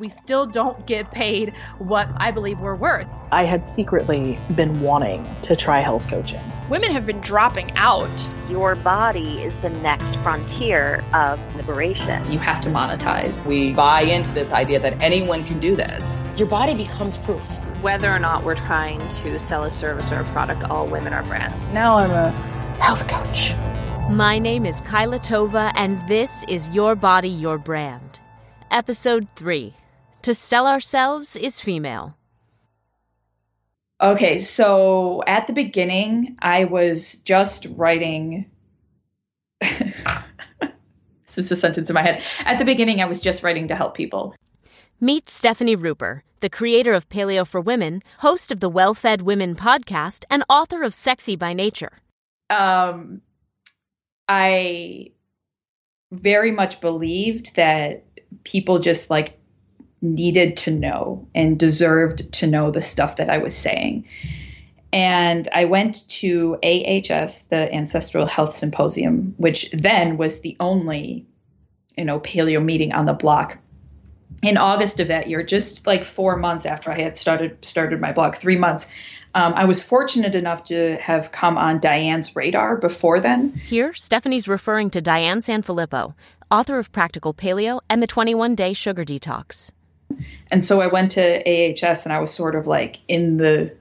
We 0.00 0.08
still 0.08 0.46
don't 0.46 0.86
get 0.86 1.10
paid 1.10 1.52
what 1.78 2.08
I 2.16 2.30
believe 2.30 2.58
we're 2.60 2.74
worth. 2.74 3.06
I 3.32 3.44
had 3.44 3.68
secretly 3.68 4.38
been 4.56 4.80
wanting 4.80 5.28
to 5.42 5.54
try 5.54 5.80
health 5.80 6.08
coaching. 6.08 6.40
Women 6.70 6.90
have 6.92 7.04
been 7.04 7.20
dropping 7.20 7.70
out. 7.76 8.08
Your 8.48 8.76
body 8.76 9.42
is 9.42 9.52
the 9.60 9.68
next 9.68 10.06
frontier 10.22 11.04
of 11.12 11.38
liberation. 11.54 12.32
You 12.32 12.38
have 12.38 12.62
to 12.62 12.70
monetize. 12.70 13.44
We 13.44 13.74
buy 13.74 14.00
into 14.00 14.32
this 14.32 14.52
idea 14.52 14.80
that 14.80 15.02
anyone 15.02 15.44
can 15.44 15.60
do 15.60 15.76
this. 15.76 16.24
Your 16.34 16.48
body 16.48 16.72
becomes 16.72 17.18
proof. 17.18 17.42
Whether 17.82 18.10
or 18.10 18.18
not 18.18 18.42
we're 18.42 18.54
trying 18.54 19.06
to 19.06 19.38
sell 19.38 19.64
a 19.64 19.70
service 19.70 20.10
or 20.12 20.20
a 20.20 20.24
product, 20.32 20.64
all 20.64 20.86
women 20.86 21.12
are 21.12 21.24
brands. 21.24 21.66
Now 21.74 21.98
I'm 21.98 22.10
a 22.10 22.30
health 22.80 23.06
coach. 23.06 23.52
My 24.10 24.38
name 24.38 24.64
is 24.64 24.80
Kyla 24.80 25.18
Tova, 25.18 25.72
and 25.74 26.00
this 26.08 26.42
is 26.48 26.70
Your 26.70 26.94
Body, 26.94 27.28
Your 27.28 27.58
Brand. 27.58 28.18
Episode 28.70 29.28
3 29.32 29.74
To 30.22 30.34
Sell 30.34 30.66
Ourselves 30.66 31.34
is 31.34 31.60
Female. 31.60 32.14
Okay, 34.02 34.38
so 34.38 35.22
at 35.26 35.46
the 35.46 35.54
beginning, 35.54 36.36
I 36.40 36.64
was 36.64 37.14
just 37.16 37.66
writing. 37.70 38.50
this 39.60 39.78
is 41.36 41.50
a 41.50 41.56
sentence 41.56 41.88
in 41.88 41.94
my 41.94 42.02
head. 42.02 42.22
At 42.40 42.58
the 42.58 42.66
beginning, 42.66 43.00
I 43.00 43.06
was 43.06 43.22
just 43.22 43.42
writing 43.42 43.68
to 43.68 43.74
help 43.74 43.96
people. 43.96 44.34
Meet 45.00 45.30
Stefani 45.30 45.74
Ruper, 45.74 46.20
the 46.40 46.50
creator 46.50 46.92
of 46.92 47.08
Paleo 47.08 47.46
for 47.46 47.62
Women, 47.62 48.02
host 48.18 48.52
of 48.52 48.60
the 48.60 48.68
Well 48.68 48.92
Fed 48.92 49.22
Women 49.22 49.54
podcast, 49.54 50.24
and 50.28 50.44
author 50.50 50.82
of 50.82 50.92
Sexy 50.92 51.34
by 51.34 51.54
Nature. 51.54 51.92
Um, 52.50 53.22
I 54.28 55.12
very 56.12 56.50
much 56.50 56.82
believed 56.82 57.56
that 57.56 58.04
people 58.44 58.80
just 58.80 59.08
like 59.08 59.39
needed 60.02 60.56
to 60.58 60.70
know 60.70 61.28
and 61.34 61.58
deserved 61.58 62.32
to 62.34 62.46
know 62.46 62.70
the 62.70 62.82
stuff 62.82 63.16
that 63.16 63.30
I 63.30 63.38
was 63.38 63.56
saying. 63.56 64.06
And 64.92 65.48
I 65.52 65.66
went 65.66 66.08
to 66.08 66.58
AHS, 66.62 67.42
the 67.44 67.72
Ancestral 67.72 68.26
Health 68.26 68.54
Symposium, 68.54 69.34
which 69.36 69.70
then 69.70 70.16
was 70.16 70.40
the 70.40 70.56
only, 70.58 71.26
you 71.96 72.04
know, 72.04 72.18
paleo 72.18 72.64
meeting 72.64 72.92
on 72.92 73.06
the 73.06 73.12
block. 73.12 73.58
In 74.42 74.56
August 74.56 75.00
of 75.00 75.08
that 75.08 75.28
year, 75.28 75.42
just 75.42 75.86
like 75.86 76.02
four 76.02 76.36
months 76.36 76.64
after 76.64 76.90
I 76.90 76.98
had 76.98 77.18
started 77.18 77.64
started 77.64 78.00
my 78.00 78.12
blog, 78.12 78.34
three 78.34 78.56
months, 78.56 78.92
um, 79.34 79.52
I 79.54 79.66
was 79.66 79.82
fortunate 79.82 80.34
enough 80.34 80.64
to 80.64 80.96
have 80.96 81.30
come 81.30 81.58
on 81.58 81.78
Diane's 81.78 82.34
radar 82.34 82.76
before 82.76 83.20
then. 83.20 83.52
Here, 83.52 83.92
Stefani's 83.92 84.48
referring 84.48 84.90
to 84.90 85.00
Diane 85.00 85.38
Sanfilippo, 85.38 86.14
author 86.50 86.78
of 86.78 86.90
Practical 86.90 87.34
Paleo 87.34 87.80
and 87.88 88.02
the 88.02 88.06
21 88.06 88.54
Day 88.54 88.72
Sugar 88.72 89.04
Detox. 89.04 89.72
And 90.50 90.64
so 90.64 90.80
I 90.80 90.88
went 90.88 91.12
to 91.12 91.22
AHS 91.22 92.06
and 92.06 92.12
I 92.12 92.20
was 92.20 92.32
sort 92.32 92.54
of 92.54 92.66
like 92.66 92.98
in 93.08 93.36
the, 93.36 93.76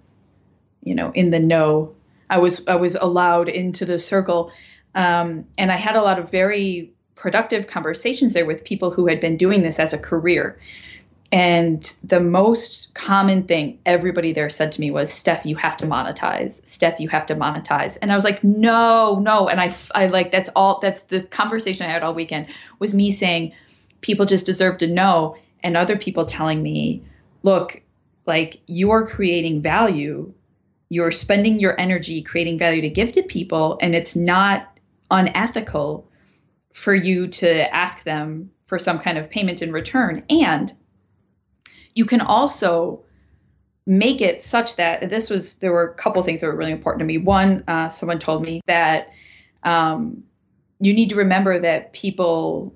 you 0.83 0.95
know, 0.95 1.11
in 1.11 1.31
the 1.31 1.39
know. 1.39 1.95
I 2.29 2.37
was 2.37 2.67
I 2.67 2.75
was 2.75 2.95
allowed 2.95 3.49
into 3.49 3.85
the 3.85 3.97
circle, 3.97 4.51
um, 4.93 5.45
and 5.57 5.71
I 5.71 5.77
had 5.77 5.95
a 5.95 6.01
lot 6.01 6.19
of 6.19 6.29
very 6.29 6.93
productive 7.15 7.67
conversations 7.67 8.33
there 8.33 8.45
with 8.45 8.63
people 8.63 8.91
who 8.91 9.07
had 9.07 9.19
been 9.19 9.35
doing 9.35 9.61
this 9.61 9.79
as 9.79 9.93
a 9.93 9.97
career. 9.97 10.59
And 11.31 11.83
the 12.03 12.19
most 12.19 12.93
common 12.95 13.43
thing 13.43 13.79
everybody 13.85 14.31
there 14.31 14.49
said 14.49 14.71
to 14.71 14.81
me 14.81 14.89
was, 14.89 15.13
Steph, 15.13 15.45
you 15.45 15.55
have 15.57 15.77
to 15.77 15.85
monetize. 15.85 16.65
Steph, 16.65 16.99
you 16.99 17.07
have 17.09 17.27
to 17.27 17.35
monetize. 17.35 17.97
And 18.01 18.11
I 18.11 18.15
was 18.15 18.23
like, 18.23 18.43
no, 18.43 19.19
no. 19.19 19.47
And 19.47 19.61
I, 19.61 19.75
I 19.93 20.07
like, 20.07 20.31
that's 20.31 20.49
all, 20.55 20.79
that's 20.79 21.03
the 21.03 21.21
conversation 21.21 21.85
I 21.85 21.91
had 21.91 22.01
all 22.01 22.15
weekend 22.15 22.47
was 22.79 22.95
me 22.95 23.11
saying, 23.11 23.53
people 24.01 24.25
just 24.25 24.47
deserve 24.47 24.79
to 24.79 24.87
know 24.87 25.35
and 25.63 25.75
other 25.75 25.97
people 25.97 26.25
telling 26.25 26.61
me, 26.61 27.03
look, 27.43 27.81
like 28.25 28.61
you're 28.67 29.07
creating 29.07 29.61
value, 29.61 30.33
you're 30.89 31.11
spending 31.11 31.59
your 31.59 31.79
energy 31.79 32.21
creating 32.21 32.59
value 32.59 32.81
to 32.81 32.89
give 32.89 33.11
to 33.13 33.23
people, 33.23 33.77
and 33.81 33.95
it's 33.95 34.15
not 34.15 34.79
unethical 35.11 36.09
for 36.73 36.93
you 36.93 37.27
to 37.27 37.75
ask 37.75 38.03
them 38.03 38.51
for 38.65 38.77
some 38.77 38.99
kind 38.99 39.17
of 39.17 39.29
payment 39.29 39.61
in 39.61 39.71
return. 39.71 40.23
And 40.29 40.71
you 41.95 42.05
can 42.05 42.21
also 42.21 43.03
make 43.85 44.21
it 44.21 44.43
such 44.43 44.75
that 44.75 45.09
this 45.09 45.29
was 45.29 45.55
there 45.55 45.71
were 45.71 45.89
a 45.89 45.95
couple 45.95 46.21
things 46.21 46.41
that 46.41 46.47
were 46.47 46.55
really 46.55 46.71
important 46.71 46.99
to 46.99 47.05
me. 47.05 47.17
One, 47.17 47.63
uh, 47.67 47.89
someone 47.89 48.19
told 48.19 48.43
me 48.43 48.61
that 48.67 49.09
um, 49.63 50.23
you 50.79 50.93
need 50.93 51.09
to 51.09 51.15
remember 51.15 51.57
that 51.59 51.91
people 51.91 52.75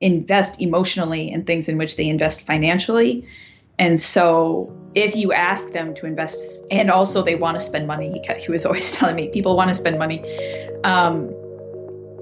invest 0.00 0.60
emotionally 0.60 1.30
in 1.30 1.44
things 1.44 1.68
in 1.68 1.78
which 1.78 1.96
they 1.96 2.08
invest 2.08 2.42
financially. 2.42 3.26
And 3.78 4.00
so 4.00 4.74
if 4.94 5.14
you 5.14 5.32
ask 5.32 5.70
them 5.72 5.94
to 5.96 6.06
invest, 6.06 6.64
and 6.70 6.90
also 6.90 7.22
they 7.22 7.34
want 7.34 7.58
to 7.58 7.60
spend 7.60 7.86
money, 7.86 8.22
he, 8.38 8.50
was 8.50 8.66
always 8.66 8.92
telling 8.92 9.16
me 9.16 9.28
people 9.28 9.56
want 9.56 9.68
to 9.68 9.74
spend 9.74 9.98
money. 9.98 10.20
Um, 10.84 11.34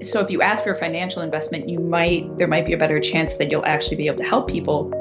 so 0.03 0.19
if 0.19 0.29
you 0.29 0.41
ask 0.41 0.63
for 0.63 0.71
a 0.71 0.75
financial 0.75 1.21
investment, 1.21 1.67
you 1.67 1.79
might 1.79 2.37
there 2.37 2.47
might 2.47 2.65
be 2.65 2.73
a 2.73 2.77
better 2.77 2.99
chance 2.99 3.37
that 3.37 3.51
you'll 3.51 3.65
actually 3.65 3.97
be 3.97 4.07
able 4.07 4.19
to 4.19 4.29
help 4.29 4.47
people. 4.47 4.93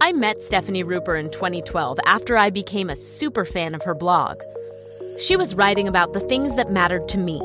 I 0.00 0.12
met 0.12 0.40
Stefani 0.40 0.82
Ruper 0.82 1.20
in 1.20 1.30
2012 1.30 1.98
after 2.06 2.38
I 2.38 2.48
became 2.48 2.88
a 2.88 2.96
super 2.96 3.44
fan 3.44 3.74
of 3.74 3.82
her 3.82 3.94
blog. 3.94 4.40
She 5.20 5.36
was 5.36 5.54
writing 5.54 5.86
about 5.86 6.14
the 6.14 6.20
things 6.20 6.56
that 6.56 6.72
mattered 6.72 7.06
to 7.10 7.18
me 7.18 7.38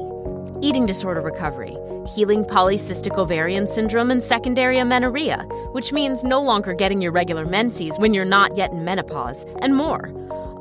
eating 0.61 0.85
disorder 0.85 1.19
recovery, 1.19 1.75
healing 2.07 2.43
polycystic 2.43 3.17
ovarian 3.17 3.67
syndrome 3.67 4.11
and 4.11 4.23
secondary 4.23 4.77
amenorrhea, 4.77 5.43
which 5.71 5.91
means 5.91 6.23
no 6.23 6.41
longer 6.41 6.73
getting 6.73 7.01
your 7.01 7.11
regular 7.11 7.45
menses 7.45 7.97
when 7.97 8.13
you're 8.13 8.25
not 8.25 8.55
yet 8.55 8.71
in 8.71 8.83
menopause, 8.83 9.45
and 9.61 9.75
more, 9.75 10.11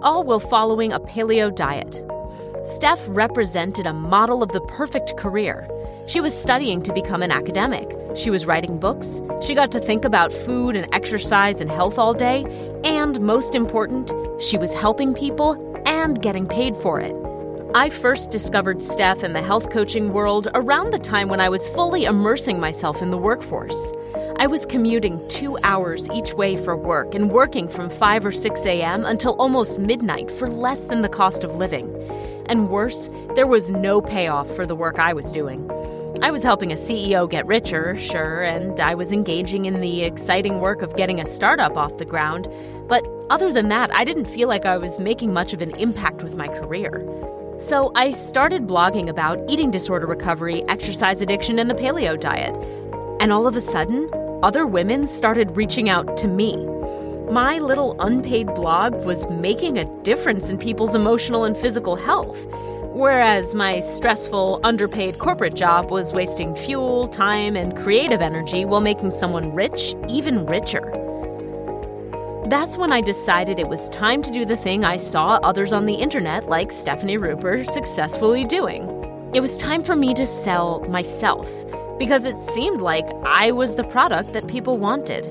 all 0.02 0.24
while 0.24 0.40
following 0.40 0.92
a 0.92 1.00
paleo 1.00 1.54
diet. 1.54 2.02
Steph 2.64 3.02
represented 3.08 3.86
a 3.86 3.92
model 3.92 4.42
of 4.42 4.50
the 4.50 4.60
perfect 4.62 5.16
career. 5.16 5.68
She 6.06 6.20
was 6.20 6.38
studying 6.38 6.82
to 6.82 6.92
become 6.92 7.22
an 7.22 7.30
academic. 7.30 7.90
She 8.16 8.30
was 8.30 8.46
writing 8.46 8.78
books. 8.78 9.20
She 9.42 9.54
got 9.54 9.72
to 9.72 9.80
think 9.80 10.04
about 10.04 10.32
food 10.32 10.76
and 10.76 10.92
exercise 10.94 11.60
and 11.60 11.70
health 11.70 11.98
all 11.98 12.14
day. 12.14 12.44
And 12.84 13.20
most 13.20 13.54
important, 13.54 14.12
she 14.40 14.56
was 14.58 14.72
helping 14.72 15.14
people 15.14 15.82
and 15.86 16.20
getting 16.20 16.46
paid 16.46 16.76
for 16.76 17.00
it. 17.00 17.14
I 17.76 17.90
first 17.90 18.30
discovered 18.30 18.80
Steph 18.84 19.24
in 19.24 19.32
the 19.32 19.42
health 19.42 19.70
coaching 19.70 20.12
world 20.12 20.46
around 20.54 20.92
the 20.92 20.98
time 21.00 21.28
when 21.28 21.40
I 21.40 21.48
was 21.48 21.68
fully 21.70 22.04
immersing 22.04 22.60
myself 22.60 23.02
in 23.02 23.10
the 23.10 23.18
workforce. 23.18 23.92
I 24.38 24.46
was 24.46 24.64
commuting 24.64 25.20
two 25.28 25.58
hours 25.64 26.08
each 26.10 26.34
way 26.34 26.54
for 26.54 26.76
work 26.76 27.16
and 27.16 27.32
working 27.32 27.66
from 27.66 27.90
5 27.90 28.26
or 28.26 28.30
6 28.30 28.64
a.m. 28.64 29.04
until 29.04 29.34
almost 29.40 29.80
midnight 29.80 30.30
for 30.30 30.48
less 30.48 30.84
than 30.84 31.02
the 31.02 31.08
cost 31.08 31.42
of 31.42 31.56
living. 31.56 31.92
And 32.46 32.70
worse, 32.70 33.10
there 33.34 33.48
was 33.48 33.72
no 33.72 34.00
payoff 34.00 34.48
for 34.54 34.64
the 34.64 34.76
work 34.76 35.00
I 35.00 35.12
was 35.12 35.32
doing. 35.32 35.68
I 36.22 36.30
was 36.30 36.44
helping 36.44 36.70
a 36.70 36.76
CEO 36.76 37.28
get 37.28 37.44
richer, 37.44 37.96
sure, 37.96 38.44
and 38.44 38.78
I 38.78 38.94
was 38.94 39.10
engaging 39.10 39.64
in 39.64 39.80
the 39.80 40.04
exciting 40.04 40.60
work 40.60 40.80
of 40.80 40.94
getting 40.94 41.20
a 41.20 41.26
startup 41.26 41.76
off 41.76 41.98
the 41.98 42.04
ground, 42.04 42.46
but 42.86 43.04
other 43.30 43.52
than 43.52 43.68
that, 43.70 43.92
I 43.92 44.04
didn't 44.04 44.26
feel 44.26 44.46
like 44.46 44.64
I 44.64 44.76
was 44.76 45.00
making 45.00 45.32
much 45.32 45.52
of 45.52 45.60
an 45.60 45.74
impact 45.74 46.22
with 46.22 46.36
my 46.36 46.46
career. 46.46 47.04
So 47.64 47.92
I 47.94 48.10
started 48.10 48.66
blogging 48.66 49.08
about 49.08 49.40
eating 49.48 49.70
disorder 49.70 50.06
recovery, 50.06 50.62
exercise 50.68 51.22
addiction, 51.22 51.58
and 51.58 51.70
the 51.70 51.74
paleo 51.74 52.20
diet. 52.20 52.54
And 53.22 53.32
all 53.32 53.46
of 53.46 53.56
a 53.56 53.60
sudden, 53.62 54.10
other 54.42 54.66
women 54.66 55.06
started 55.06 55.56
reaching 55.56 55.88
out 55.88 56.18
to 56.18 56.28
me. 56.28 56.58
My 57.30 57.58
little 57.60 57.96
unpaid 58.00 58.48
blog 58.48 59.06
was 59.06 59.26
making 59.30 59.78
a 59.78 59.86
difference 60.02 60.50
in 60.50 60.58
people's 60.58 60.94
emotional 60.94 61.44
and 61.44 61.56
physical 61.56 61.96
health, 61.96 62.38
whereas 62.92 63.54
my 63.54 63.80
stressful, 63.80 64.60
underpaid 64.62 65.18
corporate 65.18 65.54
job 65.54 65.90
was 65.90 66.12
wasting 66.12 66.54
fuel, 66.54 67.08
time, 67.08 67.56
and 67.56 67.74
creative 67.78 68.20
energy 68.20 68.66
while 68.66 68.82
making 68.82 69.10
someone 69.10 69.54
rich 69.54 69.94
even 70.10 70.44
richer. 70.44 70.82
That's 72.46 72.76
when 72.76 72.92
I 72.92 73.00
decided 73.00 73.58
it 73.58 73.68
was 73.68 73.88
time 73.88 74.20
to 74.20 74.30
do 74.30 74.44
the 74.44 74.56
thing 74.56 74.84
I 74.84 74.98
saw 74.98 75.38
others 75.42 75.72
on 75.72 75.86
the 75.86 75.94
internet, 75.94 76.46
like 76.46 76.70
Stefani 76.70 77.16
Ruper, 77.16 77.64
successfully 77.64 78.44
doing. 78.44 78.82
It 79.32 79.40
was 79.40 79.56
time 79.56 79.82
for 79.82 79.96
me 79.96 80.12
to 80.12 80.26
sell 80.26 80.80
myself, 80.80 81.48
because 81.98 82.26
it 82.26 82.38
seemed 82.38 82.82
like 82.82 83.08
I 83.24 83.50
was 83.50 83.76
the 83.76 83.84
product 83.84 84.34
that 84.34 84.46
people 84.46 84.76
wanted. 84.76 85.26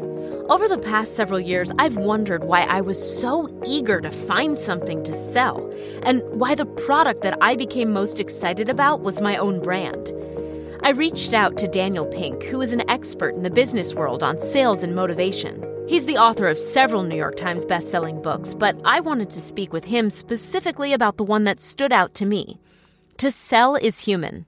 Over 0.49 0.67
the 0.67 0.79
past 0.79 1.15
several 1.15 1.39
years, 1.39 1.71
I've 1.77 1.97
wondered 1.97 2.45
why 2.45 2.61
I 2.61 2.81
was 2.81 3.21
so 3.21 3.47
eager 3.63 4.01
to 4.01 4.09
find 4.09 4.57
something 4.57 5.03
to 5.03 5.13
sell, 5.13 5.71
and 6.01 6.23
why 6.31 6.55
the 6.55 6.65
product 6.65 7.21
that 7.21 7.37
I 7.41 7.55
became 7.55 7.93
most 7.93 8.19
excited 8.19 8.69
about 8.69 9.01
was 9.01 9.21
my 9.21 9.37
own 9.37 9.61
brand. 9.61 10.11
I 10.81 10.89
reached 10.89 11.35
out 11.35 11.57
to 11.59 11.67
Daniel 11.67 12.07
Pink, 12.07 12.41
who 12.41 12.59
is 12.59 12.73
an 12.73 12.89
expert 12.89 13.35
in 13.35 13.43
the 13.43 13.51
business 13.51 13.93
world 13.93 14.23
on 14.23 14.39
sales 14.39 14.81
and 14.81 14.95
motivation. 14.95 15.63
He's 15.85 16.05
the 16.05 16.17
author 16.17 16.47
of 16.47 16.57
several 16.57 17.03
New 17.03 17.17
York 17.17 17.35
Times 17.35 17.65
best-selling 17.65 18.21
books, 18.21 18.53
but 18.53 18.79
I 18.85 19.01
wanted 19.01 19.29
to 19.31 19.41
speak 19.41 19.73
with 19.73 19.83
him 19.83 20.09
specifically 20.09 20.93
about 20.93 21.17
the 21.17 21.25
one 21.25 21.43
that 21.43 21.61
stood 21.61 21.91
out 21.91 22.13
to 22.15 22.25
me. 22.25 22.57
To 23.17 23.29
sell 23.29 23.75
is 23.75 23.99
human. 23.99 24.45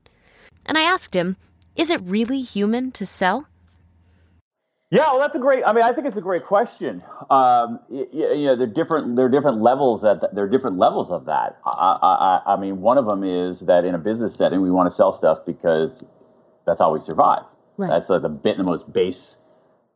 And 0.66 0.78
I 0.78 0.82
asked 0.82 1.14
him, 1.14 1.36
is 1.76 1.90
it 1.90 2.02
really 2.04 2.42
human 2.42 2.92
to 2.94 3.06
sell? 3.06 3.48
Yeah, 4.92 5.12
well, 5.12 5.20
that's 5.20 5.36
a 5.36 5.40
great. 5.40 5.64
I 5.66 5.74
mean, 5.74 5.84
I 5.84 5.92
think 5.92 6.08
it's 6.08 6.16
a 6.16 6.22
great 6.22 6.46
question. 6.46 7.04
Um, 7.30 7.80
you, 7.90 8.08
you, 8.14 8.46
know, 8.46 8.56
there 8.56 8.68
are 8.68 8.72
different 8.72 9.16
there 9.18 9.26
are 9.26 9.30
different 9.30 9.62
levels 9.62 10.04
that 10.04 10.34
there 10.34 10.46
are 10.46 10.50
different 10.50 10.78
levels 10.78 11.12
of 11.12 11.26
that. 11.26 11.58
I, 11.66 12.42
I, 12.46 12.54
I 12.54 12.60
mean, 12.60 12.82
one 12.82 12.98
of 12.98 13.06
them 13.06 13.24
is 13.24 13.62
that 13.62 13.84
in 13.84 13.94
a 13.94 13.98
business 13.98 14.36
setting, 14.36 14.62
we 14.62 14.72
want 14.72 14.90
to 14.90 14.96
sell 14.96 15.12
stuff 15.12 15.40
because 15.46 16.06
that's 16.66 16.80
how 16.80 16.94
we 16.94 17.02
survive. 17.02 17.44
Right. 17.78 17.90
That's 17.90 18.10
like 18.10 18.22
the 18.22 18.30
bit 18.30 18.58
the 18.58 18.64
most 18.64 18.94
base 18.94 19.38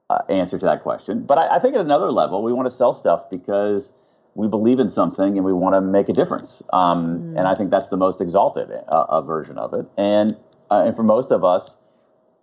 uh, 0.10 0.20
answer 0.30 0.58
to 0.58 0.66
that 0.66 0.82
question. 0.82 1.24
But 1.24 1.38
I, 1.38 1.56
I, 1.56 1.60
think 1.60 1.76
at 1.76 1.82
another 1.82 2.12
level, 2.12 2.44
we 2.44 2.52
want 2.52 2.68
to 2.68 2.74
sell 2.74 2.94
stuff 2.94 3.30
because 3.30 3.92
we 4.36 4.48
believe 4.48 4.80
in 4.80 4.90
something 4.90 5.38
and 5.38 5.46
we 5.46 5.54
want 5.54 5.76
to 5.76 5.82
make 5.82 6.10
a 6.10 6.14
difference. 6.14 6.64
Um, 6.74 7.20
mm. 7.20 7.38
And 7.38 7.48
I 7.48 7.56
think 7.56 7.70
that's 7.72 7.90
the 7.90 7.98
most 7.98 8.22
exalted 8.22 8.72
uh, 8.72 9.22
version 9.22 9.58
of 9.58 9.74
it. 9.74 9.86
And 9.98 10.36
uh, 10.72 10.84
and 10.86 10.96
for 10.96 11.04
most 11.04 11.32
of 11.32 11.44
us, 11.44 11.76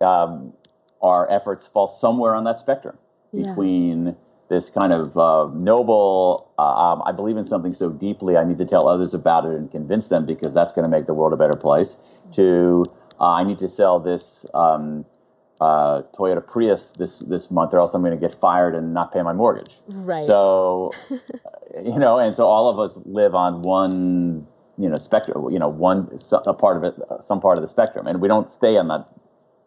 um, 0.01 0.53
our 1.01 1.29
efforts 1.31 1.67
fall 1.67 1.87
somewhere 1.87 2.35
on 2.35 2.43
that 2.43 2.59
spectrum 2.59 2.97
yeah. 3.31 3.47
between 3.47 4.15
this 4.49 4.69
kind 4.69 4.93
of 4.93 5.17
uh, 5.17 5.49
noble, 5.53 6.49
uh, 6.57 6.61
um, 6.61 7.03
I 7.05 7.11
believe 7.11 7.35
in 7.37 7.43
something 7.43 7.73
so 7.73 7.89
deeply, 7.89 8.37
I 8.37 8.45
need 8.45 8.57
to 8.59 8.65
tell 8.65 8.87
others 8.87 9.13
about 9.13 9.45
it 9.45 9.51
and 9.51 9.69
convince 9.69 10.07
them 10.07 10.25
because 10.25 10.53
that's 10.53 10.71
going 10.71 10.83
to 10.83 10.89
make 10.89 11.05
the 11.05 11.13
world 11.13 11.33
a 11.33 11.37
better 11.37 11.57
place, 11.57 11.97
to 12.33 12.85
uh, 13.19 13.31
I 13.31 13.43
need 13.43 13.59
to 13.59 13.67
sell 13.67 13.99
this 13.99 14.45
um, 14.53 15.05
uh, 15.59 16.03
Toyota 16.13 16.45
Prius 16.45 16.93
this 16.97 17.19
this 17.19 17.49
month, 17.49 17.73
or 17.73 17.79
else 17.79 17.93
I'm 17.93 18.01
going 18.01 18.17
to 18.17 18.19
get 18.19 18.35
fired 18.39 18.75
and 18.75 18.93
not 18.93 19.13
pay 19.13 19.21
my 19.21 19.33
mortgage. 19.33 19.77
Right. 19.87 20.25
So, 20.25 20.91
you 21.09 21.99
know, 21.99 22.19
and 22.19 22.35
so 22.35 22.45
all 22.45 22.69
of 22.69 22.79
us 22.79 22.99
live 23.05 23.33
on 23.35 23.61
one, 23.63 24.47
you 24.77 24.89
know, 24.89 24.95
spectrum. 24.95 25.49
You 25.51 25.59
know, 25.59 25.69
one 25.69 26.09
a 26.45 26.53
part 26.53 26.77
of 26.77 26.83
it, 26.83 26.95
some 27.23 27.41
part 27.41 27.57
of 27.57 27.63
the 27.63 27.67
spectrum, 27.67 28.07
and 28.07 28.21
we 28.21 28.27
don't 28.27 28.51
stay 28.51 28.77
on 28.77 28.87
that 28.89 29.07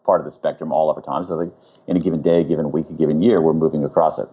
part 0.05 0.21
of 0.21 0.25
the 0.25 0.31
spectrum 0.31 0.71
all 0.71 0.89
of 0.89 0.97
our 0.97 1.03
time. 1.03 1.25
So, 1.25 1.35
like 1.35 1.51
in 1.87 1.97
a 1.97 1.99
given 1.99 2.21
day, 2.21 2.41
a 2.41 2.43
given 2.43 2.71
week, 2.71 2.85
a 2.89 2.93
given 2.93 3.21
year, 3.21 3.41
we're 3.41 3.53
moving 3.53 3.83
across 3.83 4.17
it. 4.17 4.27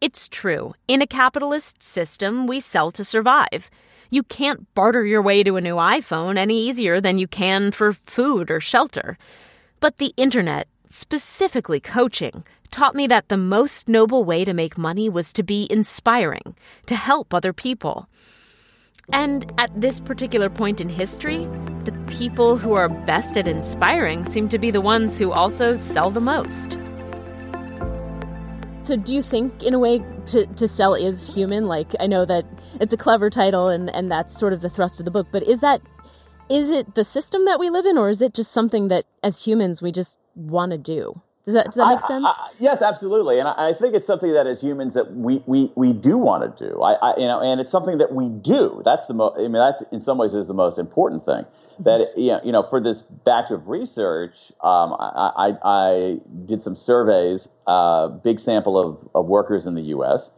It's 0.00 0.28
true. 0.28 0.74
In 0.86 1.00
a 1.00 1.06
capitalist 1.06 1.82
system, 1.82 2.46
we 2.46 2.60
sell 2.60 2.90
to 2.90 3.04
survive. 3.04 3.70
You 4.10 4.22
can't 4.22 4.72
barter 4.74 5.04
your 5.04 5.22
way 5.22 5.42
to 5.42 5.56
a 5.56 5.60
new 5.60 5.76
iPhone 5.76 6.36
any 6.36 6.58
easier 6.58 7.00
than 7.00 7.18
you 7.18 7.26
can 7.26 7.70
for 7.70 7.92
food 7.92 8.50
or 8.50 8.60
shelter. 8.60 9.16
But 9.84 9.98
the 9.98 10.14
internet, 10.16 10.66
specifically 10.88 11.78
coaching, 11.78 12.42
taught 12.70 12.94
me 12.94 13.06
that 13.08 13.28
the 13.28 13.36
most 13.36 13.86
noble 13.86 14.24
way 14.24 14.42
to 14.42 14.54
make 14.54 14.78
money 14.78 15.10
was 15.10 15.30
to 15.34 15.42
be 15.42 15.68
inspiring, 15.70 16.56
to 16.86 16.96
help 16.96 17.34
other 17.34 17.52
people. 17.52 18.08
And 19.12 19.44
at 19.58 19.78
this 19.78 20.00
particular 20.00 20.48
point 20.48 20.80
in 20.80 20.88
history, 20.88 21.44
the 21.84 21.92
people 22.06 22.56
who 22.56 22.72
are 22.72 22.88
best 22.88 23.36
at 23.36 23.46
inspiring 23.46 24.24
seem 24.24 24.48
to 24.48 24.58
be 24.58 24.70
the 24.70 24.80
ones 24.80 25.18
who 25.18 25.32
also 25.32 25.76
sell 25.76 26.10
the 26.10 26.18
most. 26.18 26.78
So, 28.84 28.96
do 28.96 29.14
you 29.14 29.20
think, 29.20 29.62
in 29.62 29.74
a 29.74 29.78
way, 29.78 30.02
to, 30.28 30.46
to 30.46 30.66
sell 30.66 30.94
is 30.94 31.28
human? 31.34 31.66
Like, 31.66 31.94
I 32.00 32.06
know 32.06 32.24
that 32.24 32.46
it's 32.80 32.94
a 32.94 32.96
clever 32.96 33.28
title 33.28 33.68
and, 33.68 33.94
and 33.94 34.10
that's 34.10 34.38
sort 34.38 34.54
of 34.54 34.62
the 34.62 34.70
thrust 34.70 34.98
of 34.98 35.04
the 35.04 35.10
book, 35.10 35.26
but 35.30 35.42
is 35.42 35.60
that 35.60 35.82
is 36.48 36.70
it 36.70 36.94
the 36.94 37.04
system 37.04 37.44
that 37.44 37.58
we 37.58 37.70
live 37.70 37.86
in, 37.86 37.96
or 37.96 38.08
is 38.08 38.20
it 38.22 38.34
just 38.34 38.52
something 38.52 38.88
that 38.88 39.04
as 39.22 39.44
humans 39.44 39.80
we 39.80 39.92
just 39.92 40.18
want 40.34 40.72
to 40.72 40.78
do? 40.78 41.22
Does 41.44 41.54
that 41.54 41.66
does 41.66 41.74
that 41.74 41.88
make 41.88 42.00
sense? 42.06 42.24
I, 42.24 42.30
I, 42.30 42.50
yes, 42.58 42.80
absolutely, 42.80 43.38
and 43.38 43.46
I, 43.46 43.74
think 43.74 43.94
it's 43.94 44.06
something 44.06 44.32
that 44.32 44.46
as 44.46 44.62
humans 44.62 44.94
that 44.94 45.14
we 45.14 45.42
we, 45.46 45.70
we 45.74 45.92
do 45.92 46.16
want 46.16 46.56
to 46.56 46.68
do. 46.70 46.82
I, 46.82 47.14
you 47.18 47.26
know, 47.26 47.40
and 47.42 47.60
it's 47.60 47.70
something 47.70 47.98
that 47.98 48.14
we 48.14 48.30
do. 48.30 48.80
That's 48.82 49.04
the 49.06 49.14
most. 49.14 49.36
I 49.36 49.42
mean, 49.42 49.52
that 49.52 49.86
in 49.92 50.00
some 50.00 50.16
ways 50.16 50.32
is 50.32 50.46
the 50.46 50.54
most 50.54 50.78
important 50.78 51.26
thing. 51.26 51.44
Mm-hmm. 51.44 51.82
That 51.82 52.08
you 52.16 52.32
know, 52.32 52.40
you 52.44 52.52
know, 52.52 52.66
for 52.70 52.80
this 52.80 53.02
batch 53.02 53.50
of 53.50 53.68
research, 53.68 54.52
um, 54.62 54.96
I, 54.98 55.52
I 55.62 56.18
did 56.46 56.62
some 56.62 56.76
surveys, 56.76 57.50
uh, 57.66 58.08
big 58.08 58.40
sample 58.40 58.78
of, 58.78 59.06
of 59.14 59.26
workers 59.26 59.66
in 59.66 59.74
the 59.74 59.82
U.S. 59.82 60.30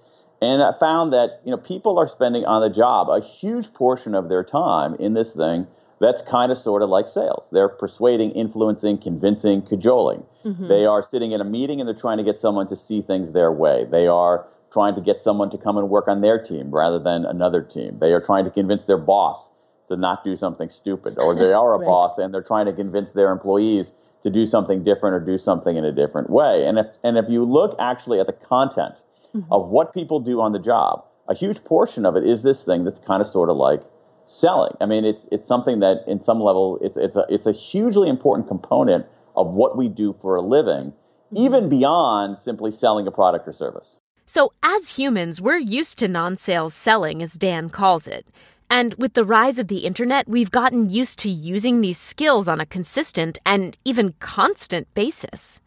And 0.43 0.61
I 0.61 0.73
found 0.81 1.13
that 1.13 1.41
you 1.45 1.53
know 1.53 1.57
people 1.57 2.01
are 2.01 2.09
spending 2.09 2.45
on 2.47 2.63
the 2.63 2.75
job 2.75 3.09
a 3.11 3.25
huge 3.25 3.73
portion 3.75 4.17
of 4.17 4.29
their 4.29 4.43
time 4.43 4.97
in 4.97 5.15
this 5.15 5.33
thing 5.33 5.69
that's 6.01 6.23
kind 6.23 6.53
of 6.53 6.59
sort 6.59 6.83
of 6.83 6.91
like 6.91 7.09
sales. 7.09 7.49
They're 7.53 7.69
persuading, 7.69 8.33
influencing, 8.33 8.99
convincing, 8.99 9.63
cajoling. 9.63 10.25
Mm-hmm. 10.45 10.69
They 10.69 10.85
are 10.85 11.03
sitting 11.03 11.33
in 11.33 11.41
a 11.41 11.45
meeting 11.45 11.81
and 11.81 11.89
they're 11.89 11.95
trying 11.95 12.19
to 12.19 12.25
get 12.25 12.39
someone 12.39 12.69
to 12.69 12.77
see 12.77 13.01
things 13.01 13.33
their 13.33 13.51
way. 13.51 13.87
They 13.91 14.07
are 14.07 14.47
trying 14.73 14.95
to 14.95 15.01
get 15.01 15.21
someone 15.21 15.51
to 15.51 15.59
come 15.59 15.79
and 15.79 15.89
work 15.89 16.09
on 16.09 16.21
their 16.21 16.43
team 16.43 16.71
rather 16.71 16.99
than 16.99 17.25
another 17.25 17.63
team. 17.63 17.99
They 17.99 18.13
are 18.13 18.21
trying 18.21 18.45
to 18.45 18.51
convince 18.51 18.85
their 18.85 18.99
boss 18.99 19.51
to 19.89 19.97
not 19.97 20.25
do 20.25 20.37
something 20.37 20.69
stupid, 20.69 21.19
or 21.19 21.35
they 21.35 21.53
are 21.53 21.75
a 21.75 21.79
right. 21.79 21.87
boss 21.87 22.19
and 22.19 22.35
they're 22.35 22.43
trying 22.43 22.67
to 22.67 22.73
convince 22.73 23.13
their 23.13 23.31
employees 23.31 23.93
to 24.23 24.31
do 24.31 24.45
something 24.45 24.83
different 24.83 25.15
or 25.15 25.21
do 25.21 25.39
something 25.39 25.77
in 25.77 25.85
a 25.85 25.93
different 25.93 26.29
way. 26.29 26.67
And 26.67 26.79
if 26.79 26.87
and 27.05 27.17
if 27.17 27.27
you 27.29 27.45
look 27.45 27.77
actually 27.79 28.21
at 28.21 28.27
the 28.27 28.33
content 28.33 28.97
mm-hmm. 29.35 29.53
of 29.53 29.69
what 29.69 29.95
people 29.95 30.21
do 30.21 30.41
on 30.41 30.53
the 30.53 30.59
job, 30.59 31.05
a 31.29 31.35
huge 31.35 31.65
portion 31.65 32.05
of 32.05 32.17
it 32.17 32.27
is 32.27 32.43
this 32.43 32.65
thing 32.65 32.85
that's 32.85 32.99
kind 32.99 33.21
of 33.21 33.29
sort 33.29 33.49
of 33.49 33.57
like 33.57 33.83
selling. 34.27 34.73
I 34.81 34.87
mean, 34.87 35.05
it's 35.05 35.27
it's 35.33 35.47
something 35.47 35.81
that 35.81 36.05
in 36.07 36.21
some 36.21 36.41
level 36.41 36.79
it's 36.83 36.97
it's 36.97 37.17
a 37.17 37.25
it's 37.29 37.47
a 37.47 37.53
hugely 37.53 38.09
important 38.09 38.49
component 38.49 39.07
of 39.37 39.49
what 39.49 39.77
we 39.77 39.89
do 39.89 40.15
for 40.21 40.37
a 40.37 40.43
living, 40.43 40.93
mm-hmm. 40.93 41.37
even 41.37 41.69
beyond 41.69 42.39
simply 42.39 42.71
selling 42.71 43.07
a 43.07 43.11
product 43.11 43.47
or 43.47 43.53
service. 43.53 43.99
So, 44.29 44.53
as 44.63 44.97
humans, 44.97 45.41
we're 45.41 45.59
used 45.59 46.01
to 46.01 46.09
non-sales 46.09 46.75
selling 46.75 47.23
as 47.23 47.35
Dan 47.35 47.71
calls 47.71 48.09
it. 48.09 48.27
And 48.69 48.95
with 48.95 49.13
the 49.13 49.25
rise 49.25 49.61
of 49.61 49.69
the 49.69 49.87
internet, 49.87 50.27
we've 50.27 50.51
gotten 50.51 50.91
used 50.91 51.21
to 51.21 51.31
using 51.31 51.81
these 51.81 51.99
skills 51.99 52.49
on 52.49 52.61
a 52.61 52.67
consistent 52.67 53.39
and 53.47 53.77
even 53.85 54.15
constant 54.19 54.93
basis. 54.95 55.61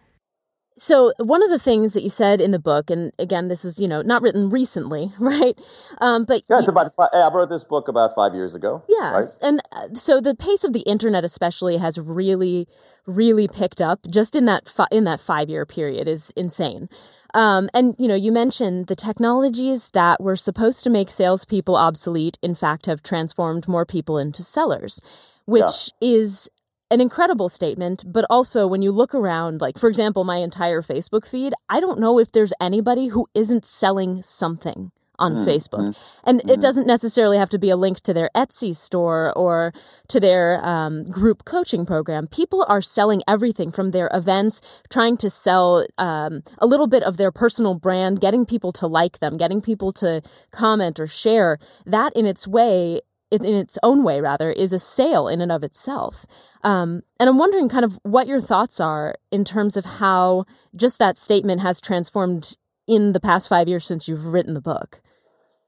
So 0.80 1.14
one 1.18 1.44
of 1.44 1.50
the 1.50 1.60
things 1.60 1.94
that 1.94 2.04
you 2.04 2.10
said 2.10 2.40
in 2.42 2.52
the 2.52 2.60
book, 2.60 2.90
and 2.90 3.12
again, 3.20 3.48
this 3.48 3.66
is 3.66 3.80
you 3.80 3.88
know 3.88 4.02
not 4.02 4.22
written 4.22 4.50
recently, 4.50 5.14
right? 5.20 5.58
Um, 6.00 6.26
but 6.26 6.44
yeah, 6.50 6.60
it's 6.60 6.68
you, 6.68 6.72
about. 6.72 6.96
Five, 6.96 7.10
I 7.14 7.30
wrote 7.34 7.50
this 7.50 7.64
book 7.64 7.88
about 7.88 8.16
five 8.16 8.34
years 8.34 8.56
ago. 8.56 8.84
Yes, 8.88 9.14
right? 9.14 9.48
and 9.48 9.62
uh, 9.72 9.94
so 9.94 10.22
the 10.22 10.36
pace 10.36 10.64
of 10.64 10.74
the 10.74 10.82
internet, 10.82 11.24
especially, 11.24 11.78
has 11.78 12.00
really, 12.00 12.68
really 13.06 13.48
picked 13.48 13.82
up 13.82 14.00
just 14.10 14.36
in 14.36 14.46
that 14.46 14.70
fi- 14.70 14.88
in 14.92 15.04
that 15.04 15.20
five 15.20 15.50
year 15.50 15.66
period 15.66 16.08
is 16.08 16.32
insane. 16.36 16.90
Um, 17.34 17.70
and 17.74 17.96
you 18.00 18.08
know, 18.08 18.16
you 18.16 18.32
mentioned 18.32 18.88
the 18.88 18.96
technologies 18.96 19.90
that 19.90 20.22
were 20.22 20.36
supposed 20.36 20.82
to 20.84 20.90
make 20.90 21.10
salespeople 21.10 21.76
obsolete, 21.76 22.38
in 22.42 22.56
fact, 22.56 22.86
have 22.86 23.04
transformed 23.04 23.68
more 23.68 23.86
people 23.86 24.18
into 24.18 24.44
sellers, 24.44 25.02
which 25.46 25.92
yeah. 26.02 26.10
is 26.10 26.50
an 26.92 27.02
incredible 27.02 27.50
statement, 27.50 28.04
but 28.08 28.26
also 28.30 28.68
when 28.68 28.82
you 28.82 28.92
look 28.92 29.14
around, 29.14 29.62
like, 29.62 29.78
for 29.78 29.90
example, 29.90 30.24
my 30.24 30.38
entire 30.38 30.82
Facebook 30.82 31.28
feed, 31.28 31.54
I 31.70 31.80
don't 31.80 32.00
know 32.00 32.20
if 32.20 32.32
there's 32.32 32.54
anybody 32.60 33.08
who 33.08 33.28
isn't 33.34 33.66
selling 33.66 34.24
something 34.24 34.92
on 35.20 35.36
mm, 35.36 35.46
Facebook. 35.46 35.90
Mm, 35.90 35.98
and 36.24 36.42
mm. 36.42 36.50
it 36.50 36.62
doesn't 36.62 36.88
necessarily 36.88 37.38
have 37.38 37.50
to 37.50 37.60
be 37.60 37.70
a 37.70 37.76
link 37.76 38.00
to 38.02 38.14
their 38.14 38.30
Etsy 38.36 38.76
store 38.76 39.32
or 39.36 39.74
to 40.08 40.20
their 40.20 40.66
um, 40.66 41.04
group 41.12 41.46
coaching 41.46 41.86
program. 41.86 42.28
People 42.28 42.66
are 42.68 42.82
selling 42.82 43.22
everything 43.28 43.72
from 43.72 43.92
their 43.92 44.10
events, 44.14 44.62
trying 44.90 45.18
to 45.18 45.30
sell 45.30 45.86
um, 45.98 46.42
a 46.58 46.66
little 46.66 46.88
bit 46.88 47.04
of 47.04 47.18
their 47.18 47.32
personal 47.32 47.76
brand, 47.76 48.22
getting 48.22 48.46
people 48.46 48.72
to 48.72 48.88
like 48.88 49.20
them, 49.20 49.38
getting 49.38 49.62
people 49.62 49.92
to 49.94 50.22
comment 50.52 51.00
or 51.00 51.08
share. 51.08 51.60
That 51.86 52.14
in 52.16 52.26
its 52.26 52.48
way 52.48 53.02
in 53.32 53.46
its 53.46 53.78
own 53.84 54.04
way, 54.04 54.22
rather, 54.22 54.52
is 54.52 54.74
a 54.74 54.80
sale 54.80 55.28
in 55.28 55.42
and 55.42 55.52
of 55.52 55.64
itself. 55.64 56.26
Um, 56.64 57.04
and 57.20 57.30
I'm 57.30 57.38
wondering 57.38 57.70
kind 57.70 57.86
of 57.86 58.00
what 58.04 58.28
your 58.28 58.42
thoughts 58.42 58.80
are 58.80 59.16
in 59.32 59.46
terms 59.46 59.78
of 59.78 59.86
how 59.86 60.46
just 60.76 61.00
that 61.00 61.18
statement 61.18 61.62
has 61.62 61.80
transformed 61.80 62.58
in 62.88 63.14
the 63.14 63.20
past 63.20 63.48
five 63.48 63.68
years 63.68 63.86
since 63.86 64.08
you've 64.08 64.26
written 64.26 64.54
the 64.54 64.62
book. 64.62 65.02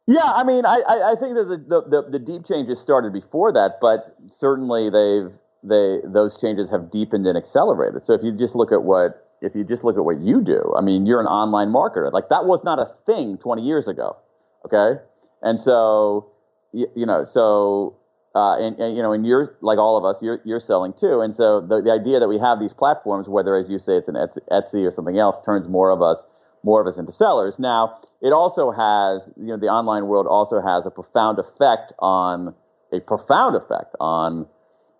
Yeah, 0.07 0.25
I 0.25 0.43
mean, 0.43 0.65
I, 0.65 0.81
I 0.87 1.15
think 1.15 1.35
that 1.35 1.45
the, 1.47 1.81
the, 1.87 2.09
the 2.09 2.19
deep 2.19 2.45
changes 2.45 2.79
started 2.79 3.13
before 3.13 3.53
that, 3.53 3.77
but 3.79 4.15
certainly 4.29 4.89
they've 4.89 5.31
they 5.63 5.99
those 6.03 6.41
changes 6.41 6.71
have 6.71 6.91
deepened 6.91 7.27
and 7.27 7.37
accelerated. 7.37 8.05
So 8.05 8.13
if 8.13 8.23
you 8.23 8.31
just 8.31 8.55
look 8.55 8.71
at 8.71 8.83
what 8.83 9.27
if 9.41 9.55
you 9.55 9.63
just 9.63 9.83
look 9.83 9.97
at 9.97 10.03
what 10.03 10.19
you 10.19 10.41
do, 10.41 10.73
I 10.75 10.81
mean, 10.81 11.05
you're 11.05 11.21
an 11.21 11.27
online 11.27 11.69
marketer. 11.69 12.11
Like 12.11 12.29
that 12.29 12.45
was 12.45 12.63
not 12.63 12.79
a 12.79 12.87
thing 13.05 13.37
20 13.37 13.61
years 13.61 13.87
ago. 13.87 14.17
Okay, 14.65 14.99
and 15.41 15.59
so 15.59 16.31
you, 16.73 16.87
you 16.95 17.05
know, 17.05 17.23
so 17.23 17.97
uh, 18.33 18.57
and, 18.57 18.79
and, 18.79 18.95
you 18.95 19.03
know, 19.03 19.11
and 19.11 19.25
you're 19.25 19.57
like 19.61 19.77
all 19.77 19.97
of 19.97 20.05
us, 20.05 20.21
you're 20.21 20.39
you're 20.45 20.59
selling 20.59 20.93
too, 20.93 21.21
and 21.21 21.35
so 21.35 21.61
the 21.61 21.81
the 21.81 21.91
idea 21.91 22.19
that 22.19 22.27
we 22.27 22.39
have 22.39 22.59
these 22.59 22.73
platforms, 22.73 23.27
whether 23.27 23.55
as 23.55 23.69
you 23.69 23.77
say 23.77 23.97
it's 23.97 24.07
an 24.07 24.15
Etsy 24.51 24.87
or 24.87 24.91
something 24.91 25.19
else, 25.19 25.35
turns 25.45 25.67
more 25.67 25.89
of 25.89 26.01
us 26.01 26.25
more 26.63 26.79
of 26.79 26.87
us 26.87 26.97
into 26.97 27.11
sellers. 27.11 27.57
Now, 27.57 27.97
it 28.21 28.31
also 28.31 28.71
has, 28.71 29.29
you 29.35 29.47
know, 29.47 29.57
the 29.57 29.67
online 29.67 30.07
world 30.07 30.27
also 30.27 30.61
has 30.61 30.85
a 30.85 30.91
profound 30.91 31.39
effect 31.39 31.91
on 31.99 32.53
a 32.93 32.99
profound 32.99 33.55
effect 33.55 33.95
on 33.99 34.45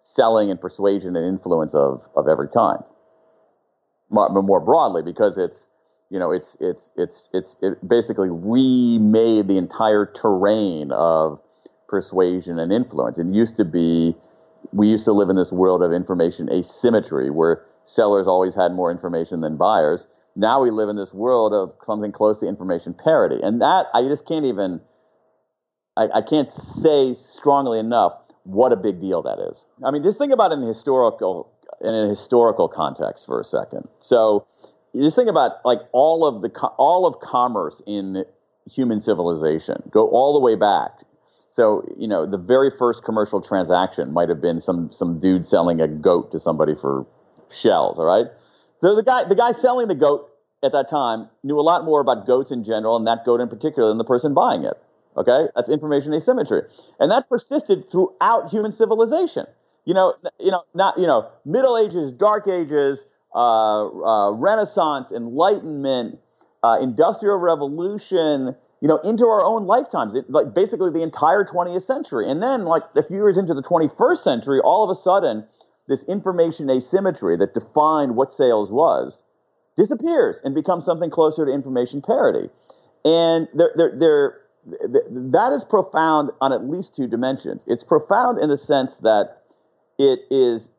selling 0.02 0.50
and 0.50 0.60
persuasion 0.60 1.16
and 1.16 1.26
influence 1.26 1.76
of 1.76 2.08
of 2.16 2.28
every 2.28 2.48
kind. 2.50 2.84
More, 4.10 4.42
more 4.42 4.60
broadly, 4.60 5.04
because 5.04 5.38
it's 5.38 5.70
you 6.10 6.20
know, 6.20 6.32
it's 6.32 6.58
it's 6.60 6.92
it's 6.98 7.30
it's 7.34 7.56
it 7.62 7.88
basically 7.88 8.30
remade 8.30 9.48
the 9.48 9.58
entire 9.58 10.06
terrain 10.06 10.92
of 10.92 11.40
persuasion 11.92 12.58
and 12.58 12.72
influence. 12.72 13.20
It 13.20 13.28
used 13.28 13.58
to 13.58 13.66
be 13.66 14.16
we 14.72 14.88
used 14.88 15.06
to 15.06 15.12
live 15.12 15.30
in 15.30 15.36
this 15.36 15.52
world 15.52 15.84
of 15.84 15.92
information 15.92 16.52
asymmetry 16.52 17.30
where 17.30 17.64
sellers 17.84 18.28
always 18.28 18.56
had 18.56 18.72
more 18.72 18.92
information 18.92 19.42
than 19.42 19.58
buyers. 19.58 20.08
Now 20.36 20.62
we 20.62 20.72
live 20.72 20.88
in 20.88 20.96
this 20.96 21.14
world 21.14 21.52
of 21.54 21.74
something 21.84 22.12
close 22.12 22.38
to 22.40 22.48
information 22.48 22.94
parity. 22.94 23.40
And 23.44 23.62
that 23.62 23.88
I 23.94 24.04
just 24.04 24.26
can't 24.26 24.46
even 24.46 24.80
I, 25.98 26.08
I 26.16 26.22
can't 26.22 26.52
say 26.52 27.14
strongly 27.14 27.80
enough 27.80 28.14
what 28.44 28.72
a 28.72 28.78
big 28.78 29.02
deal 29.02 29.22
that 29.24 29.40
is. 29.52 29.66
I 29.86 29.92
mean, 29.92 30.04
just 30.04 30.18
think 30.18 30.32
about 30.32 30.52
it 30.52 30.56
in 30.56 30.62
historical 30.62 31.52
in 31.82 31.94
a 31.94 32.08
historical 32.08 32.70
context 32.70 33.26
for 33.26 33.42
a 33.42 33.44
second. 33.44 33.88
So 34.00 34.48
just 34.96 35.16
think 35.16 35.30
about 35.30 35.54
like 35.66 35.80
all 35.92 36.26
of 36.26 36.42
the 36.42 36.50
all 36.78 37.06
of 37.06 37.20
commerce 37.20 37.82
in 37.86 38.24
human 38.70 39.02
civilization. 39.02 39.84
Go 39.90 40.08
all 40.08 40.34
the 40.34 40.40
way 40.40 40.56
back 40.56 40.92
so 41.52 41.84
you 41.98 42.08
know, 42.08 42.26
the 42.26 42.38
very 42.38 42.72
first 42.72 43.04
commercial 43.04 43.42
transaction 43.42 44.14
might 44.14 44.30
have 44.30 44.42
been 44.42 44.62
some 44.62 44.90
some 44.92 45.20
dude 45.20 45.46
selling 45.46 45.82
a 45.82 45.88
goat 45.88 46.32
to 46.32 46.40
somebody 46.40 46.74
for 46.76 47.06
shells. 47.52 48.00
All 48.00 48.06
right. 48.06 48.28
So 48.80 48.96
the 48.96 49.04
guy 49.04 49.26
the 49.26 49.36
guy 49.36 49.52
selling 49.52 49.90
the 49.90 49.96
goat 49.96 50.30
at 50.64 50.72
that 50.72 50.90
time 50.90 51.30
knew 51.44 51.60
a 51.60 51.62
lot 51.62 51.84
more 51.84 52.00
about 52.00 52.26
goats 52.26 52.52
in 52.52 52.64
general 52.64 52.96
and 52.96 53.06
that 53.06 53.26
goat 53.26 53.42
in 53.42 53.50
particular 53.50 53.90
than 53.90 53.98
the 53.98 54.06
person 54.06 54.34
buying 54.34 54.64
it. 54.64 54.76
Okay, 55.18 55.48
that's 55.54 55.70
information 55.70 56.14
asymmetry, 56.14 56.62
and 57.02 57.12
that 57.12 57.28
persisted 57.28 57.90
throughout 57.90 58.50
human 58.50 58.72
civilization. 58.72 59.46
You 59.84 59.94
know, 59.94 60.14
you 60.40 60.52
know, 60.52 60.64
not 60.74 60.98
you 60.98 61.06
know, 61.06 61.30
Middle 61.44 61.78
Ages, 61.78 62.14
Dark 62.14 62.48
Ages, 62.48 63.04
uh, 63.36 63.88
uh, 63.88 64.32
Renaissance, 64.32 65.12
Enlightenment, 65.12 66.18
uh, 66.64 66.78
Industrial 66.82 67.36
Revolution 67.36 68.56
you 68.82 68.88
know, 68.88 68.98
into 68.98 69.26
our 69.26 69.44
own 69.44 69.68
lifetimes, 69.68 70.16
it, 70.16 70.30
like 70.30 70.54
basically 70.54 70.92
the 70.92 71.04
entire 71.04 71.46
20th 71.46 71.84
century. 71.84 72.30
And 72.30 72.42
then, 72.42 72.66
like 72.66 72.84
a 72.96 73.04
few 73.04 73.18
years 73.18 73.38
into 73.38 73.54
the 73.54 73.62
21st 73.62 74.18
century, 74.18 74.60
all 74.60 74.84
of 74.84 74.90
a 74.90 75.00
sudden, 75.00 75.46
this 75.88 76.04
information 76.06 76.70
asymmetry 76.70 77.38
that 77.38 77.54
defined 77.54 78.16
what 78.16 78.32
sales 78.32 78.72
was 78.72 79.24
disappears 79.78 80.42
and 80.44 80.54
becomes 80.54 80.84
something 80.84 81.10
closer 81.10 81.46
to 81.46 81.52
information 81.52 82.02
parity. 82.02 82.50
And 83.06 83.48
there, 83.54 83.72
there, 83.76 83.98
there, 83.98 84.38
that 85.10 85.54
is 85.54 85.64
profound 85.64 86.32
on 86.42 86.52
at 86.52 86.68
least 86.68 86.96
two 86.96 87.08
dimensions. 87.08 87.64
It's 87.68 87.84
profound 87.84 88.40
in 88.40 88.50
the 88.50 88.58
sense 88.58 88.98
that 88.98 89.44
it 89.98 90.20
is 90.32 90.70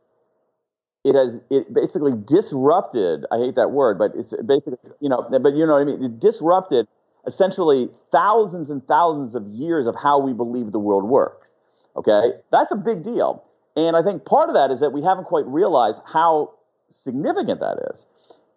it 1.05 1.15
has 1.15 1.41
it 1.51 1.73
basically 1.75 2.13
disrupted 2.25 3.25
i 3.33 3.39
hate 3.39 3.57
that 3.57 3.73
word 3.73 3.99
but 3.99 4.13
it's 4.17 4.33
basically 4.47 4.79
you 5.01 5.09
know 5.09 5.27
but 5.43 5.55
you 5.55 5.67
know 5.67 5.73
what 5.73 5.83
i 5.83 5.85
mean 5.85 6.03
it 6.03 6.21
disrupted 6.21 6.87
essentially 7.27 7.89
thousands 8.11 8.71
and 8.71 8.87
thousands 8.87 9.35
of 9.35 9.47
years 9.47 9.87
of 9.87 9.95
how 9.95 10.19
we 10.19 10.33
believe 10.33 10.73
the 10.73 10.79
world 10.79 11.05
works. 11.05 11.47
Okay, 11.97 12.33
that's 12.51 12.73
a 12.73 12.77
big 12.77 13.03
deal. 13.03 13.45
And 13.77 13.97
I 13.97 14.03
think 14.03 14.25
part 14.25 14.49
of 14.49 14.55
that 14.55 14.71
is 14.71 14.81
that 14.81 14.93
we 14.93 15.03
haven't 15.03 15.25
quite 15.25 15.47
realized 15.47 16.01
how 16.07 16.53
significant 16.91 17.61
that 17.61 17.79
is. 17.93 18.07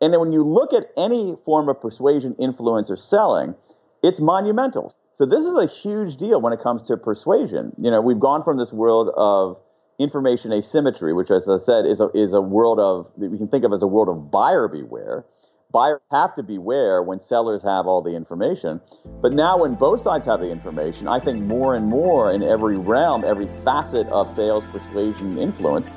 And 0.01 0.11
then 0.13 0.19
when 0.19 0.33
you 0.33 0.43
look 0.43 0.73
at 0.73 0.89
any 0.97 1.35
form 1.45 1.69
of 1.69 1.81
persuasion, 1.81 2.35
influence, 2.39 2.89
or 2.91 2.95
selling, 2.95 3.55
it's 4.03 4.19
monumental. 4.19 4.93
So 5.13 5.25
this 5.25 5.43
is 5.43 5.55
a 5.55 5.65
huge 5.65 6.17
deal 6.17 6.41
when 6.41 6.51
it 6.51 6.61
comes 6.61 6.83
to 6.83 6.97
persuasion. 6.97 7.73
You 7.79 7.89
know, 7.91 8.01
we've 8.01 8.19
gone 8.19 8.43
from 8.43 8.57
this 8.57 8.73
world 8.73 9.09
of 9.15 9.57
information 9.97 10.51
asymmetry, 10.51 11.13
which, 11.13 11.31
as 11.31 11.47
I 11.47 11.57
said, 11.57 11.85
is 11.85 12.01
a, 12.01 12.09
is 12.09 12.33
a 12.33 12.41
world 12.41 12.79
of, 12.79 13.09
we 13.15 13.37
can 13.37 13.47
think 13.47 13.63
of 13.63 13.71
as 13.71 13.81
a 13.81 13.87
world 13.87 14.09
of 14.09 14.29
buyer 14.29 14.67
beware, 14.67 15.23
buyers 15.71 16.01
have 16.11 16.35
to 16.35 16.43
beware 16.43 17.03
when 17.03 17.19
sellers 17.19 17.61
have 17.63 17.85
all 17.87 18.01
the 18.01 18.15
information. 18.15 18.81
But 19.21 19.33
now, 19.33 19.59
when 19.59 19.75
both 19.75 20.01
sides 20.01 20.25
have 20.25 20.39
the 20.39 20.49
information, 20.49 21.07
I 21.07 21.19
think 21.19 21.43
more 21.43 21.75
and 21.75 21.87
more 21.87 22.31
in 22.31 22.43
every 22.43 22.77
realm, 22.77 23.23
every 23.23 23.47
facet 23.63 24.07
of 24.07 24.33
sales, 24.35 24.63
persuasion, 24.71 25.37
influence, 25.37 25.89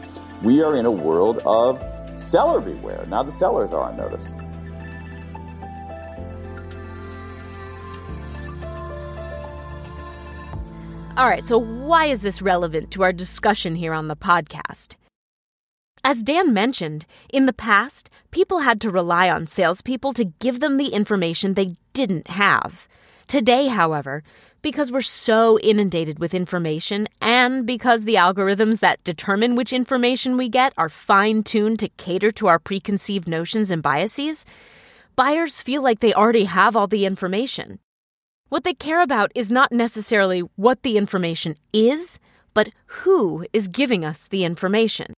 we 0.42 0.62
are 0.62 0.76
in 0.76 0.86
a 0.86 0.90
world 0.90 1.42
of 1.44 1.80
seller 2.18 2.60
beware. 2.60 3.06
Now 3.06 3.22
the 3.22 3.32
sellers 3.32 3.72
are 3.72 3.82
on 3.82 3.96
notice. 3.96 4.24
All 11.16 11.26
right, 11.26 11.44
so 11.44 11.58
why 11.58 12.06
is 12.06 12.22
this 12.22 12.40
relevant 12.40 12.92
to 12.92 13.02
our 13.02 13.12
discussion 13.12 13.74
here 13.74 13.92
on 13.92 14.06
the 14.06 14.14
podcast? 14.14 14.94
As 16.04 16.22
Dan 16.22 16.54
mentioned, 16.54 17.06
in 17.32 17.46
the 17.46 17.52
past, 17.52 18.08
people 18.30 18.60
had 18.60 18.80
to 18.82 18.90
rely 18.90 19.28
on 19.28 19.46
salespeople 19.46 20.12
to 20.12 20.24
give 20.24 20.60
them 20.60 20.76
the 20.76 20.88
information 20.88 21.54
they 21.54 21.76
didn't 21.92 22.28
have. 22.28 22.88
Today, 23.26 23.66
however, 23.66 24.22
because 24.62 24.90
we're 24.90 25.02
so 25.02 25.58
inundated 25.58 26.18
with 26.18 26.34
information 26.34 27.08
and 27.20 27.66
because 27.66 28.04
the 28.04 28.14
algorithms 28.14 28.80
that 28.80 29.02
determine 29.04 29.54
which 29.54 29.72
information 29.72 30.36
we 30.36 30.48
get 30.48 30.72
are 30.76 30.88
fine 30.88 31.42
tuned 31.42 31.78
to 31.80 31.88
cater 31.90 32.30
to 32.32 32.46
our 32.46 32.58
preconceived 32.58 33.28
notions 33.28 33.70
and 33.70 33.82
biases, 33.82 34.44
buyers 35.14 35.60
feel 35.60 35.82
like 35.82 36.00
they 36.00 36.14
already 36.14 36.44
have 36.44 36.74
all 36.74 36.86
the 36.86 37.04
information. 37.04 37.78
What 38.48 38.64
they 38.64 38.74
care 38.74 39.02
about 39.02 39.30
is 39.34 39.50
not 39.50 39.72
necessarily 39.72 40.40
what 40.56 40.82
the 40.82 40.96
information 40.96 41.56
is, 41.72 42.18
but 42.54 42.70
who 42.86 43.46
is 43.52 43.68
giving 43.68 44.04
us 44.04 44.26
the 44.26 44.44
information. 44.44 45.12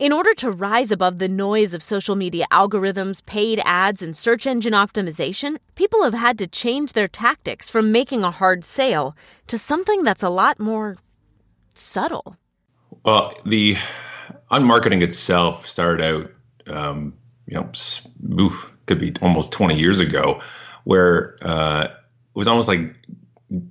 In 0.00 0.12
order 0.12 0.32
to 0.36 0.50
rise 0.50 0.90
above 0.90 1.18
the 1.18 1.28
noise 1.28 1.74
of 1.74 1.82
social 1.82 2.16
media 2.16 2.46
algorithms, 2.50 3.22
paid 3.26 3.60
ads, 3.66 4.00
and 4.00 4.16
search 4.16 4.46
engine 4.46 4.72
optimization, 4.72 5.58
people 5.74 6.04
have 6.04 6.14
had 6.14 6.38
to 6.38 6.46
change 6.46 6.94
their 6.94 7.06
tactics 7.06 7.68
from 7.68 7.92
making 7.92 8.24
a 8.24 8.30
hard 8.30 8.64
sale 8.64 9.14
to 9.46 9.58
something 9.58 10.02
that's 10.02 10.22
a 10.22 10.30
lot 10.30 10.58
more 10.58 10.96
subtle. 11.74 12.34
Well, 13.04 13.34
the 13.44 13.76
unmarketing 14.50 15.02
itself 15.02 15.66
started 15.66 16.02
out, 16.02 16.30
um, 16.74 17.12
you 17.46 17.60
know, 17.60 17.70
oof, 18.42 18.72
could 18.86 19.00
be 19.00 19.12
almost 19.20 19.52
20 19.52 19.78
years 19.78 20.00
ago, 20.00 20.40
where 20.84 21.36
uh, 21.42 21.88
it 21.88 21.92
was 22.32 22.48
almost 22.48 22.68
like 22.68 22.96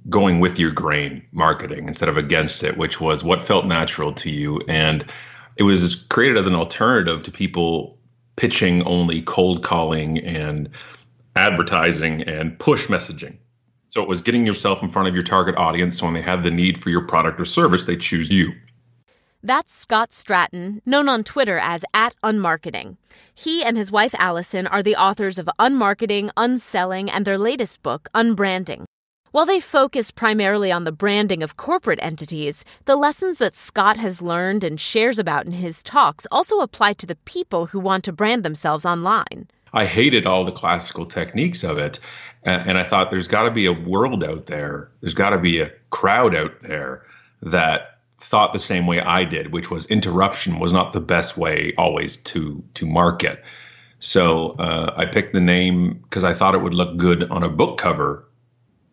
going 0.08 0.40
with 0.40 0.60
your 0.60 0.70
grain 0.70 1.26
marketing 1.32 1.88
instead 1.88 2.08
of 2.08 2.18
against 2.18 2.64
it, 2.64 2.78
which 2.78 3.02
was 3.02 3.24
what 3.24 3.42
felt 3.42 3.66
natural 3.66 4.14
to 4.14 4.30
you. 4.30 4.62
And 4.68 5.04
it 5.60 5.64
was 5.64 5.96
created 5.96 6.38
as 6.38 6.48
an 6.48 6.56
alternative 6.56 7.24
to 7.26 7.32
people 7.32 7.98
pitching 8.38 8.82
only 8.84 9.22
cold 9.22 9.62
calling 9.62 10.18
and 10.20 10.70
advertising 11.36 12.24
and 12.24 12.58
push 12.58 12.88
messaging. 12.88 13.36
So 13.90 14.02
it 14.02 14.08
was 14.08 14.22
getting 14.22 14.46
yourself 14.46 14.82
in 14.82 14.90
front 14.90 15.10
of 15.10 15.14
your 15.14 15.24
target 15.24 15.58
audience 15.58 16.00
so 16.00 16.06
when 16.06 16.14
they 16.14 16.22
have 16.22 16.44
the 16.44 16.52
need 16.52 16.82
for 16.82 16.90
your 16.90 17.06
product 17.06 17.42
or 17.42 17.46
service, 17.46 17.86
they 17.86 17.98
choose 17.98 18.32
you. 18.32 18.54
That's 19.44 19.74
Scott 19.74 20.12
Stratten, 20.12 20.82
known 20.86 21.10
on 21.10 21.24
Twitter 21.24 21.60
as 21.60 21.84
at 21.94 22.14
Unmarketing. 22.24 22.96
He 23.34 23.64
and 23.64 23.78
his 23.78 23.92
wife 23.92 24.16
Alison 24.18 24.66
are 24.68 24.84
the 24.84 24.96
authors 24.96 25.38
of 25.38 25.50
Unmarketing, 25.60 26.30
Unselling, 26.38 27.10
and 27.10 27.26
their 27.26 27.38
latest 27.38 27.84
book, 27.84 28.08
Unbranding. 28.14 28.86
While 29.32 29.46
they 29.46 29.60
focus 29.60 30.10
primarily 30.10 30.72
on 30.72 30.86
the 30.86 30.92
branding 30.92 31.44
of 31.44 31.56
corporate 31.56 32.00
entities, 32.02 32.66
the 32.86 32.96
lessons 32.96 33.38
that 33.38 33.56
Scott 33.56 33.98
has 33.98 34.24
learned 34.24 34.64
and 34.64 34.82
shares 34.82 35.20
about 35.20 35.46
in 35.46 35.52
his 35.52 35.84
talks 35.84 36.26
also 36.32 36.62
apply 36.62 36.94
to 36.94 37.06
the 37.06 37.16
people 37.16 37.68
who 37.68 37.80
want 37.80 38.06
to 38.06 38.12
brand 38.12 38.42
themselves 38.44 38.86
online. 38.86 39.48
I 39.72 39.86
hated 39.86 40.26
all 40.26 40.46
the 40.46 40.52
classical 40.52 41.06
techniques 41.06 41.64
of 41.64 41.78
it. 41.78 42.00
And 42.44 42.76
I 42.76 42.84
thought 42.84 43.12
there's 43.12 43.28
got 43.28 43.44
to 43.44 43.52
be 43.52 43.68
a 43.68 43.74
world 43.74 44.24
out 44.24 44.48
there, 44.48 44.90
there's 45.02 45.14
got 45.14 45.32
to 45.32 45.38
be 45.38 45.60
a 45.60 45.72
crowd 45.92 46.34
out 46.34 46.62
there 46.62 47.04
that 47.44 48.00
thought 48.22 48.54
the 48.54 48.60
same 48.60 48.88
way 48.88 49.00
I 49.00 49.26
did, 49.26 49.52
which 49.52 49.70
was 49.70 49.86
interruption 49.86 50.58
was 50.58 50.74
not 50.74 50.94
the 50.94 51.02
best 51.02 51.38
way 51.38 51.74
always 51.78 52.18
to 52.18 52.64
to 52.76 52.88
market. 52.88 53.44
So 54.00 54.52
uh, 54.52 54.94
I 54.96 55.06
picked 55.06 55.34
the 55.34 55.42
name 55.42 56.00
because 56.04 56.24
I 56.24 56.34
thought 56.34 56.56
it 56.56 56.62
would 56.62 56.74
look 56.74 56.96
good 56.98 57.30
on 57.30 57.44
a 57.44 57.50
book 57.50 57.78
cover 57.78 58.29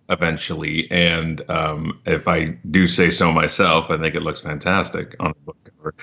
eventually. 0.09 0.89
And 0.91 1.49
um, 1.51 2.01
if 2.07 2.29
I 2.29 2.59
do 2.69 2.87
say 2.87 3.11
so 3.11 3.33
myself, 3.33 3.91
I 3.91 3.99
think 3.99 4.15
it 4.15 4.23
looks 4.23 4.41
fantastic 4.41 5.17
on 5.21 5.31
a 5.31 5.35
book 5.35 5.57
cover. 5.77 5.95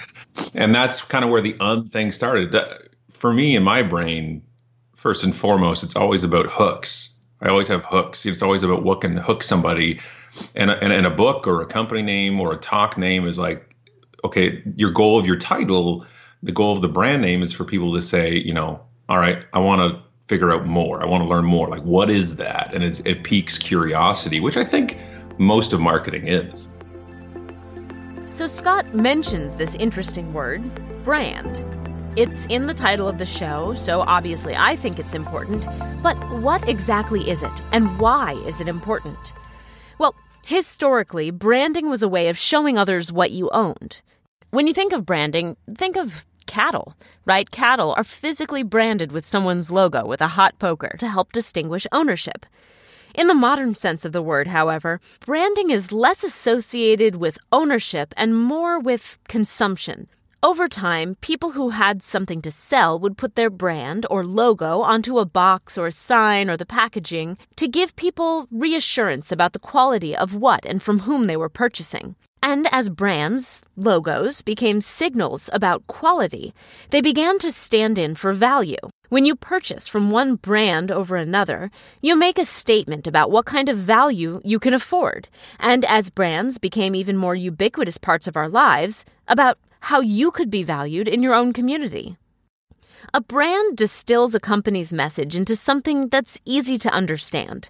And 0.53 0.73
that's 0.73 1.01
kind 1.01 1.23
of 1.23 1.31
where 1.31 1.41
the 1.41 1.55
un 1.59 1.87
thing 1.87 2.11
started. 2.11 2.55
For 3.11 3.31
me, 3.31 3.55
in 3.55 3.63
my 3.63 3.83
brain, 3.83 4.43
first 4.95 5.23
and 5.23 5.35
foremost, 5.35 5.83
it's 5.83 5.95
always 5.95 6.23
about 6.23 6.47
hooks. 6.49 7.17
I 7.41 7.49
always 7.49 7.67
have 7.67 7.83
hooks. 7.83 8.25
It's 8.25 8.41
always 8.41 8.63
about 8.63 8.83
what 8.83 9.01
can 9.01 9.17
hook 9.17 9.43
somebody. 9.43 9.99
And, 10.55 10.69
and, 10.69 10.91
and 10.91 11.05
a 11.05 11.11
book 11.11 11.47
or 11.47 11.61
a 11.61 11.65
company 11.65 12.01
name 12.01 12.39
or 12.39 12.53
a 12.53 12.57
talk 12.57 12.97
name 12.97 13.27
is 13.27 13.37
like, 13.37 13.75
okay, 14.23 14.63
your 14.75 14.91
goal 14.91 15.19
of 15.19 15.25
your 15.25 15.35
title, 15.37 16.05
the 16.41 16.51
goal 16.51 16.73
of 16.73 16.81
the 16.81 16.87
brand 16.87 17.21
name 17.21 17.43
is 17.43 17.53
for 17.53 17.65
people 17.65 17.93
to 17.95 18.01
say, 18.01 18.35
you 18.35 18.53
know, 18.53 18.81
all 19.07 19.17
right, 19.17 19.43
I 19.53 19.59
want 19.59 19.81
to 19.81 20.01
figure 20.27 20.51
out 20.51 20.65
more. 20.65 21.01
I 21.01 21.05
want 21.05 21.23
to 21.23 21.29
learn 21.29 21.45
more. 21.45 21.67
Like, 21.67 21.83
what 21.83 22.09
is 22.09 22.37
that? 22.37 22.73
And 22.73 22.83
it 22.83 23.23
piques 23.23 23.57
curiosity, 23.57 24.39
which 24.39 24.57
I 24.57 24.63
think 24.63 24.97
most 25.37 25.73
of 25.73 25.79
marketing 25.79 26.27
is. 26.27 26.67
So, 28.33 28.47
Scott 28.47 28.95
mentions 28.95 29.53
this 29.53 29.75
interesting 29.75 30.33
word, 30.33 30.63
brand. 31.03 31.63
It's 32.15 32.45
in 32.47 32.67
the 32.67 32.73
title 32.73 33.07
of 33.07 33.17
the 33.17 33.25
show, 33.25 33.73
so 33.73 34.01
obviously 34.01 34.55
I 34.55 34.75
think 34.75 34.99
it's 34.99 35.13
important. 35.13 35.67
But 36.01 36.15
what 36.39 36.67
exactly 36.69 37.29
is 37.29 37.41
it, 37.43 37.61
and 37.71 37.99
why 37.99 38.33
is 38.45 38.61
it 38.61 38.67
important? 38.67 39.33
Well, 39.97 40.15
historically, 40.45 41.31
branding 41.31 41.89
was 41.89 42.03
a 42.03 42.07
way 42.07 42.29
of 42.29 42.37
showing 42.37 42.77
others 42.77 43.11
what 43.11 43.31
you 43.31 43.49
owned. 43.51 44.01
When 44.51 44.67
you 44.67 44.73
think 44.73 44.93
of 44.93 45.05
branding, 45.05 45.57
think 45.75 45.97
of 45.97 46.25
cattle, 46.45 46.95
right? 47.25 47.49
Cattle 47.51 47.93
are 47.97 48.03
physically 48.03 48.63
branded 48.63 49.11
with 49.11 49.25
someone's 49.25 49.71
logo 49.71 50.05
with 50.05 50.21
a 50.21 50.35
hot 50.39 50.57
poker 50.59 50.95
to 50.99 51.07
help 51.07 51.31
distinguish 51.31 51.87
ownership. 51.91 52.45
In 53.13 53.27
the 53.27 53.35
modern 53.35 53.75
sense 53.75 54.05
of 54.05 54.11
the 54.11 54.23
word, 54.23 54.47
however, 54.47 54.99
branding 55.25 55.69
is 55.69 55.91
less 55.91 56.23
associated 56.23 57.17
with 57.17 57.37
ownership 57.51 58.13
and 58.17 58.35
more 58.35 58.79
with 58.79 59.19
consumption. 59.27 60.07
Over 60.41 60.67
time, 60.67 61.15
people 61.21 61.51
who 61.51 61.69
had 61.69 62.03
something 62.03 62.41
to 62.41 62.51
sell 62.51 62.99
would 62.99 63.17
put 63.17 63.35
their 63.35 63.49
brand 63.49 64.05
or 64.09 64.25
logo 64.25 64.81
onto 64.81 65.19
a 65.19 65.25
box 65.25 65.77
or 65.77 65.87
a 65.87 65.91
sign 65.91 66.49
or 66.49 66.57
the 66.57 66.65
packaging 66.65 67.37
to 67.55 67.67
give 67.67 67.95
people 67.95 68.47
reassurance 68.51 69.31
about 69.31 69.53
the 69.53 69.59
quality 69.59 70.13
of 70.17 70.35
what 70.35 70.65
and 70.65 70.83
from 70.83 70.99
whom 70.99 71.27
they 71.27 71.37
were 71.37 71.47
purchasing. 71.47 72.15
And 72.43 72.67
as 72.73 72.89
brands, 72.89 73.63
logos, 73.77 74.41
became 74.41 74.81
signals 74.81 75.49
about 75.53 75.87
quality, 75.87 76.53
they 76.89 76.99
began 76.99 77.39
to 77.39 77.53
stand 77.53 77.97
in 77.97 78.15
for 78.15 78.33
value. 78.33 78.89
When 79.07 79.25
you 79.25 79.37
purchase 79.37 79.87
from 79.87 80.11
one 80.11 80.35
brand 80.35 80.91
over 80.91 81.15
another, 81.15 81.71
you 82.01 82.17
make 82.17 82.37
a 82.37 82.43
statement 82.43 83.07
about 83.07 83.31
what 83.31 83.45
kind 83.45 83.69
of 83.69 83.77
value 83.77 84.41
you 84.43 84.59
can 84.59 84.73
afford. 84.73 85.29
And 85.57 85.85
as 85.85 86.09
brands 86.09 86.57
became 86.57 86.95
even 86.95 87.15
more 87.15 87.33
ubiquitous 87.33 87.97
parts 87.97 88.27
of 88.27 88.35
our 88.35 88.49
lives, 88.49 89.05
about 89.25 89.57
how 89.79 90.01
you 90.01 90.29
could 90.29 90.49
be 90.49 90.63
valued 90.63 91.07
in 91.07 91.23
your 91.23 91.33
own 91.33 91.53
community. 91.53 92.17
A 93.13 93.21
brand 93.21 93.77
distills 93.77 94.35
a 94.35 94.39
company's 94.41 94.91
message 94.91 95.33
into 95.33 95.55
something 95.55 96.09
that's 96.09 96.41
easy 96.43 96.77
to 96.79 96.89
understand. 96.89 97.69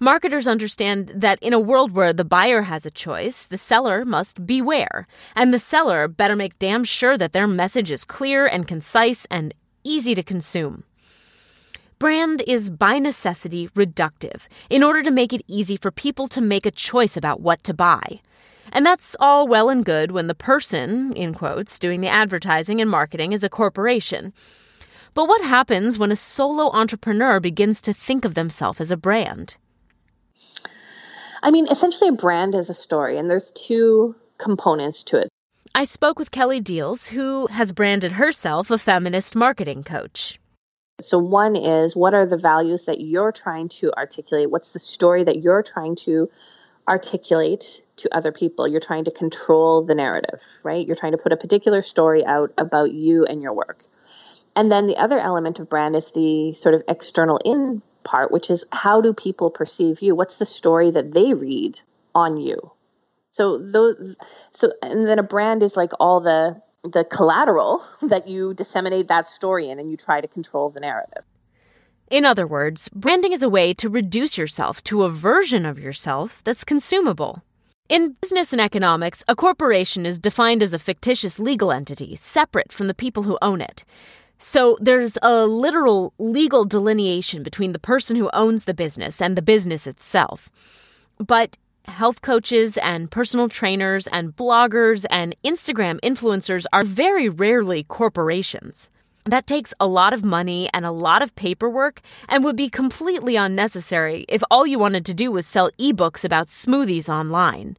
Marketers 0.00 0.46
understand 0.46 1.12
that 1.14 1.38
in 1.40 1.52
a 1.52 1.60
world 1.60 1.92
where 1.92 2.12
the 2.12 2.24
buyer 2.24 2.62
has 2.62 2.84
a 2.84 2.90
choice, 2.90 3.46
the 3.46 3.58
seller 3.58 4.04
must 4.04 4.44
beware, 4.44 5.06
and 5.36 5.52
the 5.52 5.58
seller 5.58 6.08
better 6.08 6.34
make 6.34 6.58
damn 6.58 6.82
sure 6.82 7.16
that 7.16 7.32
their 7.32 7.46
message 7.46 7.90
is 7.90 8.04
clear 8.04 8.46
and 8.46 8.66
concise 8.66 9.24
and 9.30 9.54
easy 9.84 10.14
to 10.14 10.22
consume. 10.22 10.84
Brand 12.00 12.42
is 12.46 12.70
by 12.70 12.98
necessity 12.98 13.68
reductive 13.68 14.48
in 14.68 14.82
order 14.82 15.02
to 15.02 15.12
make 15.12 15.32
it 15.32 15.44
easy 15.46 15.76
for 15.76 15.90
people 15.90 16.26
to 16.28 16.40
make 16.40 16.66
a 16.66 16.70
choice 16.70 17.16
about 17.16 17.40
what 17.40 17.62
to 17.64 17.72
buy. 17.72 18.20
And 18.72 18.84
that's 18.84 19.14
all 19.20 19.46
well 19.46 19.68
and 19.68 19.84
good 19.84 20.10
when 20.10 20.26
the 20.26 20.34
person, 20.34 21.12
in 21.12 21.34
quotes, 21.34 21.78
doing 21.78 22.00
the 22.00 22.08
advertising 22.08 22.80
and 22.80 22.90
marketing 22.90 23.32
is 23.32 23.44
a 23.44 23.48
corporation. 23.48 24.32
But 25.14 25.28
what 25.28 25.42
happens 25.42 25.96
when 25.96 26.10
a 26.10 26.16
solo 26.16 26.72
entrepreneur 26.72 27.38
begins 27.38 27.80
to 27.82 27.92
think 27.92 28.24
of 28.24 28.34
themselves 28.34 28.80
as 28.80 28.90
a 28.90 28.96
brand? 28.96 29.56
I 31.44 31.52
mean, 31.52 31.68
essentially, 31.70 32.08
a 32.08 32.12
brand 32.12 32.56
is 32.56 32.68
a 32.68 32.74
story, 32.74 33.18
and 33.18 33.30
there's 33.30 33.52
two 33.52 34.16
components 34.38 35.04
to 35.04 35.18
it. 35.18 35.28
I 35.74 35.84
spoke 35.84 36.18
with 36.18 36.32
Kelly 36.32 36.60
Diels, 36.60 37.08
who 37.08 37.46
has 37.46 37.70
branded 37.70 38.12
herself 38.12 38.70
a 38.70 38.78
feminist 38.78 39.36
marketing 39.36 39.84
coach. 39.84 40.40
So, 41.00 41.18
one 41.18 41.54
is 41.54 41.94
what 41.94 42.14
are 42.14 42.26
the 42.26 42.36
values 42.36 42.86
that 42.86 43.00
you're 43.00 43.30
trying 43.30 43.68
to 43.80 43.92
articulate? 43.92 44.50
What's 44.50 44.72
the 44.72 44.78
story 44.78 45.22
that 45.24 45.42
you're 45.42 45.62
trying 45.62 45.94
to 46.06 46.28
articulate 46.88 47.82
to 47.96 48.14
other 48.14 48.32
people. 48.32 48.68
You're 48.68 48.80
trying 48.80 49.04
to 49.04 49.10
control 49.10 49.84
the 49.84 49.94
narrative, 49.94 50.40
right? 50.62 50.86
You're 50.86 50.96
trying 50.96 51.12
to 51.12 51.18
put 51.18 51.32
a 51.32 51.36
particular 51.36 51.82
story 51.82 52.24
out 52.24 52.52
about 52.58 52.92
you 52.92 53.24
and 53.24 53.42
your 53.42 53.52
work. 53.52 53.84
And 54.56 54.70
then 54.70 54.86
the 54.86 54.96
other 54.96 55.18
element 55.18 55.58
of 55.58 55.68
brand 55.68 55.96
is 55.96 56.12
the 56.12 56.52
sort 56.52 56.74
of 56.74 56.82
external 56.88 57.38
in 57.44 57.82
part, 58.04 58.30
which 58.30 58.50
is 58.50 58.64
how 58.72 59.00
do 59.00 59.12
people 59.12 59.50
perceive 59.50 60.02
you? 60.02 60.14
What's 60.14 60.38
the 60.38 60.46
story 60.46 60.90
that 60.90 61.12
they 61.12 61.34
read 61.34 61.80
on 62.14 62.36
you? 62.36 62.72
So 63.30 63.58
those 63.58 64.16
so 64.52 64.72
and 64.82 65.06
then 65.06 65.18
a 65.18 65.24
brand 65.24 65.62
is 65.62 65.76
like 65.76 65.90
all 65.98 66.20
the 66.20 66.60
the 66.84 67.04
collateral 67.04 67.84
that 68.02 68.28
you 68.28 68.54
disseminate 68.54 69.08
that 69.08 69.28
story 69.28 69.70
in 69.70 69.78
and 69.78 69.90
you 69.90 69.96
try 69.96 70.20
to 70.20 70.28
control 70.28 70.70
the 70.70 70.80
narrative. 70.80 71.24
In 72.10 72.24
other 72.24 72.46
words, 72.46 72.88
branding 72.90 73.32
is 73.32 73.42
a 73.42 73.48
way 73.48 73.72
to 73.74 73.88
reduce 73.88 74.36
yourself 74.36 74.84
to 74.84 75.02
a 75.02 75.08
version 75.08 75.64
of 75.64 75.78
yourself 75.78 76.44
that's 76.44 76.62
consumable. 76.62 77.42
In 77.88 78.16
business 78.20 78.52
and 78.52 78.60
economics, 78.60 79.24
a 79.28 79.34
corporation 79.34 80.06
is 80.06 80.18
defined 80.18 80.62
as 80.62 80.72
a 80.72 80.78
fictitious 80.78 81.38
legal 81.38 81.72
entity 81.72 82.16
separate 82.16 82.72
from 82.72 82.86
the 82.86 82.94
people 82.94 83.24
who 83.24 83.38
own 83.42 83.60
it. 83.60 83.84
So 84.46 84.76
there's 84.78 85.16
a 85.22 85.46
literal 85.46 86.12
legal 86.18 86.66
delineation 86.66 87.42
between 87.42 87.72
the 87.72 87.78
person 87.78 88.14
who 88.14 88.28
owns 88.34 88.66
the 88.66 88.74
business 88.74 89.22
and 89.22 89.36
the 89.36 89.40
business 89.40 89.86
itself. 89.86 90.50
But 91.16 91.56
health 91.86 92.20
coaches 92.20 92.76
and 92.76 93.10
personal 93.10 93.48
trainers 93.48 94.06
and 94.08 94.36
bloggers 94.36 95.06
and 95.08 95.34
Instagram 95.46 95.98
influencers 96.02 96.66
are 96.74 96.84
very 96.84 97.30
rarely 97.30 97.84
corporations. 97.84 98.90
That 99.24 99.46
takes 99.46 99.72
a 99.80 99.86
lot 99.86 100.12
of 100.12 100.22
money 100.22 100.68
and 100.74 100.84
a 100.84 100.92
lot 100.92 101.22
of 101.22 101.34
paperwork 101.36 102.02
and 102.28 102.44
would 102.44 102.54
be 102.54 102.68
completely 102.68 103.36
unnecessary 103.36 104.26
if 104.28 104.42
all 104.50 104.66
you 104.66 104.78
wanted 104.78 105.06
to 105.06 105.14
do 105.14 105.32
was 105.32 105.46
sell 105.46 105.70
ebooks 105.78 106.22
about 106.22 106.48
smoothies 106.48 107.08
online. 107.08 107.78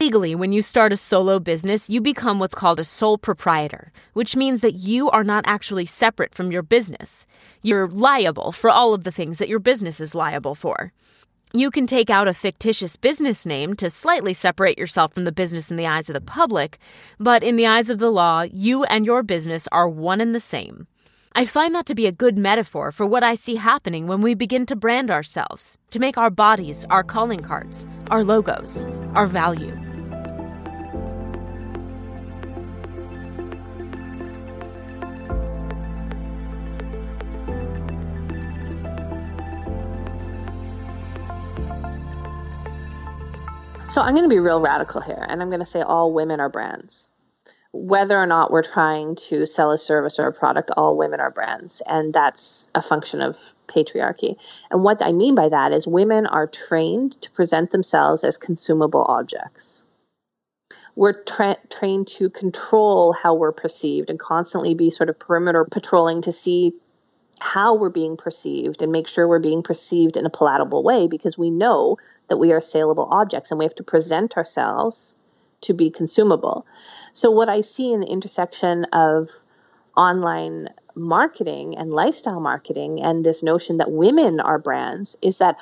Legally, 0.00 0.34
when 0.34 0.50
you 0.50 0.62
start 0.62 0.94
a 0.94 0.96
solo 0.96 1.38
business, 1.38 1.90
you 1.90 2.00
become 2.00 2.38
what's 2.38 2.54
called 2.54 2.80
a 2.80 2.84
sole 2.84 3.18
proprietor, 3.18 3.92
which 4.14 4.34
means 4.34 4.62
that 4.62 4.72
you 4.72 5.10
are 5.10 5.22
not 5.22 5.44
actually 5.46 5.84
separate 5.84 6.34
from 6.34 6.50
your 6.50 6.62
business. 6.62 7.26
You're 7.60 7.86
liable 7.86 8.50
for 8.50 8.70
all 8.70 8.94
of 8.94 9.04
the 9.04 9.12
things 9.12 9.36
that 9.36 9.48
your 9.50 9.58
business 9.58 10.00
is 10.00 10.14
liable 10.14 10.54
for. 10.54 10.94
You 11.52 11.70
can 11.70 11.86
take 11.86 12.08
out 12.08 12.28
a 12.28 12.32
fictitious 12.32 12.96
business 12.96 13.44
name 13.44 13.74
to 13.76 13.90
slightly 13.90 14.32
separate 14.32 14.78
yourself 14.78 15.12
from 15.12 15.24
the 15.24 15.32
business 15.32 15.70
in 15.70 15.76
the 15.76 15.86
eyes 15.86 16.08
of 16.08 16.14
the 16.14 16.22
public, 16.22 16.78
but 17.18 17.42
in 17.42 17.56
the 17.56 17.66
eyes 17.66 17.90
of 17.90 17.98
the 17.98 18.10
law, 18.10 18.40
you 18.40 18.84
and 18.84 19.04
your 19.04 19.22
business 19.22 19.68
are 19.70 19.86
one 19.86 20.22
and 20.22 20.34
the 20.34 20.40
same. 20.40 20.86
I 21.34 21.44
find 21.44 21.74
that 21.74 21.84
to 21.86 21.94
be 21.94 22.06
a 22.06 22.12
good 22.12 22.38
metaphor 22.38 22.90
for 22.90 23.04
what 23.04 23.22
I 23.22 23.34
see 23.34 23.56
happening 23.56 24.06
when 24.06 24.22
we 24.22 24.32
begin 24.32 24.64
to 24.66 24.76
brand 24.76 25.10
ourselves, 25.10 25.76
to 25.90 25.98
make 25.98 26.16
our 26.16 26.30
bodies 26.30 26.86
our 26.88 27.04
calling 27.04 27.40
cards, 27.40 27.86
our 28.10 28.24
logos, 28.24 28.86
our 29.14 29.26
value. 29.26 29.89
So 43.90 44.00
I'm 44.00 44.14
going 44.14 44.22
to 44.22 44.30
be 44.30 44.38
real 44.38 44.60
radical 44.60 45.00
here, 45.00 45.26
and 45.28 45.42
I'm 45.42 45.48
going 45.50 45.58
to 45.58 45.66
say 45.66 45.82
all 45.82 46.12
women 46.12 46.38
are 46.38 46.48
brands. 46.48 47.10
Whether 47.72 48.16
or 48.16 48.24
not 48.24 48.52
we're 48.52 48.62
trying 48.62 49.16
to 49.16 49.46
sell 49.46 49.72
a 49.72 49.78
service 49.78 50.20
or 50.20 50.28
a 50.28 50.32
product, 50.32 50.70
all 50.76 50.96
women 50.96 51.18
are 51.18 51.32
brands, 51.32 51.82
and 51.84 52.14
that's 52.14 52.70
a 52.72 52.82
function 52.82 53.20
of 53.20 53.36
patriarchy. 53.66 54.36
And 54.70 54.84
what 54.84 55.02
I 55.04 55.10
mean 55.10 55.34
by 55.34 55.48
that 55.48 55.72
is 55.72 55.88
women 55.88 56.26
are 56.26 56.46
trained 56.46 57.20
to 57.22 57.32
present 57.32 57.72
themselves 57.72 58.22
as 58.22 58.36
consumable 58.36 59.02
objects. 59.02 59.84
We're 60.94 61.24
tra- 61.24 61.58
trained 61.68 62.06
to 62.18 62.30
control 62.30 63.12
how 63.12 63.34
we're 63.34 63.50
perceived 63.50 64.08
and 64.08 64.20
constantly 64.20 64.74
be 64.74 64.90
sort 64.90 65.08
of 65.08 65.18
perimeter 65.18 65.64
patrolling 65.64 66.22
to 66.22 66.30
see 66.30 66.74
how 67.40 67.74
we're 67.74 67.90
being 67.90 68.16
perceived 68.16 68.82
and 68.82 68.92
make 68.92 69.08
sure 69.08 69.26
we're 69.26 69.38
being 69.38 69.62
perceived 69.62 70.16
in 70.16 70.26
a 70.26 70.30
palatable 70.30 70.82
way 70.82 71.06
because 71.06 71.38
we 71.38 71.50
know 71.50 71.96
that 72.28 72.36
we 72.36 72.52
are 72.52 72.60
saleable 72.60 73.08
objects 73.10 73.50
and 73.50 73.58
we 73.58 73.64
have 73.64 73.74
to 73.74 73.82
present 73.82 74.36
ourselves 74.36 75.16
to 75.62 75.74
be 75.74 75.90
consumable. 75.90 76.66
So, 77.12 77.30
what 77.30 77.48
I 77.48 77.60
see 77.60 77.92
in 77.92 78.00
the 78.00 78.06
intersection 78.06 78.84
of 78.92 79.30
online 79.96 80.68
marketing 80.94 81.76
and 81.76 81.90
lifestyle 81.90 82.40
marketing 82.40 83.02
and 83.02 83.24
this 83.24 83.42
notion 83.42 83.78
that 83.78 83.90
women 83.90 84.40
are 84.40 84.58
brands 84.58 85.16
is 85.22 85.38
that 85.38 85.56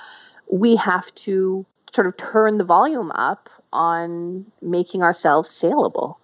we 0.51 0.77
have 0.77 1.13
to 1.15 1.67
sort 1.93 2.07
of 2.07 2.17
turn 2.17 2.59
the 2.59 2.65
volume 2.65 3.11
up 3.13 3.49
on 3.73 4.47
making 4.61 5.03
ourselves 5.03 5.51
saleable. 5.51 6.19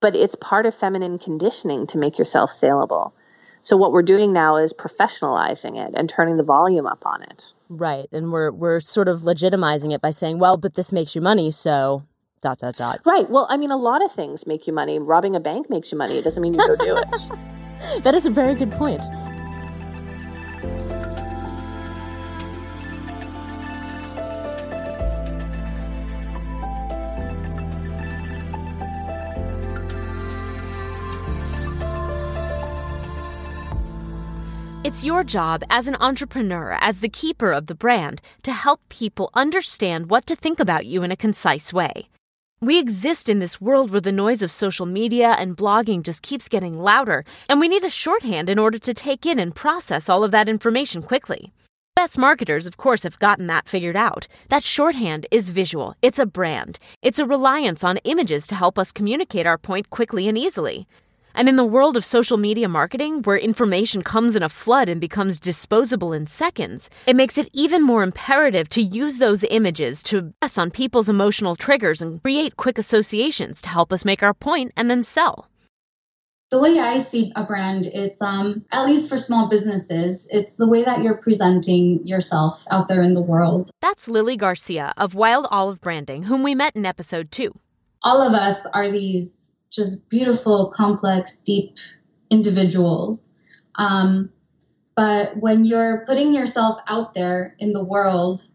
But 0.00 0.14
it's 0.14 0.34
part 0.34 0.66
of 0.66 0.74
feminine 0.74 1.18
conditioning 1.18 1.86
to 1.88 1.98
make 1.98 2.18
yourself 2.18 2.52
saleable. 2.52 3.14
So 3.66 3.76
what 3.76 3.90
we're 3.90 4.02
doing 4.02 4.32
now 4.32 4.54
is 4.54 4.72
professionalizing 4.72 5.76
it 5.76 5.92
and 5.96 6.08
turning 6.08 6.36
the 6.36 6.44
volume 6.44 6.86
up 6.86 7.04
on 7.04 7.24
it. 7.24 7.52
Right. 7.68 8.06
And 8.12 8.30
we're 8.30 8.52
we're 8.52 8.78
sort 8.78 9.08
of 9.08 9.22
legitimizing 9.22 9.92
it 9.92 10.00
by 10.00 10.12
saying, 10.12 10.38
well, 10.38 10.56
but 10.56 10.74
this 10.74 10.92
makes 10.92 11.16
you 11.16 11.20
money, 11.20 11.50
so 11.50 12.04
dot 12.42 12.58
dot 12.58 12.76
dot. 12.76 13.00
Right. 13.04 13.28
Well, 13.28 13.48
I 13.50 13.56
mean 13.56 13.72
a 13.72 13.76
lot 13.76 14.04
of 14.04 14.12
things 14.12 14.46
make 14.46 14.68
you 14.68 14.72
money. 14.72 15.00
Robbing 15.00 15.34
a 15.34 15.40
bank 15.40 15.68
makes 15.68 15.90
you 15.90 15.98
money. 15.98 16.16
It 16.16 16.22
doesn't 16.22 16.40
mean 16.40 16.54
you 16.54 16.60
go 16.64 16.76
do 16.76 16.96
it. 16.96 18.04
that 18.04 18.14
is 18.14 18.24
a 18.24 18.30
very 18.30 18.54
good 18.54 18.70
point. 18.70 19.02
It's 34.86 35.04
your 35.04 35.24
job 35.24 35.64
as 35.68 35.88
an 35.88 35.96
entrepreneur, 35.98 36.78
as 36.80 37.00
the 37.00 37.08
keeper 37.08 37.50
of 37.50 37.66
the 37.66 37.74
brand, 37.74 38.22
to 38.44 38.52
help 38.52 38.88
people 38.88 39.30
understand 39.34 40.10
what 40.10 40.26
to 40.26 40.36
think 40.36 40.60
about 40.60 40.86
you 40.86 41.02
in 41.02 41.10
a 41.10 41.16
concise 41.16 41.72
way. 41.72 42.08
We 42.60 42.78
exist 42.78 43.28
in 43.28 43.40
this 43.40 43.60
world 43.60 43.90
where 43.90 44.00
the 44.00 44.12
noise 44.12 44.42
of 44.42 44.52
social 44.52 44.86
media 44.86 45.34
and 45.40 45.56
blogging 45.56 46.04
just 46.04 46.22
keeps 46.22 46.48
getting 46.48 46.78
louder, 46.78 47.24
and 47.48 47.58
we 47.58 47.66
need 47.66 47.82
a 47.82 47.90
shorthand 47.90 48.48
in 48.48 48.60
order 48.60 48.78
to 48.78 48.94
take 48.94 49.26
in 49.26 49.40
and 49.40 49.52
process 49.52 50.08
all 50.08 50.22
of 50.22 50.30
that 50.30 50.48
information 50.48 51.02
quickly. 51.02 51.52
Best 51.96 52.16
marketers, 52.16 52.68
of 52.68 52.76
course, 52.76 53.02
have 53.02 53.18
gotten 53.18 53.48
that 53.48 53.68
figured 53.68 53.96
out. 53.96 54.28
That 54.50 54.62
shorthand 54.62 55.26
is 55.32 55.50
visual, 55.50 55.96
it's 56.00 56.20
a 56.20 56.26
brand, 56.26 56.78
it's 57.02 57.18
a 57.18 57.26
reliance 57.26 57.82
on 57.82 57.96
images 58.04 58.46
to 58.46 58.54
help 58.54 58.78
us 58.78 58.92
communicate 58.92 59.48
our 59.48 59.58
point 59.58 59.90
quickly 59.90 60.28
and 60.28 60.38
easily. 60.38 60.86
And 61.36 61.50
in 61.50 61.56
the 61.56 61.64
world 61.66 61.98
of 61.98 62.04
social 62.06 62.38
media 62.38 62.66
marketing, 62.66 63.20
where 63.22 63.36
information 63.36 64.02
comes 64.02 64.36
in 64.36 64.42
a 64.42 64.48
flood 64.48 64.88
and 64.88 64.98
becomes 64.98 65.38
disposable 65.38 66.14
in 66.14 66.26
seconds, 66.26 66.88
it 67.06 67.14
makes 67.14 67.36
it 67.36 67.50
even 67.52 67.82
more 67.82 68.02
imperative 68.02 68.70
to 68.70 68.80
use 68.80 69.18
those 69.18 69.44
images 69.44 70.02
to 70.04 70.32
press 70.40 70.56
on 70.56 70.70
people's 70.70 71.10
emotional 71.10 71.54
triggers 71.54 72.00
and 72.00 72.22
create 72.22 72.56
quick 72.56 72.78
associations 72.78 73.60
to 73.60 73.68
help 73.68 73.92
us 73.92 74.02
make 74.02 74.22
our 74.22 74.32
point 74.32 74.72
and 74.78 74.88
then 74.88 75.02
sell. 75.02 75.46
The 76.50 76.58
way 76.58 76.78
I 76.78 77.00
see 77.00 77.32
a 77.36 77.44
brand, 77.44 77.84
it's 77.84 78.22
um, 78.22 78.64
at 78.72 78.86
least 78.86 79.10
for 79.10 79.18
small 79.18 79.50
businesses, 79.50 80.26
it's 80.30 80.54
the 80.56 80.68
way 80.68 80.84
that 80.84 81.02
you're 81.02 81.20
presenting 81.20 82.00
yourself 82.06 82.64
out 82.70 82.88
there 82.88 83.02
in 83.02 83.12
the 83.12 83.20
world. 83.20 83.70
That's 83.82 84.08
Lily 84.08 84.38
Garcia 84.38 84.94
of 84.96 85.14
Wild 85.14 85.48
Olive 85.50 85.82
Branding, 85.82 86.22
whom 86.22 86.42
we 86.42 86.54
met 86.54 86.74
in 86.76 86.86
episode 86.86 87.30
two. 87.30 87.58
All 88.02 88.22
of 88.22 88.32
us 88.32 88.64
are 88.72 88.90
these 88.90 89.35
just 89.70 90.08
beautiful, 90.08 90.72
complex, 90.74 91.36
deep 91.40 91.74
individuals. 92.30 93.30
Um, 93.76 94.30
but 94.94 95.36
when 95.36 95.64
you're 95.64 96.04
putting 96.06 96.34
yourself 96.34 96.78
out 96.88 97.14
there 97.14 97.54
in 97.58 97.72
the 97.72 97.84
world, 97.84 98.48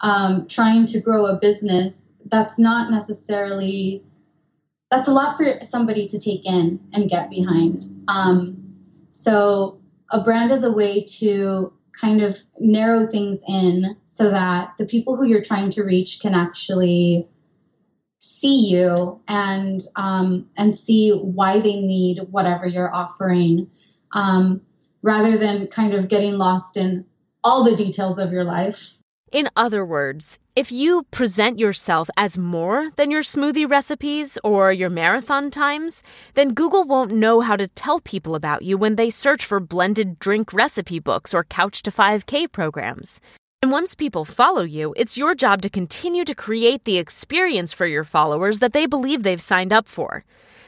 um, 0.00 0.46
trying 0.48 0.86
to 0.86 1.00
grow 1.00 1.26
a 1.26 1.38
business, 1.40 2.08
that's 2.30 2.58
not 2.58 2.90
necessarily 2.90 4.04
that's 4.90 5.08
a 5.08 5.12
lot 5.12 5.36
for 5.36 5.46
somebody 5.62 6.06
to 6.06 6.18
take 6.18 6.46
in 6.46 6.80
and 6.92 7.10
get 7.10 7.28
behind. 7.28 7.84
Um, 8.08 8.76
so 9.10 9.80
a 10.10 10.22
brand 10.22 10.52
is 10.52 10.62
a 10.62 10.70
way 10.70 11.04
to 11.18 11.72
kind 12.00 12.22
of 12.22 12.36
narrow 12.60 13.06
things 13.06 13.40
in 13.48 13.96
so 14.06 14.30
that 14.30 14.74
the 14.78 14.86
people 14.86 15.16
who 15.16 15.26
you're 15.26 15.42
trying 15.42 15.70
to 15.70 15.82
reach 15.82 16.20
can 16.20 16.34
actually 16.34 17.28
see 18.18 18.70
you 18.70 19.20
and 19.28 19.82
um, 19.96 20.48
and 20.56 20.74
see 20.74 21.12
why 21.12 21.60
they 21.60 21.80
need 21.80 22.20
whatever 22.30 22.66
you're 22.66 22.94
offering, 22.94 23.70
um, 24.12 24.60
rather 25.02 25.36
than 25.36 25.66
kind 25.68 25.94
of 25.94 26.08
getting 26.08 26.34
lost 26.34 26.76
in 26.76 27.04
all 27.44 27.64
the 27.64 27.76
details 27.76 28.18
of 28.18 28.32
your 28.32 28.44
life. 28.44 28.96
In 29.32 29.48
other 29.56 29.84
words, 29.84 30.38
if 30.54 30.70
you 30.70 31.02
present 31.10 31.58
yourself 31.58 32.08
as 32.16 32.38
more 32.38 32.90
than 32.96 33.10
your 33.10 33.22
smoothie 33.22 33.68
recipes 33.68 34.38
or 34.44 34.72
your 34.72 34.88
marathon 34.88 35.50
times, 35.50 36.02
then 36.34 36.54
Google 36.54 36.84
won't 36.84 37.10
know 37.12 37.40
how 37.40 37.56
to 37.56 37.66
tell 37.68 38.00
people 38.00 38.34
about 38.34 38.62
you 38.62 38.78
when 38.78 38.96
they 38.96 39.10
search 39.10 39.44
for 39.44 39.58
blended 39.58 40.18
drink 40.20 40.52
recipe 40.52 41.00
books 41.00 41.34
or 41.34 41.42
couch 41.44 41.82
to 41.82 41.90
5K 41.90 42.50
programs. 42.50 43.20
And 43.66 43.72
once 43.72 43.96
people 43.96 44.24
follow 44.24 44.62
you, 44.62 44.94
it's 44.96 45.18
your 45.18 45.34
job 45.34 45.60
to 45.62 45.68
continue 45.68 46.24
to 46.26 46.36
create 46.36 46.84
the 46.84 46.98
experience 46.98 47.72
for 47.72 47.84
your 47.84 48.04
followers 48.04 48.60
that 48.60 48.72
they 48.72 48.86
believe 48.86 49.24
they've 49.24 49.40
signed 49.40 49.72
up 49.72 49.88
for. 49.88 50.24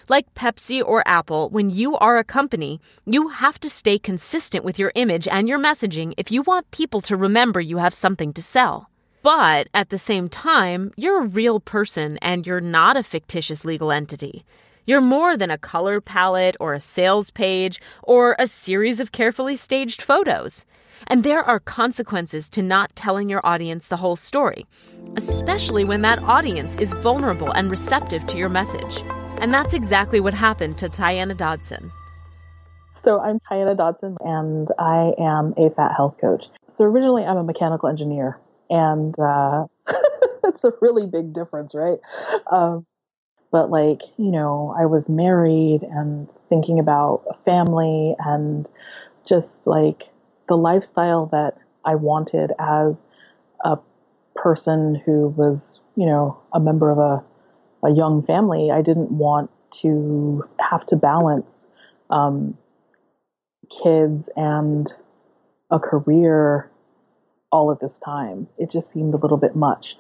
Like 0.08 0.34
Pepsi 0.34 0.82
or 0.84 1.06
Apple, 1.06 1.48
when 1.50 1.70
you 1.70 1.96
are 1.98 2.18
a 2.18 2.24
company, 2.24 2.80
you 3.06 3.28
have 3.28 3.60
to 3.60 3.70
stay 3.70 4.00
consistent 4.00 4.64
with 4.64 4.80
your 4.80 4.90
image 4.96 5.28
and 5.28 5.48
your 5.48 5.60
messaging 5.60 6.12
if 6.16 6.32
you 6.32 6.42
want 6.42 6.72
people 6.72 7.00
to 7.02 7.16
remember 7.16 7.60
you 7.60 7.76
have 7.76 7.94
something 7.94 8.32
to 8.32 8.42
sell. 8.42 8.90
But 9.22 9.68
at 9.72 9.90
the 9.90 9.98
same 9.98 10.28
time, 10.28 10.90
you're 10.96 11.22
a 11.22 11.28
real 11.28 11.60
person 11.60 12.18
and 12.20 12.48
you're 12.48 12.60
not 12.60 12.96
a 12.96 13.04
fictitious 13.04 13.64
legal 13.64 13.92
entity. 13.92 14.44
You're 14.88 15.02
more 15.02 15.36
than 15.36 15.50
a 15.50 15.58
color 15.58 16.00
palette 16.00 16.56
or 16.58 16.72
a 16.72 16.80
sales 16.80 17.30
page 17.30 17.78
or 18.02 18.34
a 18.38 18.46
series 18.46 19.00
of 19.00 19.12
carefully 19.12 19.54
staged 19.54 20.00
photos. 20.00 20.64
And 21.08 21.24
there 21.24 21.42
are 21.42 21.60
consequences 21.60 22.48
to 22.48 22.62
not 22.62 22.96
telling 22.96 23.28
your 23.28 23.44
audience 23.44 23.88
the 23.88 23.98
whole 23.98 24.16
story, 24.16 24.64
especially 25.14 25.84
when 25.84 26.00
that 26.00 26.20
audience 26.20 26.74
is 26.76 26.94
vulnerable 26.94 27.50
and 27.50 27.70
receptive 27.70 28.26
to 28.28 28.38
your 28.38 28.48
message. 28.48 29.04
And 29.42 29.52
that's 29.52 29.74
exactly 29.74 30.20
what 30.20 30.32
happened 30.32 30.78
to 30.78 30.88
Tiana 30.88 31.36
Dodson. 31.36 31.92
So 33.04 33.20
I'm 33.20 33.40
Tiana 33.40 33.76
Dodson, 33.76 34.16
and 34.24 34.68
I 34.78 35.12
am 35.18 35.52
a 35.58 35.68
fat 35.68 35.92
health 35.94 36.16
coach. 36.18 36.44
So 36.72 36.86
originally, 36.86 37.24
I'm 37.24 37.36
a 37.36 37.44
mechanical 37.44 37.90
engineer, 37.90 38.40
and 38.70 39.14
uh, 39.18 39.66
that's 40.42 40.64
a 40.64 40.72
really 40.80 41.04
big 41.06 41.34
difference, 41.34 41.74
right? 41.74 41.98
Um, 42.50 42.86
but 43.50 43.70
like, 43.70 44.02
you 44.16 44.30
know, 44.30 44.74
I 44.78 44.86
was 44.86 45.08
married 45.08 45.82
and 45.82 46.34
thinking 46.48 46.78
about 46.78 47.22
a 47.30 47.34
family 47.44 48.14
and 48.18 48.68
just 49.28 49.48
like 49.64 50.10
the 50.48 50.56
lifestyle 50.56 51.26
that 51.26 51.56
I 51.84 51.94
wanted 51.94 52.52
as 52.58 52.96
a 53.64 53.78
person 54.34 55.00
who 55.04 55.28
was, 55.28 55.58
you 55.96 56.06
know, 56.06 56.38
a 56.52 56.60
member 56.60 56.90
of 56.90 56.98
a, 56.98 57.24
a 57.86 57.90
young 57.90 58.22
family. 58.22 58.70
I 58.70 58.82
didn't 58.82 59.10
want 59.10 59.50
to 59.82 60.44
have 60.70 60.84
to 60.86 60.96
balance 60.96 61.66
um, 62.10 62.56
kids 63.82 64.28
and 64.36 64.92
a 65.70 65.78
career 65.78 66.70
all 67.50 67.72
at 67.72 67.80
this 67.80 67.96
time. 68.04 68.46
It 68.58 68.70
just 68.70 68.92
seemed 68.92 69.14
a 69.14 69.18
little 69.18 69.36
bit 69.36 69.56
much. 69.56 69.96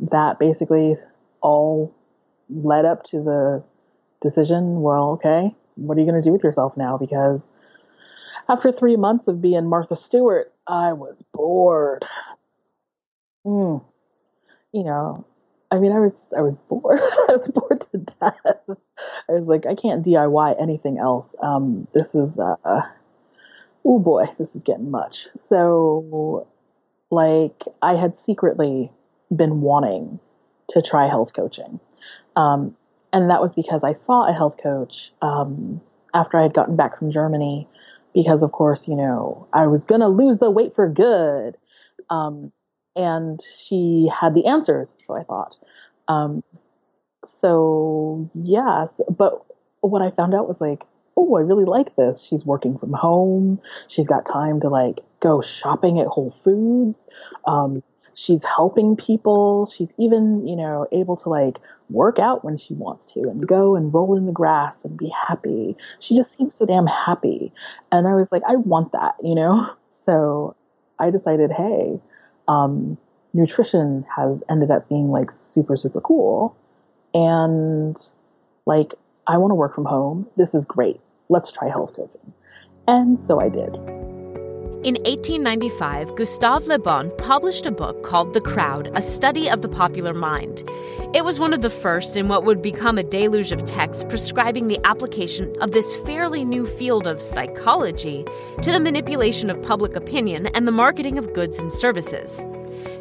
That 0.00 0.38
basically 0.38 0.96
all 1.42 1.94
led 2.52 2.84
up 2.84 3.04
to 3.04 3.22
the 3.22 3.64
decision 4.20 4.82
well, 4.82 5.12
okay, 5.12 5.54
what 5.76 5.96
are 5.96 6.00
you 6.00 6.06
going 6.06 6.22
to 6.22 6.26
do 6.26 6.32
with 6.32 6.44
yourself 6.44 6.76
now? 6.76 6.96
Because 6.96 7.40
after 8.48 8.72
three 8.72 8.96
months 8.96 9.28
of 9.28 9.40
being 9.40 9.66
Martha 9.66 9.96
Stewart, 9.96 10.52
I 10.66 10.92
was 10.92 11.16
bored. 11.32 12.04
Mm. 13.46 13.84
You 14.72 14.84
know, 14.84 15.26
I 15.70 15.78
mean, 15.78 15.92
I 15.92 16.00
was 16.00 16.12
I 16.36 16.42
was 16.42 16.58
bored. 16.68 17.00
I 17.28 17.36
was 17.36 17.48
bored 17.48 17.86
to 17.92 17.98
death. 17.98 18.78
I 19.28 19.32
was 19.32 19.46
like, 19.46 19.66
I 19.66 19.74
can't 19.74 20.04
DIY 20.04 20.60
anything 20.60 20.98
else. 20.98 21.28
Um, 21.42 21.88
this 21.94 22.08
is 22.14 22.30
uh, 22.38 22.82
oh 23.84 23.98
boy, 23.98 24.24
this 24.38 24.54
is 24.54 24.62
getting 24.62 24.90
much. 24.90 25.28
So, 25.48 26.46
like, 27.10 27.64
I 27.80 27.94
had 27.94 28.18
secretly 28.20 28.90
been 29.34 29.60
wanting 29.60 30.20
to 30.70 30.82
try 30.82 31.08
health 31.08 31.32
coaching, 31.34 31.80
um, 32.36 32.76
and 33.12 33.30
that 33.30 33.40
was 33.40 33.52
because 33.54 33.82
I 33.84 33.94
saw 34.04 34.28
a 34.28 34.32
health 34.32 34.56
coach 34.62 35.12
um, 35.20 35.80
after 36.14 36.38
I 36.38 36.42
had 36.42 36.54
gotten 36.54 36.76
back 36.76 36.98
from 36.98 37.12
Germany 37.12 37.68
because 38.14 38.42
of 38.42 38.52
course, 38.52 38.86
you 38.86 38.96
know, 38.96 39.46
I 39.52 39.66
was 39.66 39.84
to 40.00 40.08
lose 40.08 40.38
the 40.38 40.50
weight 40.50 40.74
for 40.74 40.88
good. 40.88 41.56
Um, 42.10 42.52
and 42.94 43.40
she 43.66 44.10
had 44.20 44.34
the 44.34 44.46
answers, 44.46 44.88
so 45.06 45.14
I 45.16 45.24
thought. 45.24 45.56
Um, 46.08 46.42
so 47.40 48.30
yeah, 48.34 48.86
but 49.08 49.44
what 49.80 50.02
I 50.02 50.10
found 50.10 50.34
out 50.34 50.48
was 50.48 50.60
like, 50.60 50.82
oh, 51.16 51.36
I 51.36 51.40
really 51.40 51.64
like 51.64 51.94
this. 51.96 52.22
She's 52.22 52.44
working 52.44 52.78
from 52.78 52.92
home. 52.92 53.60
She's 53.88 54.06
got 54.06 54.26
time 54.26 54.60
to 54.60 54.68
like 54.68 55.00
go 55.20 55.40
shopping 55.40 56.00
at 56.00 56.06
Whole 56.06 56.34
Foods. 56.44 57.02
Um, 57.46 57.82
she's 58.14 58.42
helping 58.42 58.96
people. 58.96 59.70
She's 59.74 59.88
even, 59.98 60.46
you 60.46 60.56
know, 60.56 60.86
able 60.92 61.16
to 61.18 61.28
like 61.28 61.56
work 61.92 62.18
out 62.18 62.44
when 62.44 62.56
she 62.56 62.74
wants 62.74 63.12
to 63.12 63.20
and 63.22 63.46
go 63.46 63.76
and 63.76 63.92
roll 63.92 64.16
in 64.16 64.26
the 64.26 64.32
grass 64.32 64.74
and 64.84 64.96
be 64.96 65.10
happy. 65.28 65.76
She 66.00 66.16
just 66.16 66.36
seems 66.36 66.54
so 66.54 66.66
damn 66.66 66.86
happy. 66.86 67.52
And 67.90 68.06
I 68.06 68.14
was 68.14 68.28
like, 68.32 68.42
I 68.48 68.56
want 68.56 68.92
that, 68.92 69.14
you 69.22 69.34
know? 69.34 69.68
So 70.04 70.56
I 70.98 71.10
decided, 71.10 71.52
hey, 71.52 72.00
um, 72.48 72.98
nutrition 73.34 74.04
has 74.16 74.42
ended 74.50 74.72
up 74.72 74.88
being 74.88 75.12
like 75.12 75.30
super, 75.30 75.76
super 75.76 76.00
cool. 76.00 76.56
And 77.14 77.96
like, 78.66 78.94
I 79.28 79.38
want 79.38 79.52
to 79.52 79.54
work 79.54 79.76
from 79.76 79.84
home. 79.84 80.26
This 80.36 80.54
is 80.54 80.64
great. 80.64 81.00
Let's 81.28 81.52
try 81.52 81.68
health 81.68 81.94
coaching. 81.94 82.32
And 82.88 83.20
so 83.20 83.40
I 83.40 83.48
did. 83.48 83.78
In 84.84 84.96
1895, 84.96 86.16
Gustave 86.16 86.66
Le 86.66 86.76
Bon 86.76 87.12
published 87.16 87.66
a 87.66 87.70
book 87.70 88.02
called 88.02 88.34
The 88.34 88.40
Crowd 88.40 88.90
A 88.96 89.00
Study 89.00 89.48
of 89.48 89.62
the 89.62 89.68
Popular 89.68 90.12
Mind. 90.12 90.64
It 91.14 91.24
was 91.24 91.38
one 91.38 91.54
of 91.54 91.62
the 91.62 91.70
first 91.70 92.16
in 92.16 92.26
what 92.26 92.44
would 92.44 92.60
become 92.60 92.98
a 92.98 93.04
deluge 93.04 93.52
of 93.52 93.64
texts 93.64 94.02
prescribing 94.02 94.66
the 94.66 94.80
application 94.84 95.54
of 95.62 95.70
this 95.70 95.96
fairly 95.98 96.44
new 96.44 96.66
field 96.66 97.06
of 97.06 97.22
psychology 97.22 98.24
to 98.60 98.72
the 98.72 98.80
manipulation 98.80 99.50
of 99.50 99.62
public 99.62 99.94
opinion 99.94 100.48
and 100.48 100.66
the 100.66 100.72
marketing 100.72 101.16
of 101.16 101.32
goods 101.32 101.60
and 101.60 101.72
services. 101.72 102.44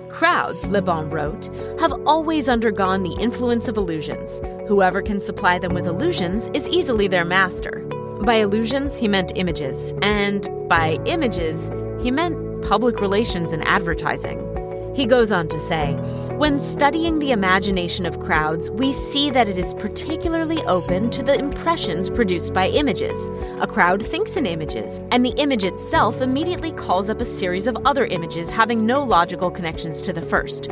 Crowds, 0.07 0.67
Le 0.67 0.83
Bon 0.83 1.09
wrote, 1.09 1.47
have 1.79 1.93
always 2.05 2.47
undergone 2.47 3.01
the 3.01 3.17
influence 3.19 3.67
of 3.67 3.75
illusions. 3.75 4.39
Whoever 4.67 5.01
can 5.01 5.19
supply 5.19 5.57
them 5.57 5.73
with 5.73 5.87
illusions 5.87 6.47
is 6.53 6.67
easily 6.67 7.07
their 7.07 7.25
master. 7.25 7.83
By 8.23 8.35
illusions, 8.35 8.95
he 8.95 9.07
meant 9.07 9.31
images, 9.35 9.95
and 10.03 10.47
by 10.69 10.99
images, 11.05 11.71
he 12.03 12.11
meant 12.11 12.63
public 12.63 13.01
relations 13.01 13.51
and 13.51 13.67
advertising. 13.67 14.47
He 14.95 15.07
goes 15.07 15.31
on 15.31 15.47
to 15.47 15.59
say 15.59 15.93
When 16.37 16.59
studying 16.59 17.17
the 17.17 17.31
imagination 17.31 18.05
of 18.05 18.19
crowds, 18.19 18.69
we 18.69 18.93
see 18.93 19.31
that 19.31 19.49
it 19.49 19.57
is 19.57 19.73
particularly 19.73 20.61
open 20.65 21.09
to 21.11 21.23
the 21.23 21.33
impressions 21.33 22.11
produced 22.11 22.53
by 22.53 22.67
images. 22.67 23.27
A 23.59 23.65
crowd 23.65 24.05
thinks 24.05 24.37
in 24.37 24.45
images, 24.45 25.01
and 25.09 25.25
the 25.25 25.33
image 25.37 25.63
itself 25.63 26.21
immediately 26.21 26.73
calls 26.73 27.09
up 27.09 27.21
a 27.21 27.25
series 27.25 27.65
of 27.65 27.77
other 27.85 28.05
images 28.05 28.51
having 28.51 28.85
no 28.85 29.01
logical 29.01 29.49
connections 29.49 29.99
to 30.03 30.13
the 30.13 30.21
first. 30.21 30.67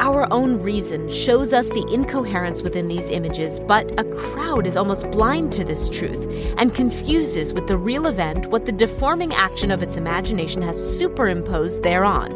Our 0.00 0.26
own 0.32 0.62
reason 0.62 1.10
shows 1.10 1.52
us 1.52 1.68
the 1.68 1.86
incoherence 1.92 2.62
within 2.62 2.88
these 2.88 3.10
images, 3.10 3.60
but 3.60 3.92
a 4.00 4.04
crowd 4.04 4.66
is 4.66 4.74
almost 4.74 5.10
blind 5.10 5.52
to 5.54 5.62
this 5.62 5.90
truth 5.90 6.26
and 6.56 6.74
confuses 6.74 7.52
with 7.52 7.66
the 7.66 7.76
real 7.76 8.06
event 8.06 8.46
what 8.46 8.64
the 8.64 8.72
deforming 8.72 9.34
action 9.34 9.70
of 9.70 9.82
its 9.82 9.98
imagination 9.98 10.62
has 10.62 10.98
superimposed 10.98 11.82
thereon. 11.82 12.32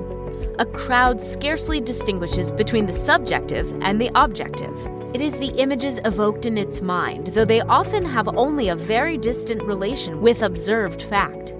A 0.58 0.66
crowd 0.66 1.22
scarcely 1.22 1.80
distinguishes 1.80 2.52
between 2.52 2.84
the 2.84 2.92
subjective 2.92 3.72
and 3.80 3.98
the 3.98 4.10
objective. 4.14 4.76
It 5.14 5.22
is 5.22 5.38
the 5.38 5.54
images 5.56 6.00
evoked 6.04 6.44
in 6.44 6.58
its 6.58 6.82
mind, 6.82 7.28
though 7.28 7.46
they 7.46 7.62
often 7.62 8.04
have 8.04 8.28
only 8.36 8.68
a 8.68 8.76
very 8.76 9.16
distant 9.16 9.62
relation 9.62 10.20
with 10.20 10.42
observed 10.42 11.00
fact. 11.00 11.52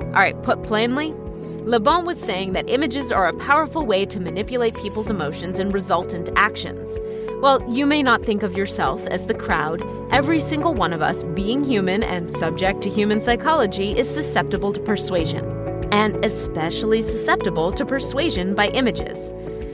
All 0.00 0.12
right, 0.12 0.42
put 0.42 0.62
plainly, 0.62 1.14
Le 1.64 1.78
Bon 1.78 2.06
was 2.06 2.18
saying 2.18 2.54
that 2.54 2.70
images 2.70 3.12
are 3.12 3.28
a 3.28 3.36
powerful 3.36 3.84
way 3.84 4.06
to 4.06 4.18
manipulate 4.18 4.74
people's 4.76 5.10
emotions 5.10 5.58
and 5.58 5.74
resultant 5.74 6.30
actions. 6.34 6.98
While 7.40 7.62
you 7.70 7.84
may 7.84 8.02
not 8.02 8.24
think 8.24 8.42
of 8.42 8.56
yourself 8.56 9.06
as 9.08 9.26
the 9.26 9.34
crowd, 9.34 9.82
every 10.10 10.40
single 10.40 10.72
one 10.72 10.94
of 10.94 11.02
us, 11.02 11.22
being 11.22 11.62
human 11.62 12.02
and 12.02 12.30
subject 12.30 12.80
to 12.82 12.90
human 12.90 13.20
psychology, 13.20 13.90
is 13.90 14.08
susceptible 14.08 14.72
to 14.72 14.80
persuasion, 14.80 15.44
and 15.92 16.24
especially 16.24 17.02
susceptible 17.02 17.72
to 17.72 17.84
persuasion 17.84 18.54
by 18.54 18.68
images. 18.68 19.30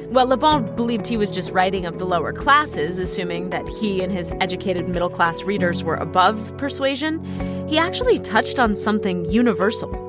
While 0.08 0.26
Le 0.26 0.36
Bon 0.36 0.74
believed 0.74 1.06
he 1.06 1.16
was 1.16 1.30
just 1.30 1.52
writing 1.52 1.86
of 1.86 1.98
the 1.98 2.04
lower 2.04 2.32
classes, 2.32 2.98
assuming 2.98 3.50
that 3.50 3.68
he 3.68 4.02
and 4.02 4.12
his 4.12 4.32
educated 4.40 4.88
middle 4.88 5.10
class 5.10 5.44
readers 5.44 5.84
were 5.84 5.96
above 5.96 6.56
persuasion. 6.58 7.24
He 7.68 7.78
actually 7.78 8.18
touched 8.18 8.58
on 8.58 8.74
something 8.74 9.24
universal. 9.26 10.02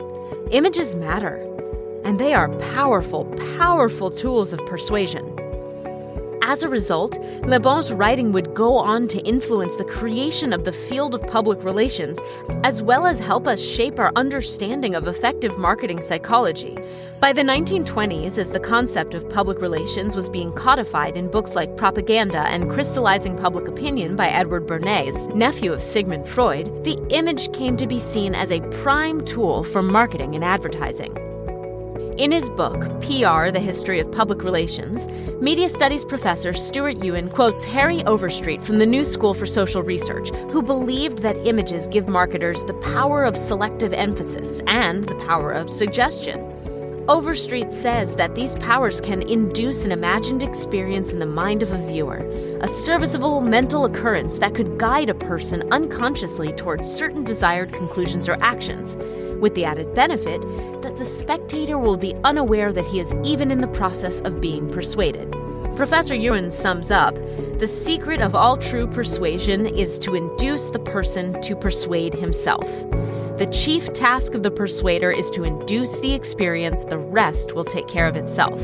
Images 0.52 0.96
matter 0.96 1.44
and 2.08 2.20
they 2.20 2.34
are 2.34 2.48
powerful, 2.74 3.26
powerful 3.58 4.10
tools 4.10 4.54
of 4.54 4.66
persuasion. 4.66 5.38
As 6.42 6.64
a 6.64 6.70
result, 6.70 7.20
Le 7.44 7.60
Bon's 7.60 7.92
writing 7.92 8.32
would 8.32 8.54
go 8.54 8.78
on 8.78 9.10
to 9.10 9.20
influence 9.28 9.76
the 9.76 9.84
creation 9.84 10.54
of 10.54 10.64
the 10.64 10.72
field 10.72 11.14
of 11.14 11.28
public 11.28 11.62
relations, 11.66 12.22
as 12.64 12.82
well 12.82 13.06
as 13.06 13.20
help 13.20 13.46
us 13.46 13.62
shape 13.62 14.00
our 14.00 14.14
understanding 14.16 14.96
of 14.96 15.10
effective 15.10 15.58
marketing 15.58 16.02
psychology. 16.02 16.78
By 17.20 17.34
the 17.34 17.42
1920s, 17.42 18.38
as 18.38 18.52
the 18.52 18.62
concept 18.62 19.14
of 19.14 19.30
public 19.30 19.60
relations 19.60 20.16
was 20.16 20.30
being 20.30 20.54
codified 20.54 21.18
in 21.18 21.30
books 21.30 21.56
like 21.56 21.76
Propaganda 21.76 22.48
and 22.48 22.72
Crystallizing 22.72 23.38
Public 23.38 23.68
Opinion 23.68 24.16
by 24.16 24.30
Edward 24.30 24.66
Bernays, 24.66 25.28
nephew 25.36 25.74
of 25.74 25.82
Sigmund 25.82 26.26
Freud, 26.26 26.86
the 26.86 26.98
image 27.10 27.52
came 27.52 27.76
to 27.76 27.86
be 27.86 28.00
seen 28.00 28.34
as 28.34 28.52
a 28.52 28.62
prime 28.82 29.26
tool 29.26 29.66
for 29.66 29.84
marketing 29.84 30.36
and 30.36 30.46
advertising. 30.46 31.37
In 32.18 32.32
his 32.32 32.50
book, 32.50 32.82
PR 33.02 33.52
The 33.52 33.62
History 33.64 34.00
of 34.00 34.12
Public 34.12 34.44
Relations, 34.44 35.08
media 35.40 35.70
studies 35.70 36.04
professor 36.04 36.52
Stuart 36.52 37.04
Ewen 37.04 37.30
quotes 37.30 37.64
Harry 37.64 38.04
Overstreet 38.06 38.60
from 38.60 38.80
the 38.80 38.88
New 38.88 39.06
School 39.06 39.36
for 39.36 39.46
Social 39.46 39.84
Research, 39.84 40.32
who 40.50 40.64
believed 40.64 41.20
that 41.20 41.38
images 41.46 41.88
give 41.88 42.08
marketers 42.08 42.64
the 42.64 42.74
power 42.74 43.24
of 43.24 43.38
selective 43.38 43.94
emphasis 43.94 44.62
and 44.66 45.04
the 45.04 45.14
power 45.28 45.52
of 45.52 45.70
suggestion. 45.70 46.40
Overstreet 47.08 47.72
says 47.72 48.16
that 48.16 48.34
these 48.34 48.56
powers 48.56 49.00
can 49.00 49.22
induce 49.22 49.86
an 49.86 49.92
imagined 49.92 50.42
experience 50.42 51.14
in 51.14 51.20
the 51.20 51.26
mind 51.28 51.62
of 51.62 51.72
a 51.72 51.88
viewer, 51.88 52.26
a 52.62 52.68
serviceable 52.68 53.42
mental 53.42 53.86
occurrence 53.86 54.40
that 54.40 54.56
could 54.56 54.80
guide 54.80 55.12
a 55.12 55.14
person 55.14 55.72
unconsciously 55.72 56.52
towards 56.54 56.92
certain 56.92 57.24
desired 57.24 57.72
conclusions 57.72 58.28
or 58.28 58.42
actions 58.42 58.98
with 59.40 59.56
the 59.56 59.66
added 59.66 59.94
benefit 59.94 60.42
that 60.82 60.96
the 60.96 61.06
spectator 61.06 61.78
will 61.78 61.98
be 61.98 62.16
unaware 62.24 62.72
that 62.74 62.86
he 62.86 63.00
is 63.00 63.14
even 63.24 63.52
in 63.52 63.62
the 63.62 63.68
process 63.68 64.22
of 64.22 64.42
being 64.42 64.70
persuaded. 64.70 65.32
Professor 65.76 66.16
Ewen 66.16 66.50
sums 66.50 66.90
up 66.90 67.16
the 67.60 67.68
secret 67.68 68.22
of 68.22 68.36
all 68.36 68.58
true 68.58 68.88
persuasion 68.88 69.66
is 69.66 70.00
to 70.00 70.16
induce 70.16 70.70
the 70.70 70.80
person 70.80 71.40
to 71.42 71.56
persuade 71.56 72.14
himself. 72.14 72.68
The 73.38 73.50
chief 73.52 73.94
task 73.94 74.34
of 74.34 74.42
the 74.42 74.50
persuader 74.50 75.12
is 75.12 75.30
to 75.32 75.44
induce 75.44 76.00
the 76.00 76.14
experience, 76.14 76.84
the 76.84 76.98
rest 76.98 77.54
will 77.54 77.64
take 77.64 77.88
care 77.88 78.08
of 78.08 78.16
itself. 78.16 78.60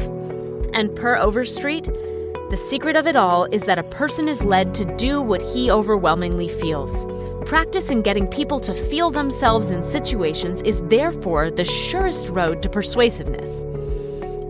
And 0.74 0.96
per 0.96 1.16
Overstreet, 1.16 1.86
the 1.86 2.58
secret 2.58 2.96
of 2.96 3.08
it 3.08 3.16
all 3.16 3.46
is 3.46 3.66
that 3.66 3.80
a 3.80 3.84
person 3.84 4.28
is 4.28 4.44
led 4.44 4.74
to 4.76 4.86
do 4.96 5.22
what 5.22 5.42
he 5.42 5.72
overwhelmingly 5.72 6.50
feels. 6.50 7.06
Practice 7.46 7.90
in 7.90 8.02
getting 8.02 8.28
people 8.28 8.60
to 8.62 8.74
feel 8.74 9.12
themselves 9.12 9.70
in 9.70 9.84
situations 9.84 10.62
is 10.62 10.82
therefore 10.84 11.52
the 11.52 11.66
surest 11.66 12.30
road 12.30 12.64
to 12.64 12.70
persuasiveness. 12.70 13.64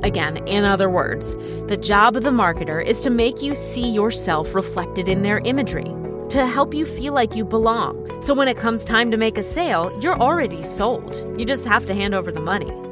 Again, 0.04 0.48
in 0.48 0.64
other 0.64 0.90
words, 0.90 1.36
the 1.68 1.78
job 1.78 2.16
of 2.16 2.24
the 2.24 2.30
marketer 2.30 2.86
is 2.86 3.02
to 3.02 3.10
make 3.10 3.42
you 3.42 3.56
see 3.56 3.90
yourself 3.90 4.54
reflected 4.54 5.08
in 5.08 5.24
their 5.24 5.40
imagery, 5.40 5.92
to 6.30 6.46
help 6.46 6.74
you 6.74 6.86
feel 6.86 7.14
like 7.14 7.36
you 7.36 7.44
belong. 7.44 8.22
So 8.22 8.34
when 8.34 8.48
it 8.48 8.58
comes 8.58 8.86
time 8.86 9.10
to 9.12 9.18
make 9.18 9.38
a 9.38 9.44
sale, 9.44 9.92
you're 10.00 10.20
already 10.20 10.62
sold. 10.62 11.16
You 11.38 11.46
just 11.46 11.66
have 11.66 11.86
to 11.88 11.96
hand 11.96 12.14
over 12.14 12.32
the 12.32 12.42
money. 12.42 12.83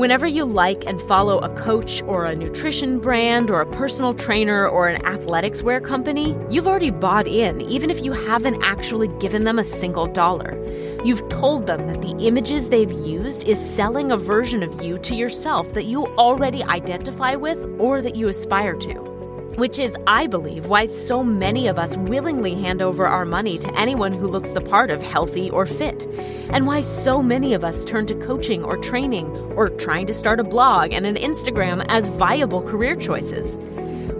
Whenever 0.00 0.26
you 0.26 0.46
like 0.46 0.86
and 0.86 0.98
follow 1.02 1.40
a 1.40 1.54
coach 1.56 2.00
or 2.06 2.24
a 2.24 2.34
nutrition 2.34 3.00
brand 3.00 3.50
or 3.50 3.60
a 3.60 3.70
personal 3.70 4.14
trainer 4.14 4.66
or 4.66 4.88
an 4.88 5.04
athletics 5.04 5.62
wear 5.62 5.78
company, 5.78 6.34
you've 6.48 6.66
already 6.66 6.90
bought 6.90 7.28
in, 7.28 7.60
even 7.60 7.90
if 7.90 8.02
you 8.02 8.12
haven't 8.12 8.62
actually 8.62 9.08
given 9.18 9.44
them 9.44 9.58
a 9.58 9.62
single 9.62 10.06
dollar. 10.06 10.56
You've 11.04 11.28
told 11.28 11.66
them 11.66 11.86
that 11.86 12.00
the 12.00 12.16
images 12.26 12.70
they've 12.70 12.90
used 12.90 13.44
is 13.44 13.60
selling 13.60 14.10
a 14.10 14.16
version 14.16 14.62
of 14.62 14.82
you 14.82 14.96
to 15.00 15.14
yourself 15.14 15.74
that 15.74 15.84
you 15.84 16.06
already 16.16 16.62
identify 16.64 17.34
with 17.34 17.62
or 17.78 18.00
that 18.00 18.16
you 18.16 18.28
aspire 18.28 18.76
to. 18.76 19.09
Which 19.56 19.78
is, 19.78 19.96
I 20.06 20.26
believe, 20.26 20.66
why 20.66 20.86
so 20.86 21.22
many 21.22 21.66
of 21.66 21.78
us 21.78 21.96
willingly 21.96 22.54
hand 22.54 22.80
over 22.80 23.06
our 23.06 23.24
money 23.24 23.58
to 23.58 23.78
anyone 23.78 24.12
who 24.12 24.26
looks 24.26 24.50
the 24.50 24.60
part 24.60 24.90
of 24.90 25.02
healthy 25.02 25.50
or 25.50 25.66
fit, 25.66 26.06
and 26.50 26.66
why 26.66 26.80
so 26.80 27.22
many 27.22 27.52
of 27.52 27.64
us 27.64 27.84
turn 27.84 28.06
to 28.06 28.14
coaching 28.14 28.64
or 28.64 28.76
training 28.76 29.26
or 29.56 29.68
trying 29.68 30.06
to 30.06 30.14
start 30.14 30.40
a 30.40 30.44
blog 30.44 30.92
and 30.92 31.04
an 31.04 31.16
Instagram 31.16 31.84
as 31.88 32.06
viable 32.06 32.62
career 32.62 32.94
choices. 32.94 33.58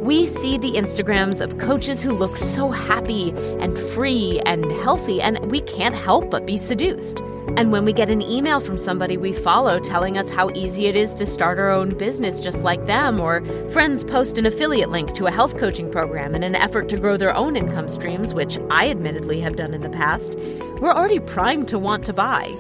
We 0.01 0.25
see 0.25 0.57
the 0.57 0.73
Instagrams 0.73 1.43
of 1.43 1.59
coaches 1.59 2.01
who 2.01 2.13
look 2.13 2.39
so 2.39 2.71
happy 2.71 3.33
and 3.61 3.79
free 3.79 4.41
and 4.47 4.65
healthy, 4.81 5.21
and 5.21 5.39
we 5.51 5.61
can't 5.61 5.95
help 5.95 6.31
but 6.31 6.47
be 6.47 6.57
seduced. 6.57 7.21
And 7.57 7.71
when 7.71 7.85
we 7.85 7.93
get 7.93 8.09
an 8.09 8.23
email 8.23 8.61
from 8.61 8.79
somebody 8.79 9.19
we 9.19 9.33
follow 9.33 9.79
telling 9.79 10.17
us 10.17 10.31
how 10.31 10.49
easy 10.55 10.87
it 10.87 10.97
is 10.97 11.13
to 11.17 11.27
start 11.27 11.59
our 11.59 11.71
own 11.71 11.91
business 11.91 12.41
just 12.41 12.65
like 12.65 12.87
them, 12.87 13.21
or 13.21 13.45
friends 13.69 14.03
post 14.03 14.39
an 14.39 14.47
affiliate 14.47 14.89
link 14.89 15.13
to 15.17 15.27
a 15.27 15.31
health 15.31 15.59
coaching 15.59 15.91
program 15.91 16.35
in 16.35 16.45
an 16.45 16.55
effort 16.55 16.89
to 16.89 16.97
grow 16.97 17.19
their 17.19 17.37
own 17.37 17.55
income 17.55 17.91
streams, 17.91 18.33
which 18.33 18.59
I 18.71 18.89
admittedly 18.89 19.41
have 19.41 19.57
done 19.57 19.75
in 19.75 19.83
the 19.83 19.91
past, 19.91 20.35
we're 20.81 20.95
already 20.95 21.21
primed 21.21 21.69
to 21.69 21.79
want 21.79 22.07
to 22.07 22.15
buy. 22.15 22.51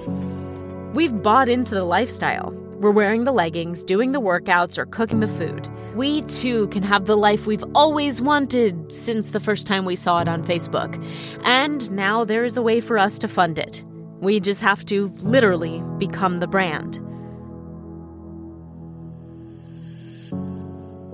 We've 0.92 1.22
bought 1.22 1.48
into 1.48 1.74
the 1.74 1.84
lifestyle. 1.84 2.59
We're 2.80 2.92
wearing 2.92 3.24
the 3.24 3.32
leggings, 3.32 3.84
doing 3.84 4.12
the 4.12 4.22
workouts, 4.22 4.78
or 4.78 4.86
cooking 4.86 5.20
the 5.20 5.28
food. 5.28 5.68
We 5.94 6.22
too 6.22 6.66
can 6.68 6.82
have 6.82 7.04
the 7.04 7.16
life 7.16 7.46
we've 7.46 7.62
always 7.74 8.22
wanted 8.22 8.90
since 8.90 9.32
the 9.32 9.38
first 9.38 9.66
time 9.66 9.84
we 9.84 9.96
saw 9.96 10.20
it 10.20 10.28
on 10.28 10.42
Facebook. 10.42 10.96
And 11.44 11.90
now 11.90 12.24
there 12.24 12.42
is 12.42 12.56
a 12.56 12.62
way 12.62 12.80
for 12.80 12.96
us 12.96 13.18
to 13.18 13.28
fund 13.28 13.58
it. 13.58 13.84
We 14.20 14.40
just 14.40 14.62
have 14.62 14.86
to 14.86 15.08
literally 15.18 15.82
become 15.98 16.38
the 16.38 16.46
brand. 16.46 16.94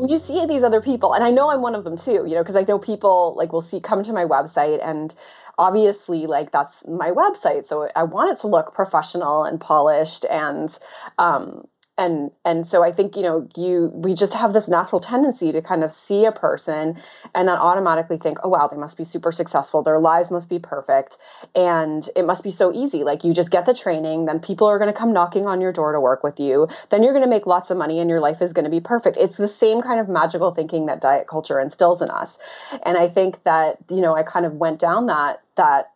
You 0.08 0.20
see 0.20 0.46
these 0.46 0.62
other 0.62 0.80
people, 0.80 1.14
and 1.14 1.24
I 1.24 1.32
know 1.32 1.50
I'm 1.50 1.62
one 1.62 1.74
of 1.74 1.82
them 1.82 1.96
too, 1.96 2.26
you 2.28 2.36
know, 2.36 2.42
because 2.42 2.54
I 2.54 2.62
know 2.62 2.78
people 2.78 3.34
like 3.36 3.52
will 3.52 3.60
see 3.60 3.80
come 3.80 4.04
to 4.04 4.12
my 4.12 4.24
website 4.24 4.78
and 4.84 5.12
obviously 5.58 6.26
like 6.26 6.52
that's 6.52 6.86
my 6.86 7.10
website 7.10 7.66
so 7.66 7.88
i 7.96 8.02
want 8.02 8.30
it 8.30 8.40
to 8.40 8.46
look 8.46 8.74
professional 8.74 9.44
and 9.44 9.60
polished 9.60 10.24
and 10.30 10.78
um, 11.18 11.66
and 11.98 12.30
and 12.44 12.68
so 12.68 12.82
i 12.82 12.92
think 12.92 13.16
you 13.16 13.22
know 13.22 13.48
you 13.56 13.90
we 13.94 14.12
just 14.14 14.34
have 14.34 14.52
this 14.52 14.68
natural 14.68 15.00
tendency 15.00 15.52
to 15.52 15.62
kind 15.62 15.82
of 15.82 15.90
see 15.90 16.26
a 16.26 16.32
person 16.32 17.00
and 17.34 17.48
then 17.48 17.56
automatically 17.56 18.18
think 18.18 18.36
oh 18.44 18.48
wow 18.50 18.68
they 18.68 18.76
must 18.76 18.96
be 18.96 19.04
super 19.04 19.32
successful. 19.32 19.82
Their 19.82 19.98
lives 19.98 20.30
must 20.30 20.48
be 20.48 20.58
perfect. 20.58 21.18
And 21.54 22.08
it 22.14 22.24
must 22.24 22.44
be 22.44 22.50
so 22.50 22.72
easy. 22.72 23.04
Like 23.04 23.24
you 23.24 23.32
just 23.32 23.50
get 23.50 23.66
the 23.66 23.74
training 23.74 24.26
then 24.26 24.40
people 24.40 24.66
are 24.66 24.78
going 24.78 24.92
to 24.92 24.98
come 24.98 25.12
knocking 25.12 25.46
on 25.46 25.60
your 25.60 25.72
door 25.72 25.92
to 25.92 26.00
work 26.00 26.22
with 26.22 26.40
you. 26.40 26.68
Then 26.90 27.02
you're 27.02 27.12
going 27.12 27.24
to 27.24 27.30
make 27.30 27.46
lots 27.46 27.70
of 27.70 27.76
money 27.76 28.00
and 28.00 28.10
your 28.10 28.20
life 28.20 28.42
is 28.42 28.52
going 28.52 28.64
to 28.64 28.70
be 28.70 28.80
perfect. 28.80 29.16
It's 29.16 29.36
the 29.36 29.48
same 29.48 29.82
kind 29.82 30.00
of 30.00 30.08
magical 30.08 30.52
thinking 30.52 30.86
that 30.86 31.00
diet 31.00 31.26
culture 31.28 31.60
instills 31.60 32.02
in 32.02 32.10
us. 32.10 32.38
And 32.82 32.96
i 32.98 33.08
think 33.08 33.42
that 33.44 33.78
you 33.90 34.00
know 34.00 34.14
i 34.14 34.22
kind 34.22 34.46
of 34.46 34.54
went 34.54 34.78
down 34.78 35.06
that 35.06 35.42
that 35.56 35.90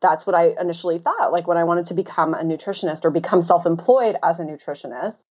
that's 0.00 0.26
what 0.26 0.34
I 0.34 0.54
initially 0.60 0.98
thought. 0.98 1.32
Like 1.32 1.46
when 1.46 1.56
I 1.56 1.64
wanted 1.64 1.86
to 1.86 1.94
become 1.94 2.34
a 2.34 2.42
nutritionist 2.42 3.04
or 3.04 3.10
become 3.10 3.40
self 3.40 3.64
employed 3.66 4.16
as 4.22 4.40
a 4.40 4.44
nutritionist, 4.44 5.22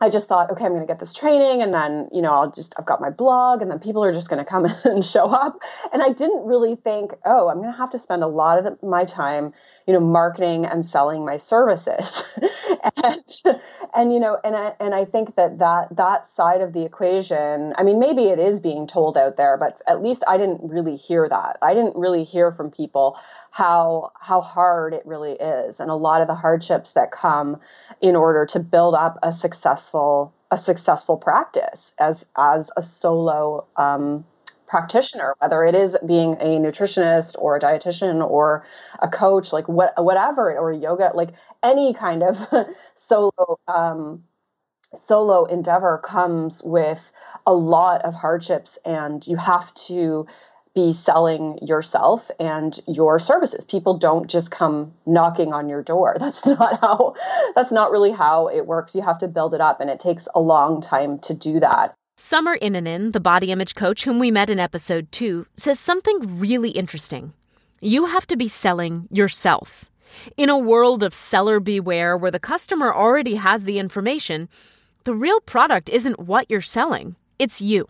I 0.00 0.10
just 0.10 0.28
thought, 0.28 0.50
okay, 0.52 0.64
I'm 0.64 0.72
going 0.72 0.82
to 0.82 0.86
get 0.86 1.00
this 1.00 1.12
training 1.12 1.60
and 1.60 1.74
then, 1.74 2.08
you 2.12 2.22
know, 2.22 2.30
I'll 2.30 2.52
just, 2.52 2.74
I've 2.78 2.86
got 2.86 3.00
my 3.00 3.10
blog 3.10 3.62
and 3.62 3.70
then 3.70 3.80
people 3.80 4.04
are 4.04 4.12
just 4.12 4.28
going 4.28 4.38
to 4.38 4.48
come 4.48 4.64
and 4.84 5.04
show 5.04 5.24
up. 5.24 5.58
And 5.92 6.02
I 6.02 6.10
didn't 6.12 6.46
really 6.46 6.76
think, 6.76 7.12
oh, 7.24 7.48
I'm 7.48 7.56
going 7.56 7.72
to 7.72 7.78
have 7.78 7.90
to 7.90 7.98
spend 7.98 8.22
a 8.22 8.28
lot 8.28 8.58
of 8.58 8.64
the, 8.64 8.86
my 8.86 9.04
time, 9.04 9.52
you 9.88 9.94
know, 9.94 10.00
marketing 10.00 10.66
and 10.66 10.84
selling 10.84 11.24
my 11.24 11.38
services. 11.38 12.22
and, 13.02 13.24
and, 13.94 14.12
you 14.12 14.20
know, 14.20 14.36
and 14.44 14.54
I, 14.54 14.74
and 14.78 14.94
I 14.94 15.06
think 15.06 15.34
that, 15.36 15.60
that 15.60 15.96
that 15.96 16.28
side 16.28 16.60
of 16.60 16.74
the 16.74 16.84
equation, 16.84 17.72
I 17.74 17.84
mean, 17.84 17.98
maybe 17.98 18.24
it 18.24 18.38
is 18.38 18.60
being 18.60 18.86
told 18.86 19.16
out 19.16 19.38
there, 19.38 19.56
but 19.56 19.80
at 19.88 20.02
least 20.02 20.24
I 20.28 20.36
didn't 20.36 20.70
really 20.70 20.96
hear 20.96 21.26
that. 21.26 21.56
I 21.62 21.72
didn't 21.72 21.96
really 21.96 22.24
hear 22.24 22.52
from 22.52 22.70
people 22.70 23.18
how 23.50 24.12
how 24.20 24.42
hard 24.42 24.92
it 24.92 25.06
really 25.06 25.32
is 25.32 25.80
and 25.80 25.90
a 25.90 25.94
lot 25.94 26.20
of 26.20 26.28
the 26.28 26.34
hardships 26.34 26.92
that 26.92 27.10
come 27.10 27.58
in 28.02 28.14
order 28.14 28.44
to 28.44 28.60
build 28.60 28.94
up 28.94 29.18
a 29.22 29.32
successful 29.32 30.34
a 30.50 30.58
successful 30.58 31.16
practice 31.16 31.94
as 31.98 32.26
as 32.36 32.70
a 32.76 32.82
solo 32.82 33.66
um, 33.76 34.26
practitioner 34.68 35.34
whether 35.38 35.64
it 35.64 35.74
is 35.74 35.96
being 36.06 36.34
a 36.34 36.58
nutritionist 36.58 37.36
or 37.38 37.56
a 37.56 37.60
dietitian 37.60 38.28
or 38.28 38.64
a 39.00 39.08
coach 39.08 39.52
like 39.52 39.68
what 39.68 39.92
whatever 40.02 40.56
or 40.56 40.72
yoga 40.72 41.10
like 41.14 41.30
any 41.62 41.94
kind 41.94 42.22
of 42.22 42.38
solo 42.96 43.58
um, 43.66 44.22
solo 44.94 45.44
endeavor 45.44 45.98
comes 45.98 46.62
with 46.62 47.10
a 47.46 47.52
lot 47.54 48.02
of 48.04 48.14
hardships 48.14 48.78
and 48.84 49.26
you 49.26 49.36
have 49.36 49.72
to 49.74 50.26
be 50.74 50.92
selling 50.92 51.58
yourself 51.62 52.30
and 52.38 52.78
your 52.86 53.18
services. 53.18 53.64
People 53.64 53.98
don't 53.98 54.28
just 54.30 54.50
come 54.50 54.92
knocking 55.06 55.52
on 55.52 55.68
your 55.68 55.82
door. 55.82 56.16
That's 56.20 56.46
not 56.46 56.80
how 56.80 57.14
that's 57.56 57.72
not 57.72 57.90
really 57.90 58.12
how 58.12 58.48
it 58.48 58.66
works. 58.66 58.94
You 58.94 59.02
have 59.02 59.18
to 59.20 59.28
build 59.28 59.54
it 59.54 59.60
up 59.60 59.80
and 59.80 59.90
it 59.90 59.98
takes 59.98 60.28
a 60.34 60.40
long 60.40 60.80
time 60.80 61.18
to 61.20 61.34
do 61.34 61.60
that. 61.60 61.97
Summer 62.20 62.58
Innanen, 62.58 63.12
the 63.12 63.20
body 63.20 63.52
image 63.52 63.76
coach 63.76 64.02
whom 64.02 64.18
we 64.18 64.32
met 64.32 64.50
in 64.50 64.58
episode 64.58 65.12
2, 65.12 65.46
says 65.54 65.78
something 65.78 66.40
really 66.40 66.70
interesting. 66.70 67.32
You 67.80 68.06
have 68.06 68.26
to 68.26 68.36
be 68.36 68.48
selling 68.48 69.06
yourself. 69.12 69.88
In 70.36 70.48
a 70.48 70.58
world 70.58 71.04
of 71.04 71.14
seller 71.14 71.60
beware 71.60 72.16
where 72.16 72.32
the 72.32 72.40
customer 72.40 72.92
already 72.92 73.36
has 73.36 73.62
the 73.62 73.78
information, 73.78 74.48
the 75.04 75.14
real 75.14 75.38
product 75.38 75.88
isn't 75.90 76.18
what 76.18 76.50
you're 76.50 76.60
selling, 76.60 77.14
it's 77.38 77.60
you. 77.60 77.86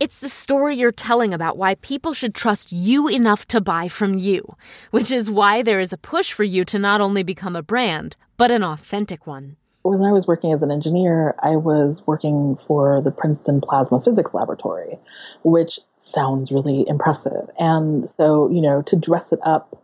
It's 0.00 0.18
the 0.18 0.28
story 0.28 0.74
you're 0.74 0.90
telling 0.90 1.32
about 1.32 1.56
why 1.56 1.76
people 1.76 2.12
should 2.12 2.34
trust 2.34 2.72
you 2.72 3.06
enough 3.06 3.46
to 3.46 3.60
buy 3.60 3.86
from 3.86 4.18
you, 4.18 4.56
which 4.90 5.12
is 5.12 5.30
why 5.30 5.62
there 5.62 5.78
is 5.78 5.92
a 5.92 5.96
push 5.96 6.32
for 6.32 6.42
you 6.42 6.64
to 6.64 6.80
not 6.80 7.00
only 7.00 7.22
become 7.22 7.54
a 7.54 7.62
brand, 7.62 8.16
but 8.36 8.50
an 8.50 8.64
authentic 8.64 9.24
one. 9.24 9.56
When 9.82 10.02
I 10.02 10.12
was 10.12 10.26
working 10.26 10.52
as 10.52 10.62
an 10.62 10.70
engineer, 10.70 11.34
I 11.42 11.56
was 11.56 12.02
working 12.06 12.58
for 12.66 13.00
the 13.00 13.10
Princeton 13.10 13.60
Plasma 13.60 14.02
Physics 14.02 14.34
Laboratory, 14.34 14.98
which 15.44 15.78
sounds 16.14 16.50
really 16.50 16.84
impressive. 16.88 17.48
And 17.58 18.08
so, 18.16 18.50
you 18.50 18.60
know, 18.60 18.82
to 18.82 18.96
dress 18.96 19.32
it 19.32 19.40
up 19.44 19.82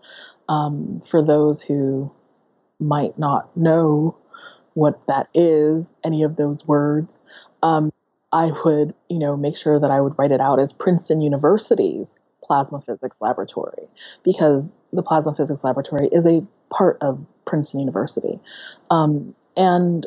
um, 0.48 1.02
for 1.10 1.24
those 1.24 1.62
who 1.62 2.10
might 2.80 3.18
not 3.18 3.56
know 3.56 4.16
what 4.74 5.00
that 5.06 5.28
is, 5.34 5.84
any 6.02 6.22
of 6.22 6.36
those 6.36 6.58
words, 6.66 7.18
um, 7.62 7.92
I 8.32 8.50
would, 8.64 8.94
you 9.08 9.18
know, 9.20 9.36
make 9.36 9.56
sure 9.56 9.78
that 9.78 9.90
I 9.90 10.00
would 10.00 10.18
write 10.18 10.32
it 10.32 10.40
out 10.40 10.58
as 10.58 10.72
Princeton 10.72 11.20
University's 11.20 12.06
plasma 12.42 12.82
physics 12.84 13.16
laboratory 13.20 13.88
because 14.24 14.64
the 14.92 15.02
plasma 15.02 15.34
physics 15.34 15.62
laboratory 15.62 16.08
is 16.08 16.26
a 16.26 16.44
part 16.70 16.98
of 17.00 17.24
Princeton 17.46 17.80
University. 17.80 18.40
Um, 18.90 19.34
and 19.56 20.06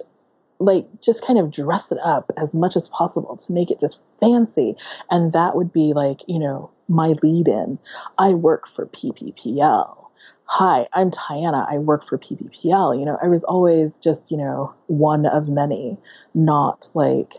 like 0.60 0.88
just 1.02 1.26
kind 1.26 1.40
of 1.40 1.52
dress 1.52 1.92
it 1.92 2.00
up 2.04 2.32
as 2.38 2.54
much 2.54 2.76
as 2.76 2.88
possible 2.90 3.38
to 3.38 3.52
make 3.52 3.70
it 3.70 3.80
just 3.80 3.98
fancy. 4.20 4.76
And 5.10 5.34
that 5.34 5.56
would 5.56 5.72
be 5.72 5.94
like, 5.94 6.22
you 6.28 6.40
know, 6.40 6.72
my 6.88 7.14
lead 7.22 7.48
in. 7.48 7.78
I 8.18 8.30
work 8.30 8.64
for 8.76 8.88
PPPL. 8.88 10.06
Hi, 10.46 10.88
I'm 10.94 11.12
Tiana. 11.12 11.68
I 11.70 11.78
work 11.78 12.08
for 12.08 12.18
PPPL. 12.18 12.98
You 12.98 13.06
know, 13.06 13.18
I 13.22 13.28
was 13.28 13.44
always 13.44 13.92
just, 14.04 14.22
you 14.30 14.38
know, 14.38 14.74
one 14.88 15.26
of 15.26 15.48
many, 15.48 15.98
not 16.34 16.88
like 16.94 17.34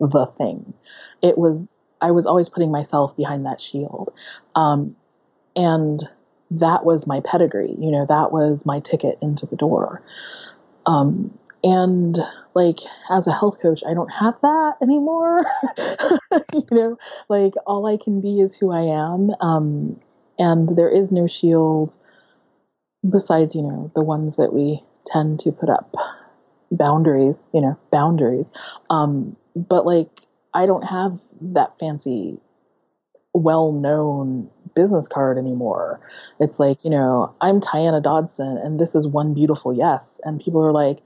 the 0.00 0.26
thing. 0.38 0.72
It 1.22 1.36
was 1.38 1.60
I 2.00 2.10
was 2.10 2.26
always 2.26 2.48
putting 2.48 2.70
myself 2.70 3.16
behind 3.16 3.46
that 3.46 3.60
shield, 3.60 4.12
um, 4.54 4.96
and 5.56 6.06
that 6.50 6.84
was 6.84 7.06
my 7.06 7.20
pedigree. 7.24 7.74
You 7.78 7.90
know, 7.90 8.06
that 8.08 8.32
was 8.32 8.58
my 8.64 8.80
ticket 8.80 9.18
into 9.22 9.46
the 9.46 9.56
door. 9.56 10.02
Um, 10.86 11.38
and 11.64 12.18
like 12.54 12.78
as 13.10 13.26
a 13.26 13.32
health 13.32 13.58
coach, 13.60 13.82
I 13.88 13.94
don't 13.94 14.10
have 14.10 14.34
that 14.42 14.74
anymore. 14.82 15.44
you 16.54 16.66
know, 16.70 16.98
like 17.28 17.54
all 17.66 17.86
I 17.86 17.96
can 17.96 18.20
be 18.20 18.40
is 18.40 18.54
who 18.54 18.70
I 18.70 18.82
am, 18.82 19.30
um, 19.40 20.00
and 20.38 20.76
there 20.76 20.90
is 20.90 21.10
no 21.10 21.26
shield 21.26 21.92
besides 23.08 23.54
you 23.54 23.62
know 23.62 23.90
the 23.94 24.04
ones 24.04 24.34
that 24.36 24.52
we 24.52 24.82
tend 25.06 25.40
to 25.40 25.52
put 25.52 25.70
up 25.70 25.94
boundaries. 26.70 27.36
You 27.52 27.62
know, 27.62 27.78
boundaries. 27.90 28.46
Um, 28.90 29.36
but 29.56 29.86
like 29.86 30.10
I 30.52 30.66
don't 30.66 30.82
have 30.82 31.18
that 31.40 31.72
fancy 31.80 32.38
well 33.32 33.72
known 33.72 34.48
business 34.74 35.06
card 35.12 35.38
anymore. 35.38 36.00
It's 36.40 36.58
like, 36.58 36.84
you 36.84 36.90
know, 36.90 37.34
I'm 37.40 37.60
Tiana 37.60 38.02
Dodson 38.02 38.58
and 38.62 38.78
this 38.78 38.94
is 38.94 39.06
one 39.06 39.34
beautiful 39.34 39.74
yes. 39.74 40.04
And 40.24 40.40
people 40.40 40.64
are 40.64 40.72
like, 40.72 40.98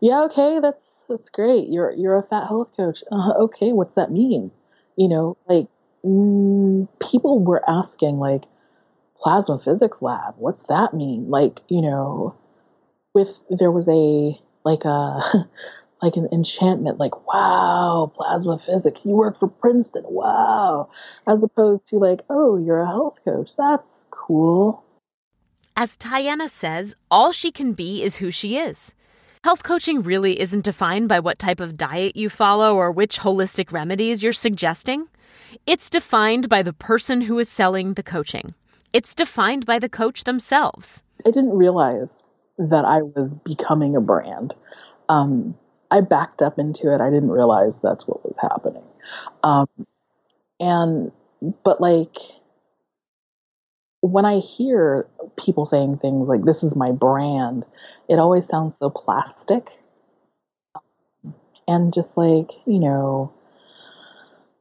Yeah, 0.00 0.22
okay, 0.24 0.58
that's 0.60 0.84
that's 1.08 1.28
great. 1.30 1.68
You're 1.68 1.92
you're 1.92 2.18
a 2.18 2.22
fat 2.22 2.46
health 2.46 2.68
coach. 2.76 2.98
Uh, 3.10 3.32
okay, 3.44 3.72
what's 3.72 3.94
that 3.94 4.12
mean? 4.12 4.50
You 4.96 5.08
know, 5.08 5.36
like 5.48 5.68
mm, 6.04 6.88
people 7.00 7.40
were 7.40 7.62
asking 7.68 8.18
like 8.18 8.42
plasma 9.20 9.60
physics 9.64 9.98
lab, 10.00 10.34
what's 10.38 10.62
that 10.64 10.94
mean? 10.94 11.28
Like, 11.28 11.60
you 11.68 11.82
know, 11.82 12.34
with 13.14 13.28
there 13.50 13.70
was 13.70 13.88
a 13.88 14.40
like 14.64 14.84
a 14.84 15.48
like 16.02 16.16
an 16.16 16.28
enchantment, 16.30 16.98
like, 16.98 17.26
wow, 17.26 18.12
plasma 18.14 18.60
physics, 18.64 19.00
you 19.04 19.12
work 19.12 19.38
for 19.38 19.48
Princeton, 19.48 20.04
wow. 20.06 20.90
As 21.26 21.42
opposed 21.42 21.88
to 21.88 21.96
like, 21.96 22.20
oh, 22.30 22.56
you're 22.56 22.80
a 22.80 22.86
health 22.86 23.16
coach, 23.24 23.50
that's 23.56 24.00
cool. 24.10 24.84
As 25.76 25.96
Tiana 25.96 26.48
says, 26.48 26.94
all 27.10 27.32
she 27.32 27.50
can 27.50 27.72
be 27.72 28.02
is 28.02 28.16
who 28.16 28.30
she 28.30 28.56
is. 28.56 28.94
Health 29.44 29.62
coaching 29.62 30.02
really 30.02 30.40
isn't 30.40 30.64
defined 30.64 31.08
by 31.08 31.20
what 31.20 31.38
type 31.38 31.60
of 31.60 31.76
diet 31.76 32.16
you 32.16 32.28
follow 32.28 32.74
or 32.74 32.90
which 32.90 33.20
holistic 33.20 33.72
remedies 33.72 34.22
you're 34.22 34.32
suggesting. 34.32 35.06
It's 35.66 35.88
defined 35.88 36.48
by 36.48 36.62
the 36.62 36.72
person 36.72 37.22
who 37.22 37.38
is 37.38 37.48
selling 37.48 37.94
the 37.94 38.02
coaching. 38.02 38.54
It's 38.92 39.14
defined 39.14 39.64
by 39.64 39.78
the 39.78 39.88
coach 39.88 40.24
themselves. 40.24 41.02
I 41.24 41.30
didn't 41.30 41.56
realize 41.56 42.08
that 42.58 42.84
I 42.84 43.02
was 43.02 43.30
becoming 43.44 43.94
a 43.94 44.00
brand. 44.00 44.54
Um, 45.08 45.56
I 45.90 46.00
backed 46.00 46.42
up 46.42 46.58
into 46.58 46.92
it. 46.92 47.00
I 47.00 47.10
didn't 47.10 47.30
realize 47.30 47.72
that's 47.82 48.06
what 48.06 48.24
was 48.24 48.34
happening. 48.40 48.82
Um, 49.42 49.68
and, 50.58 51.12
but 51.64 51.80
like, 51.80 52.16
when 54.00 54.24
I 54.24 54.40
hear 54.40 55.06
people 55.38 55.64
saying 55.64 55.98
things 55.98 56.28
like, 56.28 56.44
this 56.44 56.62
is 56.62 56.74
my 56.74 56.92
brand, 56.92 57.64
it 58.08 58.18
always 58.18 58.44
sounds 58.50 58.74
so 58.78 58.90
plastic. 58.90 59.66
And 61.66 61.92
just 61.92 62.16
like, 62.16 62.52
you 62.66 62.78
know, 62.78 63.32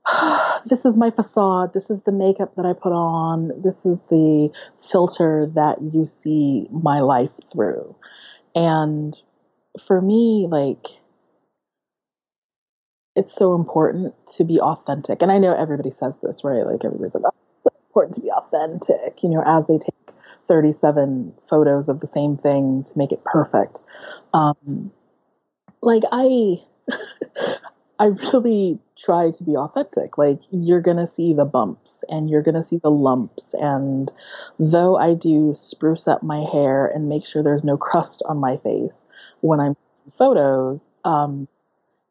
this 0.65 0.85
is 0.85 0.97
my 0.97 1.11
facade. 1.11 1.73
This 1.73 1.89
is 1.89 2.01
the 2.01 2.11
makeup 2.11 2.55
that 2.55 2.65
I 2.65 2.73
put 2.73 2.91
on. 2.91 3.51
This 3.61 3.77
is 3.85 3.99
the 4.09 4.49
filter 4.91 5.49
that 5.55 5.77
you 5.93 6.05
see 6.05 6.67
my 6.71 6.99
life 6.99 7.31
through. 7.51 7.95
And 8.55 9.19
for 9.87 10.01
me, 10.01 10.47
like, 10.49 10.85
it's 13.15 13.33
so 13.35 13.55
important 13.55 14.13
to 14.35 14.43
be 14.43 14.59
authentic. 14.59 15.21
And 15.21 15.31
I 15.31 15.39
know 15.39 15.53
everybody 15.55 15.91
says 15.91 16.13
this, 16.21 16.43
right? 16.43 16.65
Like 16.65 16.85
everybody's 16.85 17.15
like, 17.15 17.23
oh, 17.25 17.33
it's 17.55 17.63
so 17.63 17.71
important 17.87 18.15
to 18.15 18.21
be 18.21 18.31
authentic, 18.31 19.23
you 19.23 19.29
know, 19.29 19.43
as 19.45 19.65
they 19.67 19.79
take 19.79 19.96
37 20.47 21.33
photos 21.49 21.89
of 21.89 21.99
the 21.99 22.07
same 22.07 22.37
thing 22.37 22.83
to 22.83 22.97
make 22.97 23.11
it 23.11 23.23
perfect. 23.23 23.81
Um, 24.33 24.91
like 25.81 26.03
I, 26.11 26.61
I 27.99 28.05
really 28.05 28.79
try 28.97 29.31
to 29.31 29.43
be 29.43 29.55
authentic. 29.55 30.17
Like 30.17 30.39
you're 30.51 30.81
going 30.81 30.97
to 30.97 31.07
see 31.07 31.33
the 31.33 31.45
bumps 31.45 31.89
and 32.09 32.29
you're 32.29 32.41
going 32.41 32.61
to 32.61 32.67
see 32.67 32.77
the 32.77 32.91
lumps. 32.91 33.43
And 33.53 34.11
though 34.59 34.97
I 34.97 35.13
do 35.13 35.53
spruce 35.55 36.07
up 36.07 36.23
my 36.23 36.45
hair 36.51 36.87
and 36.87 37.09
make 37.09 37.25
sure 37.25 37.43
there's 37.43 37.63
no 37.63 37.77
crust 37.77 38.23
on 38.25 38.37
my 38.37 38.57
face 38.57 38.91
when 39.41 39.59
I'm 39.59 39.75
photos, 40.17 40.81
um, 41.03 41.47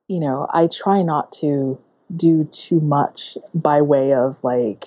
you 0.09 0.21
know, 0.21 0.47
I 0.53 0.69
try 0.69 1.03
not 1.03 1.33
to 1.41 1.79
do 2.15 2.49
too 2.53 2.81
much 2.81 3.37
by 3.55 3.83
way 3.83 4.15
of 4.15 4.37
like 4.43 4.87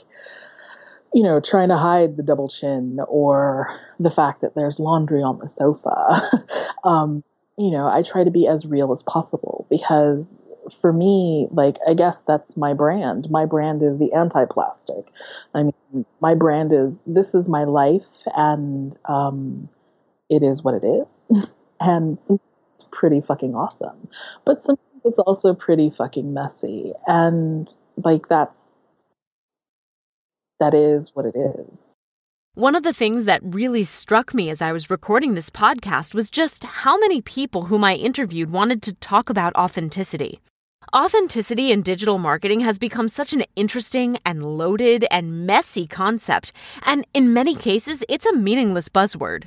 you 1.13 1.23
know, 1.23 1.39
trying 1.39 1.69
to 1.69 1.77
hide 1.77 2.17
the 2.17 2.23
double 2.23 2.49
chin 2.49 2.99
or 3.07 3.79
the 3.99 4.11
fact 4.11 4.41
that 4.41 4.55
there's 4.55 4.79
laundry 4.79 5.21
on 5.23 5.39
the 5.39 5.49
sofa. 5.49 6.45
um, 6.83 7.23
you 7.57 7.71
know, 7.71 7.87
I 7.87 8.03
try 8.03 8.23
to 8.23 8.31
be 8.31 8.47
as 8.47 8.65
real 8.65 8.91
as 8.93 9.03
possible 9.03 9.65
because 9.69 10.37
for 10.81 10.93
me, 10.93 11.47
like, 11.51 11.77
I 11.87 11.93
guess 11.93 12.19
that's 12.27 12.55
my 12.55 12.73
brand. 12.73 13.29
My 13.29 13.45
brand 13.45 13.81
is 13.81 13.97
the 13.97 14.13
anti 14.13 14.45
plastic. 14.45 15.05
I 15.53 15.63
mean, 15.63 16.05
my 16.21 16.35
brand 16.35 16.71
is 16.73 16.93
this 17.07 17.33
is 17.33 17.47
my 17.47 17.63
life 17.63 18.03
and 18.35 18.95
um, 19.05 19.67
it 20.29 20.43
is 20.43 20.63
what 20.63 20.75
it 20.75 20.85
is. 20.85 21.45
and 21.79 22.17
it's 22.29 22.85
pretty 22.91 23.21
fucking 23.21 23.55
awesome. 23.55 24.07
But 24.45 24.63
sometimes 24.63 24.79
it's 25.05 25.19
also 25.19 25.53
pretty 25.53 25.89
fucking 25.91 26.33
messy. 26.33 26.93
And 27.07 27.71
like, 28.03 28.27
that's 28.29 28.58
that 30.59 30.73
is 30.73 31.11
what 31.13 31.25
it 31.25 31.35
is. 31.35 31.67
One 32.55 32.75
of 32.75 32.83
the 32.83 32.93
things 32.93 33.25
that 33.25 33.41
really 33.43 33.83
struck 33.83 34.33
me 34.33 34.49
as 34.49 34.61
I 34.61 34.73
was 34.73 34.89
recording 34.89 35.33
this 35.33 35.49
podcast 35.49 36.13
was 36.13 36.29
just 36.29 36.63
how 36.63 36.99
many 36.99 37.21
people 37.21 37.63
whom 37.63 37.83
I 37.83 37.93
interviewed 37.93 38.51
wanted 38.51 38.81
to 38.83 38.93
talk 38.95 39.29
about 39.29 39.55
authenticity. 39.55 40.41
Authenticity 40.93 41.71
in 41.71 41.83
digital 41.83 42.17
marketing 42.17 42.61
has 42.61 42.77
become 42.77 43.07
such 43.07 43.31
an 43.31 43.43
interesting 43.55 44.17
and 44.25 44.43
loaded 44.57 45.05
and 45.11 45.45
messy 45.45 45.87
concept, 45.87 46.51
and 46.81 47.05
in 47.13 47.31
many 47.31 47.55
cases, 47.55 48.03
it's 48.09 48.25
a 48.25 48.35
meaningless 48.35 48.89
buzzword. 48.89 49.43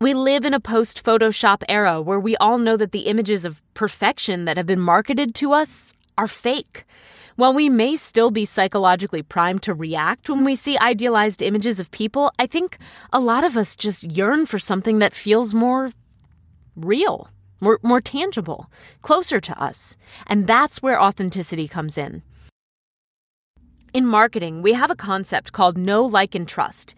We 0.00 0.14
live 0.14 0.44
in 0.44 0.54
a 0.54 0.60
post 0.60 1.04
Photoshop 1.04 1.62
era 1.68 2.00
where 2.00 2.20
we 2.20 2.34
all 2.36 2.56
know 2.58 2.76
that 2.76 2.92
the 2.92 3.08
images 3.08 3.44
of 3.44 3.62
perfection 3.74 4.44
that 4.46 4.56
have 4.56 4.66
been 4.66 4.80
marketed 4.80 5.34
to 5.36 5.52
us 5.52 5.92
are 6.18 6.28
fake. 6.28 6.84
While 7.36 7.54
we 7.54 7.68
may 7.68 7.96
still 7.96 8.32
be 8.32 8.44
psychologically 8.44 9.22
primed 9.22 9.62
to 9.62 9.72
react 9.72 10.28
when 10.28 10.44
we 10.44 10.56
see 10.56 10.76
idealized 10.76 11.40
images 11.40 11.78
of 11.78 11.92
people, 11.92 12.32
I 12.36 12.46
think 12.46 12.78
a 13.12 13.20
lot 13.20 13.44
of 13.44 13.56
us 13.56 13.76
just 13.76 14.10
yearn 14.10 14.44
for 14.44 14.58
something 14.58 14.98
that 14.98 15.14
feels 15.14 15.54
more 15.54 15.92
real, 16.74 17.30
more, 17.60 17.78
more 17.84 18.00
tangible, 18.00 18.70
closer 19.02 19.38
to 19.38 19.62
us. 19.62 19.96
And 20.26 20.48
that's 20.48 20.82
where 20.82 21.00
authenticity 21.00 21.68
comes 21.68 21.96
in. 21.96 22.22
In 23.94 24.04
marketing, 24.04 24.60
we 24.60 24.72
have 24.72 24.90
a 24.90 24.96
concept 24.96 25.52
called 25.52 25.78
know, 25.78 26.04
like, 26.04 26.34
and 26.34 26.46
trust. 26.46 26.96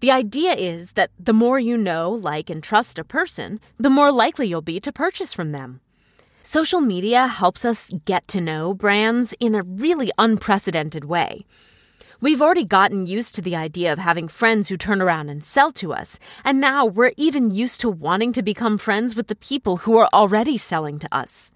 The 0.00 0.10
idea 0.10 0.52
is 0.52 0.92
that 0.92 1.10
the 1.18 1.32
more 1.32 1.58
you 1.58 1.76
know, 1.76 2.10
like, 2.10 2.50
and 2.50 2.62
trust 2.62 2.98
a 2.98 3.04
person, 3.04 3.60
the 3.78 3.90
more 3.90 4.12
likely 4.12 4.46
you'll 4.46 4.62
be 4.62 4.78
to 4.80 4.92
purchase 4.92 5.32
from 5.32 5.52
them. 5.52 5.80
Social 6.50 6.80
media 6.80 7.28
helps 7.28 7.64
us 7.64 7.92
get 8.04 8.26
to 8.26 8.40
know 8.40 8.74
brands 8.74 9.32
in 9.38 9.54
a 9.54 9.62
really 9.62 10.10
unprecedented 10.18 11.04
way. 11.04 11.46
We've 12.20 12.42
already 12.42 12.64
gotten 12.64 13.06
used 13.06 13.36
to 13.36 13.40
the 13.40 13.54
idea 13.54 13.92
of 13.92 14.00
having 14.00 14.26
friends 14.26 14.68
who 14.68 14.76
turn 14.76 15.00
around 15.00 15.28
and 15.28 15.44
sell 15.44 15.70
to 15.70 15.92
us, 15.92 16.18
and 16.42 16.60
now 16.60 16.84
we're 16.84 17.12
even 17.16 17.52
used 17.52 17.80
to 17.82 17.88
wanting 17.88 18.32
to 18.32 18.42
become 18.42 18.78
friends 18.78 19.14
with 19.14 19.28
the 19.28 19.36
people 19.36 19.76
who 19.76 19.96
are 19.98 20.08
already 20.12 20.58
selling 20.58 20.98
to 20.98 21.14
us. 21.14 21.52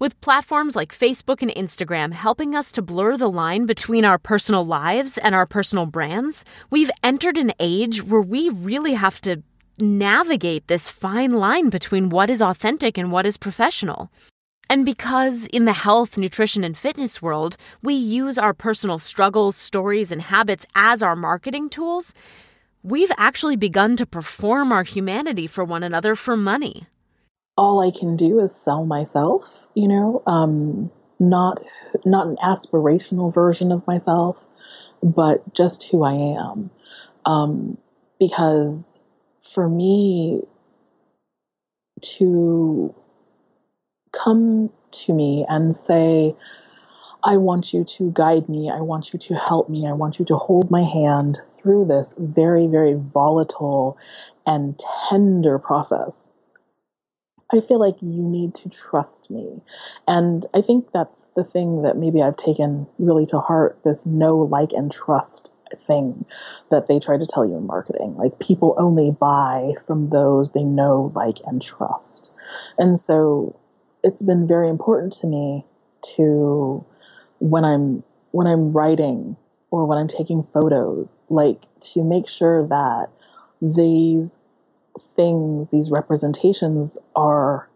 With 0.00 0.20
platforms 0.20 0.74
like 0.74 0.92
Facebook 0.92 1.40
and 1.40 1.52
Instagram 1.52 2.12
helping 2.12 2.56
us 2.56 2.72
to 2.72 2.82
blur 2.82 3.16
the 3.16 3.30
line 3.30 3.66
between 3.66 4.04
our 4.04 4.18
personal 4.18 4.66
lives 4.66 5.16
and 5.16 5.36
our 5.36 5.46
personal 5.46 5.86
brands, 5.86 6.44
we've 6.70 6.90
entered 7.04 7.38
an 7.38 7.52
age 7.60 8.02
where 8.02 8.20
we 8.20 8.48
really 8.48 8.94
have 8.94 9.20
to 9.20 9.44
navigate 9.78 10.66
this 10.66 10.88
fine 10.88 11.32
line 11.32 11.70
between 11.70 12.08
what 12.08 12.30
is 12.30 12.42
authentic 12.42 12.96
and 12.98 13.10
what 13.10 13.26
is 13.26 13.36
professional. 13.36 14.10
And 14.70 14.84
because 14.84 15.46
in 15.46 15.66
the 15.66 15.72
health, 15.72 16.16
nutrition, 16.16 16.64
and 16.64 16.76
fitness 16.76 17.20
world, 17.20 17.56
we 17.82 17.94
use 17.94 18.38
our 18.38 18.54
personal 18.54 18.98
struggles, 18.98 19.56
stories, 19.56 20.10
and 20.10 20.22
habits 20.22 20.66
as 20.74 21.02
our 21.02 21.14
marketing 21.14 21.68
tools, 21.68 22.14
we've 22.82 23.12
actually 23.18 23.56
begun 23.56 23.96
to 23.96 24.06
perform 24.06 24.72
our 24.72 24.82
humanity 24.82 25.46
for 25.46 25.64
one 25.64 25.82
another 25.82 26.14
for 26.14 26.36
money. 26.36 26.86
All 27.56 27.80
I 27.80 27.96
can 27.96 28.16
do 28.16 28.40
is 28.40 28.50
sell 28.64 28.84
myself, 28.84 29.44
you 29.74 29.86
know, 29.86 30.22
um, 30.26 30.90
not 31.20 31.62
not 32.04 32.26
an 32.26 32.36
aspirational 32.42 33.32
version 33.32 33.70
of 33.70 33.86
myself, 33.86 34.36
but 35.02 35.54
just 35.54 35.84
who 35.90 36.02
I 36.02 36.14
am. 36.14 36.70
Um, 37.26 37.78
because 38.18 38.82
for 39.54 39.68
me 39.68 40.42
to 42.02 42.94
come 44.12 44.70
to 45.06 45.12
me 45.12 45.46
and 45.48 45.76
say, 45.76 46.34
I 47.22 47.36
want 47.38 47.72
you 47.72 47.84
to 47.84 48.10
guide 48.12 48.48
me, 48.48 48.70
I 48.70 48.80
want 48.80 49.12
you 49.12 49.18
to 49.20 49.34
help 49.34 49.68
me, 49.68 49.86
I 49.88 49.92
want 49.92 50.18
you 50.18 50.24
to 50.26 50.36
hold 50.36 50.70
my 50.70 50.82
hand 50.82 51.38
through 51.62 51.86
this 51.86 52.12
very, 52.18 52.66
very 52.66 52.94
volatile 52.94 53.96
and 54.46 54.80
tender 55.08 55.58
process. 55.58 56.26
I 57.50 57.60
feel 57.60 57.78
like 57.78 57.96
you 58.00 58.22
need 58.22 58.54
to 58.56 58.68
trust 58.68 59.30
me. 59.30 59.60
And 60.08 60.44
I 60.54 60.60
think 60.60 60.88
that's 60.92 61.22
the 61.36 61.44
thing 61.44 61.82
that 61.82 61.96
maybe 61.96 62.22
I've 62.22 62.36
taken 62.36 62.86
really 62.98 63.26
to 63.26 63.38
heart 63.38 63.78
this 63.84 64.04
know, 64.04 64.38
like, 64.38 64.72
and 64.72 64.90
trust 64.90 65.50
thing 65.86 66.24
that 66.70 66.88
they 66.88 66.98
try 66.98 67.18
to 67.18 67.26
tell 67.26 67.46
you 67.46 67.56
in 67.56 67.66
marketing. 67.66 68.16
Like 68.16 68.38
people 68.38 68.74
only 68.78 69.10
buy 69.12 69.72
from 69.86 70.10
those 70.10 70.50
they 70.52 70.64
know, 70.64 71.12
like, 71.14 71.38
and 71.46 71.62
trust. 71.62 72.32
And 72.78 73.00
so 73.00 73.58
it's 74.02 74.22
been 74.22 74.46
very 74.46 74.68
important 74.68 75.14
to 75.20 75.26
me 75.26 75.64
to 76.16 76.84
when 77.38 77.64
I'm 77.64 78.02
when 78.32 78.46
I'm 78.46 78.72
writing 78.72 79.36
or 79.70 79.86
when 79.86 79.98
I'm 79.98 80.08
taking 80.08 80.46
photos, 80.52 81.14
like 81.28 81.62
to 81.94 82.04
make 82.04 82.28
sure 82.28 82.66
that 82.68 83.08
these 83.62 84.28
things, 85.16 85.68
these 85.72 85.90
representations 85.90 86.96
are 87.16 87.68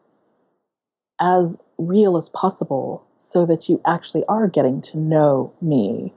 as 1.20 1.46
real 1.78 2.16
as 2.16 2.28
possible 2.30 3.04
so 3.30 3.46
that 3.46 3.68
you 3.68 3.80
actually 3.86 4.24
are 4.28 4.48
getting 4.48 4.82
to 4.82 4.98
know 4.98 5.52
me. 5.60 6.12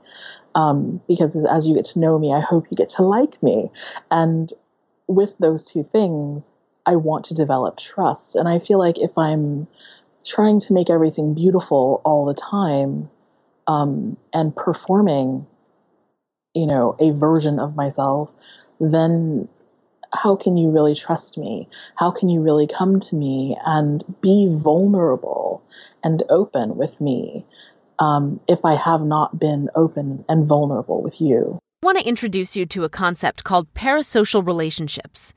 Um, 0.54 1.00
because 1.08 1.36
as 1.50 1.66
you 1.66 1.74
get 1.74 1.86
to 1.86 1.98
know 1.98 2.18
me, 2.18 2.32
I 2.32 2.40
hope 2.40 2.66
you 2.70 2.76
get 2.76 2.90
to 2.90 3.02
like 3.02 3.42
me. 3.42 3.70
And 4.10 4.52
with 5.06 5.30
those 5.38 5.64
two 5.64 5.88
things, 5.92 6.42
I 6.86 6.96
want 6.96 7.26
to 7.26 7.34
develop 7.34 7.78
trust. 7.78 8.34
And 8.34 8.48
I 8.48 8.58
feel 8.58 8.78
like 8.78 8.98
if 8.98 9.16
I'm 9.16 9.66
trying 10.26 10.60
to 10.60 10.72
make 10.72 10.90
everything 10.90 11.34
beautiful 11.34 12.00
all 12.04 12.26
the 12.26 12.34
time 12.34 13.10
um, 13.66 14.16
and 14.32 14.54
performing, 14.54 15.46
you 16.54 16.66
know, 16.66 16.96
a 17.00 17.10
version 17.12 17.58
of 17.58 17.76
myself, 17.76 18.30
then 18.80 19.48
how 20.14 20.36
can 20.36 20.56
you 20.56 20.70
really 20.70 20.94
trust 20.94 21.38
me? 21.38 21.68
How 21.96 22.10
can 22.10 22.28
you 22.28 22.40
really 22.40 22.66
come 22.66 23.00
to 23.00 23.14
me 23.14 23.56
and 23.64 24.04
be 24.20 24.48
vulnerable 24.50 25.62
and 26.04 26.22
open 26.28 26.76
with 26.76 27.00
me 27.00 27.44
um, 27.98 28.40
if 28.48 28.64
I 28.64 28.76
have 28.76 29.02
not 29.02 29.38
been 29.38 29.70
open 29.74 30.24
and 30.28 30.46
vulnerable 30.46 31.02
with 31.02 31.20
you? 31.20 31.58
I 31.82 31.86
want 31.86 31.98
to 31.98 32.06
introduce 32.06 32.56
you 32.56 32.66
to 32.66 32.84
a 32.84 32.88
concept 32.88 33.44
called 33.44 33.72
parasocial 33.74 34.46
relationships. 34.46 35.34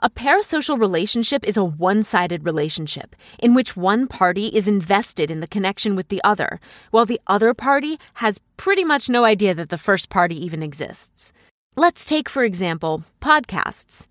A 0.00 0.10
parasocial 0.10 0.78
relationship 0.78 1.42
is 1.48 1.56
a 1.56 1.64
one 1.64 2.02
sided 2.02 2.44
relationship 2.44 3.16
in 3.38 3.54
which 3.54 3.76
one 3.76 4.06
party 4.06 4.48
is 4.48 4.68
invested 4.68 5.30
in 5.30 5.40
the 5.40 5.46
connection 5.46 5.96
with 5.96 6.08
the 6.08 6.20
other, 6.22 6.60
while 6.90 7.06
the 7.06 7.20
other 7.26 7.54
party 7.54 7.98
has 8.14 8.38
pretty 8.58 8.84
much 8.84 9.08
no 9.08 9.24
idea 9.24 9.54
that 9.54 9.70
the 9.70 9.78
first 9.78 10.10
party 10.10 10.36
even 10.44 10.62
exists. 10.62 11.32
Let's 11.78 12.06
take, 12.06 12.30
for 12.30 12.42
example, 12.42 13.04
podcasts. 13.20 14.06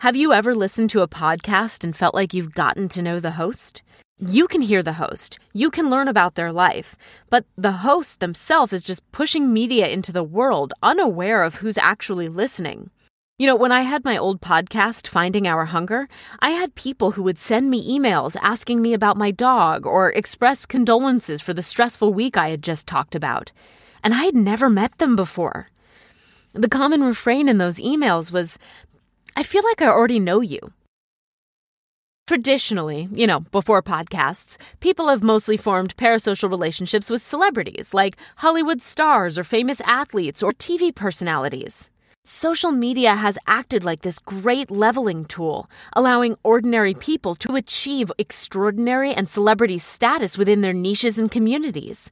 Have 0.00 0.16
you 0.16 0.34
ever 0.34 0.54
listened 0.54 0.90
to 0.90 1.00
a 1.00 1.08
podcast 1.08 1.82
and 1.82 1.96
felt 1.96 2.14
like 2.14 2.34
you've 2.34 2.52
gotten 2.52 2.90
to 2.90 3.00
know 3.00 3.18
the 3.18 3.38
host? 3.40 3.80
You 4.18 4.46
can 4.46 4.60
hear 4.60 4.82
the 4.82 5.00
host, 5.04 5.38
you 5.54 5.70
can 5.70 5.88
learn 5.88 6.08
about 6.08 6.34
their 6.34 6.52
life, 6.52 6.96
but 7.30 7.46
the 7.56 7.72
host 7.88 8.20
themselves 8.20 8.74
is 8.74 8.82
just 8.82 9.10
pushing 9.12 9.50
media 9.50 9.88
into 9.88 10.12
the 10.12 10.22
world, 10.22 10.74
unaware 10.82 11.42
of 11.42 11.54
who's 11.54 11.78
actually 11.78 12.28
listening. 12.28 12.90
You 13.38 13.46
know, 13.46 13.56
when 13.56 13.72
I 13.72 13.80
had 13.80 14.04
my 14.04 14.18
old 14.18 14.42
podcast, 14.42 15.08
Finding 15.08 15.48
Our 15.48 15.64
Hunger, 15.64 16.06
I 16.40 16.50
had 16.50 16.74
people 16.74 17.12
who 17.12 17.22
would 17.22 17.38
send 17.38 17.70
me 17.70 17.98
emails 17.98 18.36
asking 18.42 18.82
me 18.82 18.92
about 18.92 19.16
my 19.16 19.30
dog 19.30 19.86
or 19.86 20.12
express 20.12 20.66
condolences 20.66 21.40
for 21.40 21.54
the 21.54 21.62
stressful 21.62 22.12
week 22.12 22.36
I 22.36 22.50
had 22.50 22.62
just 22.62 22.86
talked 22.86 23.14
about. 23.14 23.52
And 24.04 24.12
I 24.12 24.24
had 24.24 24.36
never 24.36 24.68
met 24.68 24.98
them 24.98 25.16
before. 25.16 25.70
The 26.52 26.68
common 26.68 27.02
refrain 27.02 27.48
in 27.48 27.58
those 27.58 27.78
emails 27.78 28.32
was, 28.32 28.58
I 29.36 29.44
feel 29.44 29.62
like 29.64 29.80
I 29.80 29.86
already 29.86 30.18
know 30.18 30.40
you. 30.40 30.72
Traditionally, 32.26 33.08
you 33.12 33.26
know, 33.26 33.40
before 33.40 33.82
podcasts, 33.82 34.56
people 34.80 35.08
have 35.08 35.22
mostly 35.22 35.56
formed 35.56 35.96
parasocial 35.96 36.50
relationships 36.50 37.10
with 37.10 37.22
celebrities 37.22 37.94
like 37.94 38.16
Hollywood 38.36 38.82
stars 38.82 39.38
or 39.38 39.44
famous 39.44 39.80
athletes 39.82 40.42
or 40.42 40.52
TV 40.52 40.94
personalities. 40.94 41.90
Social 42.24 42.70
media 42.70 43.14
has 43.16 43.38
acted 43.46 43.82
like 43.82 44.02
this 44.02 44.18
great 44.18 44.70
leveling 44.70 45.24
tool, 45.24 45.70
allowing 45.94 46.36
ordinary 46.42 46.94
people 46.94 47.34
to 47.36 47.56
achieve 47.56 48.12
extraordinary 48.18 49.12
and 49.12 49.28
celebrity 49.28 49.78
status 49.78 50.36
within 50.36 50.60
their 50.60 50.72
niches 50.72 51.18
and 51.18 51.30
communities. 51.30 52.10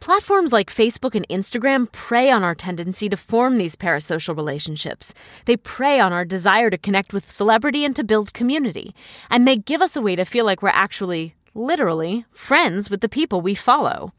Platforms 0.00 0.52
like 0.52 0.72
Facebook 0.72 1.14
and 1.14 1.26
Instagram 1.28 1.90
prey 1.90 2.30
on 2.30 2.44
our 2.44 2.54
tendency 2.54 3.08
to 3.08 3.16
form 3.16 3.56
these 3.56 3.76
parasocial 3.76 4.36
relationships. 4.36 5.14
They 5.46 5.56
prey 5.56 5.98
on 5.98 6.12
our 6.12 6.24
desire 6.24 6.70
to 6.70 6.78
connect 6.78 7.12
with 7.12 7.30
celebrity 7.30 7.84
and 7.84 7.96
to 7.96 8.04
build 8.04 8.32
community. 8.32 8.94
And 9.30 9.48
they 9.48 9.56
give 9.56 9.82
us 9.82 9.96
a 9.96 10.02
way 10.02 10.14
to 10.14 10.24
feel 10.24 10.44
like 10.44 10.62
we're 10.62 10.68
actually, 10.68 11.34
literally, 11.54 12.24
friends 12.30 12.90
with 12.90 13.00
the 13.00 13.08
people 13.08 13.40
we 13.40 13.54
follow. 13.54 14.12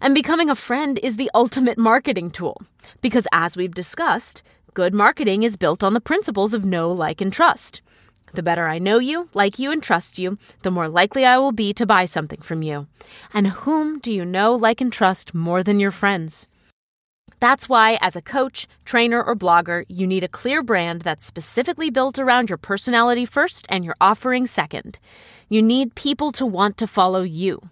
And 0.00 0.14
becoming 0.14 0.50
a 0.50 0.54
friend 0.54 1.00
is 1.02 1.16
the 1.16 1.30
ultimate 1.34 1.78
marketing 1.78 2.30
tool. 2.30 2.62
Because 3.00 3.26
as 3.32 3.56
we've 3.56 3.74
discussed, 3.74 4.42
good 4.74 4.92
marketing 4.92 5.42
is 5.42 5.56
built 5.56 5.82
on 5.82 5.94
the 5.94 6.00
principles 6.00 6.52
of 6.52 6.64
know, 6.64 6.92
like, 6.92 7.20
and 7.20 7.32
trust. 7.32 7.80
The 8.36 8.42
better 8.42 8.68
I 8.68 8.78
know 8.78 8.98
you, 8.98 9.30
like 9.32 9.58
you, 9.58 9.72
and 9.72 9.82
trust 9.82 10.18
you, 10.18 10.36
the 10.60 10.70
more 10.70 10.90
likely 10.90 11.24
I 11.24 11.38
will 11.38 11.52
be 11.52 11.72
to 11.72 11.86
buy 11.86 12.04
something 12.04 12.42
from 12.42 12.60
you. 12.60 12.86
And 13.32 13.46
whom 13.46 13.98
do 13.98 14.12
you 14.12 14.26
know, 14.26 14.54
like, 14.54 14.82
and 14.82 14.92
trust 14.92 15.34
more 15.34 15.62
than 15.62 15.80
your 15.80 15.90
friends? 15.90 16.50
That's 17.40 17.66
why, 17.66 17.96
as 18.02 18.14
a 18.14 18.20
coach, 18.20 18.66
trainer, 18.84 19.22
or 19.22 19.34
blogger, 19.34 19.86
you 19.88 20.06
need 20.06 20.22
a 20.22 20.28
clear 20.28 20.62
brand 20.62 21.00
that's 21.00 21.24
specifically 21.24 21.88
built 21.88 22.18
around 22.18 22.50
your 22.50 22.58
personality 22.58 23.24
first 23.24 23.64
and 23.70 23.86
your 23.86 23.96
offering 24.02 24.46
second. 24.46 24.98
You 25.48 25.62
need 25.62 25.94
people 25.94 26.30
to 26.32 26.44
want 26.44 26.76
to 26.76 26.86
follow 26.86 27.22
you. 27.22 27.70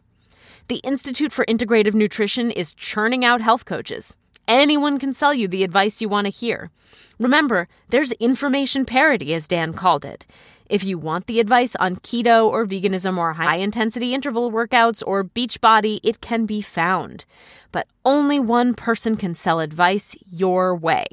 The 0.69 0.81
Institute 0.83 1.31
for 1.31 1.45
Integrative 1.45 1.93
Nutrition 1.93 2.51
is 2.51 2.73
churning 2.73 3.23
out 3.23 3.43
health 3.43 3.67
coaches. 3.67 4.17
Anyone 4.49 4.99
can 4.99 5.13
sell 5.13 5.35
you 5.35 5.47
the 5.47 5.65
advice 5.65 6.01
you 6.01 6.09
want 6.09 6.27
to 6.27 6.31
hear. 6.31 6.71
Remember, 7.19 7.69
there's 7.89 8.13
information 8.13 8.85
parity, 8.85 9.33
as 9.33 9.49
Dan 9.49 9.73
called 9.73 10.05
it. 10.05 10.27
If 10.75 10.83
you 10.83 10.99
want 10.99 11.29
the 11.29 11.39
advice 11.39 11.77
on 11.77 11.95
keto 11.95 12.49
or 12.49 12.67
veganism 12.67 13.17
or 13.17 13.35
high 13.35 13.59
intensity 13.59 14.13
interval 14.13 14.51
workouts 14.51 15.05
or 15.07 15.23
Beachbody, 15.23 16.01
it 16.03 16.21
can 16.21 16.47
be 16.47 16.61
found. 16.61 17.25
But 17.71 17.87
only 18.05 18.41
one 18.41 18.75
person 18.75 19.17
can 19.17 19.37
sell 19.37 19.61
advice 19.61 20.17
your 20.29 20.75
way. 20.75 21.07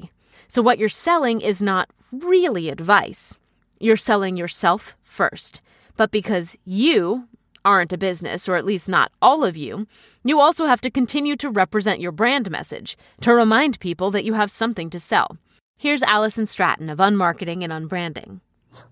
So, 0.48 0.62
what 0.62 0.80
you're 0.80 0.88
selling 0.88 1.40
is 1.40 1.62
not 1.62 1.88
really 2.10 2.70
advice. 2.70 3.38
You're 3.78 3.94
selling 3.94 4.36
yourself 4.36 4.96
first. 5.04 5.62
But 5.96 6.10
because 6.10 6.58
you 6.64 7.28
aren't 7.64 7.92
a 7.92 7.96
business, 7.98 8.48
or 8.48 8.56
at 8.56 8.66
least 8.66 8.88
not 8.88 9.12
all 9.22 9.44
of 9.44 9.56
you, 9.56 9.86
you 10.24 10.40
also 10.40 10.66
have 10.66 10.80
to 10.80 10.90
continue 10.90 11.36
to 11.36 11.48
represent 11.48 12.00
your 12.00 12.10
brand 12.10 12.50
message 12.50 12.98
to 13.20 13.32
remind 13.32 13.78
people 13.78 14.10
that 14.10 14.24
you 14.24 14.34
have 14.34 14.50
something 14.50 14.90
to 14.90 14.98
sell. 14.98 15.38
Here's 15.78 16.02
Alison 16.02 16.46
Stratten 16.46 16.90
of 16.90 16.98
Unmarketing 16.98 17.62
and 17.62 17.72
Unbranding. 17.72 18.40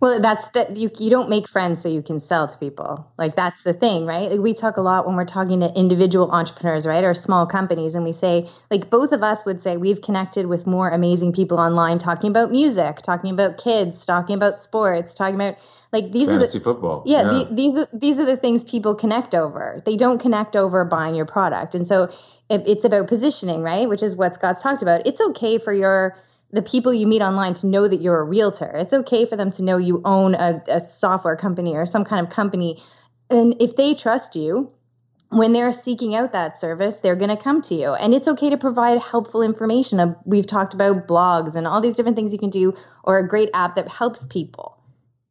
Well, 0.01 0.21
that's 0.21 0.49
that 0.51 0.77
you 0.77 0.91
you 0.99 1.11
don't 1.11 1.29
make 1.29 1.49
friends 1.49 1.83
so 1.83 1.89
you 1.89 2.03
can 2.03 2.21
sell 2.21 2.49
to 2.49 2.57
people. 2.59 3.07
Like 3.19 3.37
that's 3.37 3.63
the 3.63 3.73
thing, 3.73 4.07
right? 4.07 4.31
Like 4.31 4.41
we 4.41 4.55
talk 4.55 4.77
a 4.77 4.81
lot 4.81 5.07
when 5.07 5.17
we're 5.17 5.25
talking 5.25 5.61
to 5.61 5.73
individual 5.75 6.31
entrepreneurs, 6.31 6.87
right, 6.87 7.05
or 7.05 7.15
small 7.15 7.47
companies, 7.47 7.95
and 7.95 8.05
we 8.05 8.13
say 8.13 8.49
like 8.71 8.91
both 8.91 9.13
of 9.13 9.23
us 9.23 9.45
would 9.45 9.61
say 9.61 9.77
we've 9.77 10.01
connected 10.01 10.47
with 10.47 10.67
more 10.67 10.91
amazing 10.91 11.33
people 11.33 11.59
online 11.59 11.99
talking 11.99 12.31
about 12.31 12.51
music, 12.51 13.03
talking 13.03 13.31
about 13.31 13.59
kids, 13.59 14.05
talking 14.07 14.35
about 14.35 14.59
sports, 14.59 15.15
talking 15.15 15.35
about 15.35 15.57
like 15.93 16.13
these 16.13 16.29
Fantasy 16.29 16.57
are 16.57 16.61
the 16.61 16.65
football. 16.65 17.03
Yeah, 17.07 17.23
Yeah. 17.23 17.45
The, 17.45 17.55
these 17.55 17.77
are 17.77 17.89
these 17.93 18.19
are 18.21 18.27
the 18.27 18.37
things 18.37 18.65
people 18.65 18.95
connect 18.95 19.35
over. 19.35 19.83
They 19.85 19.97
don't 19.97 20.21
connect 20.21 20.57
over 20.57 20.85
buying 20.85 21.15
your 21.15 21.27
product, 21.27 21.75
and 21.75 21.87
so 21.87 22.11
it, 22.49 22.63
it's 22.67 22.85
about 22.85 23.09
positioning, 23.09 23.63
right? 23.63 23.89
Which 23.89 24.03
is 24.03 24.17
what 24.17 24.35
Scott's 24.35 24.63
talked 24.63 24.83
about. 24.83 25.07
It's 25.07 25.21
okay 25.21 25.59
for 25.59 25.73
your 25.73 26.17
the 26.53 26.63
people 26.63 26.93
you 26.93 27.07
meet 27.07 27.23
online 27.23 27.55
to 27.55 27.67
know 27.67 27.87
that 27.87 28.01
you're 28.01 28.21
a 28.21 28.25
realtor. 28.25 28.73
It's 28.75 28.93
okay 28.93 29.25
for 29.25 29.37
them 29.37 29.51
to 29.53 29.63
know 29.63 29.77
you 29.77 30.03
own 30.05 30.35
a, 30.35 30.63
a 30.67 30.81
software 30.81 31.37
company 31.37 31.77
or 31.77 31.87
some 31.87 32.05
kind 32.05 32.27
of 32.27 32.33
company, 32.33 32.83
and 33.29 33.55
if 33.61 33.77
they 33.77 33.95
trust 33.95 34.35
you, 34.35 34.71
when 35.29 35.53
they're 35.53 35.71
seeking 35.71 36.17
out 36.17 36.33
that 36.33 36.59
service, 36.59 36.99
they're 36.99 37.15
going 37.15 37.31
to 37.31 37.41
come 37.41 37.63
to 37.63 37.75
you. 37.75 37.93
And 37.95 38.13
it's 38.13 38.27
okay 38.27 38.51
to 38.51 38.59
provide 38.59 39.01
helpful 39.01 39.43
information. 39.43 40.01
Uh, 40.01 40.15
We've 40.25 40.47
talked 40.47 40.75
about 40.75 41.07
blogs 41.07 41.55
and 41.55 41.69
all 41.69 41.81
these 41.81 41.95
different 41.95 42.17
things 42.17 42.33
you 42.33 42.39
can 42.39 42.51
do, 42.51 42.75
or 43.05 43.19
a 43.19 43.29
great 43.29 43.51
app 43.55 43.77
that 43.77 43.87
helps 43.87 44.27
people 44.27 44.77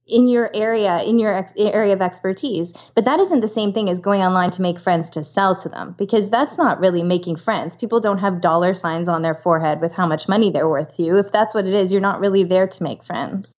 in 0.09 0.27
your 0.27 0.49
area, 0.53 1.01
in 1.03 1.19
your 1.19 1.33
ex- 1.33 1.53
area 1.57 1.93
of 1.93 2.01
expertise. 2.01 2.73
But 2.95 3.05
that 3.05 3.19
isn't 3.19 3.41
the 3.41 3.47
same 3.47 3.73
thing 3.73 3.89
as 3.89 3.99
going 3.99 4.21
online 4.21 4.49
to 4.51 4.61
make 4.61 4.79
friends 4.79 5.09
to 5.11 5.23
sell 5.23 5.55
to 5.57 5.69
them, 5.69 5.95
because 5.97 6.29
that's 6.29 6.57
not 6.57 6.79
really 6.79 7.03
making 7.03 7.37
friends. 7.37 7.75
People 7.75 7.99
don't 7.99 8.17
have 8.17 8.41
dollar 8.41 8.73
signs 8.73 9.07
on 9.07 9.21
their 9.21 9.35
forehead 9.35 9.81
with 9.81 9.93
how 9.93 10.07
much 10.07 10.27
money 10.27 10.51
they're 10.51 10.69
worth 10.69 10.95
to 10.97 11.03
you. 11.03 11.17
If 11.17 11.31
that's 11.31 11.53
what 11.53 11.67
it 11.67 11.73
is, 11.73 11.91
you're 11.91 12.01
not 12.01 12.19
really 12.19 12.43
there 12.43 12.67
to 12.67 12.83
make 12.83 13.05
friends. 13.05 13.53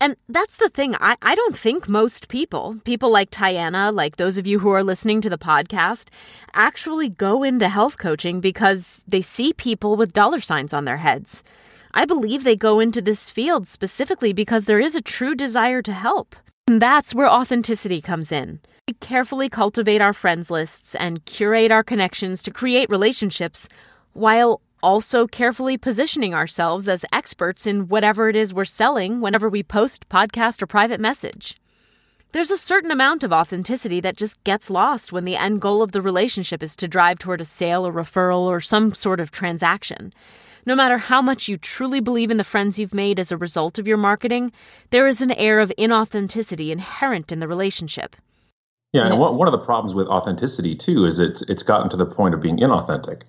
And 0.00 0.16
that's 0.28 0.56
the 0.56 0.68
thing. 0.68 0.96
I, 0.96 1.16
I 1.22 1.34
don't 1.34 1.56
think 1.56 1.88
most 1.88 2.28
people, 2.28 2.76
people 2.84 3.10
like 3.10 3.30
Tiana, 3.30 3.94
like 3.94 4.16
those 4.16 4.36
of 4.36 4.46
you 4.46 4.58
who 4.58 4.70
are 4.70 4.82
listening 4.82 5.20
to 5.22 5.30
the 5.30 5.38
podcast, 5.38 6.08
actually 6.52 7.08
go 7.08 7.42
into 7.42 7.68
health 7.68 7.96
coaching 7.96 8.40
because 8.40 9.04
they 9.08 9.22
see 9.22 9.52
people 9.52 9.96
with 9.96 10.12
dollar 10.12 10.40
signs 10.40 10.74
on 10.74 10.84
their 10.84 10.98
heads. 10.98 11.42
I 11.96 12.06
believe 12.06 12.42
they 12.42 12.56
go 12.56 12.80
into 12.80 13.00
this 13.00 13.30
field 13.30 13.68
specifically 13.68 14.32
because 14.32 14.64
there 14.64 14.80
is 14.80 14.96
a 14.96 15.00
true 15.00 15.36
desire 15.36 15.80
to 15.82 15.92
help. 15.92 16.34
And 16.66 16.82
that's 16.82 17.14
where 17.14 17.30
authenticity 17.30 18.00
comes 18.00 18.32
in. 18.32 18.58
We 18.88 18.94
carefully 18.94 19.48
cultivate 19.48 20.00
our 20.00 20.12
friends 20.12 20.50
lists 20.50 20.96
and 20.96 21.24
curate 21.24 21.70
our 21.70 21.84
connections 21.84 22.42
to 22.42 22.50
create 22.50 22.90
relationships 22.90 23.68
while 24.12 24.60
also 24.82 25.28
carefully 25.28 25.78
positioning 25.78 26.34
ourselves 26.34 26.88
as 26.88 27.04
experts 27.12 27.64
in 27.64 27.86
whatever 27.86 28.28
it 28.28 28.34
is 28.34 28.52
we're 28.52 28.64
selling 28.64 29.20
whenever 29.20 29.48
we 29.48 29.62
post, 29.62 30.08
podcast, 30.08 30.62
or 30.62 30.66
private 30.66 31.00
message. 31.00 31.60
There's 32.32 32.50
a 32.50 32.58
certain 32.58 32.90
amount 32.90 33.22
of 33.22 33.32
authenticity 33.32 34.00
that 34.00 34.16
just 34.16 34.42
gets 34.42 34.68
lost 34.68 35.12
when 35.12 35.24
the 35.24 35.36
end 35.36 35.60
goal 35.60 35.80
of 35.80 35.92
the 35.92 36.02
relationship 36.02 36.60
is 36.60 36.74
to 36.76 36.88
drive 36.88 37.20
toward 37.20 37.40
a 37.40 37.44
sale, 37.44 37.86
a 37.86 37.92
referral, 37.92 38.46
or 38.46 38.60
some 38.60 38.92
sort 38.94 39.20
of 39.20 39.30
transaction. 39.30 40.12
No 40.66 40.74
matter 40.74 40.98
how 40.98 41.20
much 41.20 41.48
you 41.48 41.56
truly 41.56 42.00
believe 42.00 42.30
in 42.30 42.36
the 42.36 42.44
friends 42.44 42.78
you've 42.78 42.94
made 42.94 43.18
as 43.18 43.30
a 43.30 43.36
result 43.36 43.78
of 43.78 43.86
your 43.86 43.96
marketing, 43.96 44.52
there 44.90 45.06
is 45.06 45.20
an 45.20 45.32
air 45.32 45.60
of 45.60 45.72
inauthenticity 45.78 46.70
inherent 46.70 47.30
in 47.30 47.40
the 47.40 47.48
relationship. 47.48 48.16
Yeah, 48.92 49.08
and 49.08 49.18
one, 49.18 49.36
one 49.36 49.48
of 49.48 49.52
the 49.52 49.58
problems 49.58 49.94
with 49.94 50.06
authenticity 50.06 50.76
too 50.76 51.04
is 51.04 51.18
it's 51.18 51.42
it's 51.42 51.64
gotten 51.64 51.90
to 51.90 51.96
the 51.96 52.06
point 52.06 52.32
of 52.32 52.40
being 52.40 52.58
inauthentic. 52.58 53.22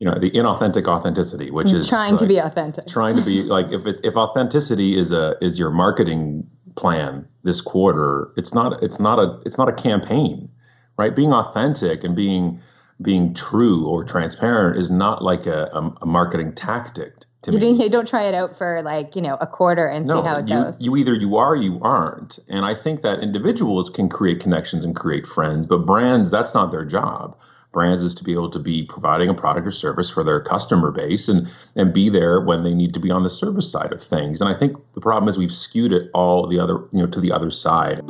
You 0.00 0.10
know, 0.10 0.18
the 0.18 0.30
inauthentic 0.32 0.88
authenticity, 0.88 1.50
which 1.52 1.68
mm, 1.68 1.74
is 1.74 1.88
trying 1.88 2.16
to 2.16 2.26
be 2.26 2.38
authentic. 2.38 2.86
trying 2.88 3.16
to 3.16 3.24
be 3.24 3.42
like 3.56 3.70
if 3.70 3.86
it's 3.86 4.00
if 4.02 4.16
authenticity 4.16 4.98
is 4.98 5.12
a 5.12 5.36
is 5.40 5.56
your 5.56 5.70
marketing 5.70 6.48
plan 6.74 7.26
this 7.44 7.60
quarter, 7.60 8.32
it's 8.36 8.52
not 8.52 8.82
it's 8.82 8.98
not 8.98 9.20
a 9.20 9.40
it's 9.46 9.56
not 9.56 9.68
a 9.68 9.72
campaign, 9.72 10.48
right? 10.96 11.14
Being 11.14 11.32
authentic 11.32 12.02
and 12.02 12.16
being 12.16 12.60
being 13.00 13.34
true 13.34 13.86
or 13.86 14.04
transparent 14.04 14.78
is 14.78 14.90
not 14.90 15.22
like 15.22 15.46
a, 15.46 15.70
a, 15.72 15.94
a 16.02 16.06
marketing 16.06 16.52
tactic 16.54 17.12
to 17.42 17.52
You 17.52 17.58
me. 17.58 17.60
don't, 17.60 17.76
you 17.80 17.90
don't 17.90 18.08
try 18.08 18.24
it 18.24 18.34
out 18.34 18.58
for 18.58 18.82
like, 18.82 19.14
you 19.14 19.22
know, 19.22 19.36
a 19.40 19.46
quarter 19.46 19.86
and 19.86 20.06
see 20.06 20.12
how 20.12 20.38
it 20.38 20.48
you, 20.48 20.54
goes. 20.54 20.80
you 20.80 20.96
either 20.96 21.14
you 21.14 21.36
are, 21.36 21.52
or 21.52 21.56
you 21.56 21.78
aren't. 21.80 22.38
And 22.48 22.64
I 22.64 22.74
think 22.74 23.02
that 23.02 23.20
individuals 23.20 23.88
can 23.90 24.08
create 24.08 24.40
connections 24.40 24.84
and 24.84 24.96
create 24.96 25.26
friends, 25.26 25.66
but 25.66 25.86
brands, 25.86 26.30
that's 26.30 26.54
not 26.54 26.72
their 26.72 26.84
job. 26.84 27.36
Brands 27.70 28.02
is 28.02 28.14
to 28.16 28.24
be 28.24 28.32
able 28.32 28.50
to 28.50 28.58
be 28.58 28.84
providing 28.84 29.28
a 29.28 29.34
product 29.34 29.66
or 29.66 29.70
service 29.70 30.10
for 30.10 30.24
their 30.24 30.40
customer 30.40 30.90
base 30.90 31.28
and 31.28 31.46
and 31.76 31.92
be 31.92 32.08
there 32.08 32.40
when 32.40 32.64
they 32.64 32.72
need 32.74 32.94
to 32.94 32.98
be 33.00 33.10
on 33.10 33.22
the 33.24 33.30
service 33.30 33.70
side 33.70 33.92
of 33.92 34.02
things. 34.02 34.40
And 34.40 34.52
I 34.52 34.58
think 34.58 34.74
the 34.94 35.02
problem 35.02 35.28
is 35.28 35.36
we've 35.36 35.52
skewed 35.52 35.92
it 35.92 36.10
all 36.14 36.48
the 36.48 36.58
other, 36.58 36.78
you 36.92 37.00
know, 37.00 37.06
to 37.06 37.20
the 37.20 37.30
other 37.30 37.50
side. 37.50 38.00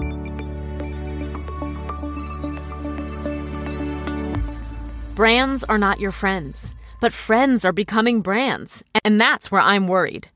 Brands 5.18 5.64
are 5.64 5.78
not 5.78 5.98
your 5.98 6.12
friends, 6.12 6.76
but 7.00 7.12
friends 7.12 7.64
are 7.64 7.72
becoming 7.72 8.20
brands, 8.20 8.84
and 9.04 9.20
that's 9.20 9.50
where 9.50 9.60
I'm 9.60 9.88
worried. 9.88 10.30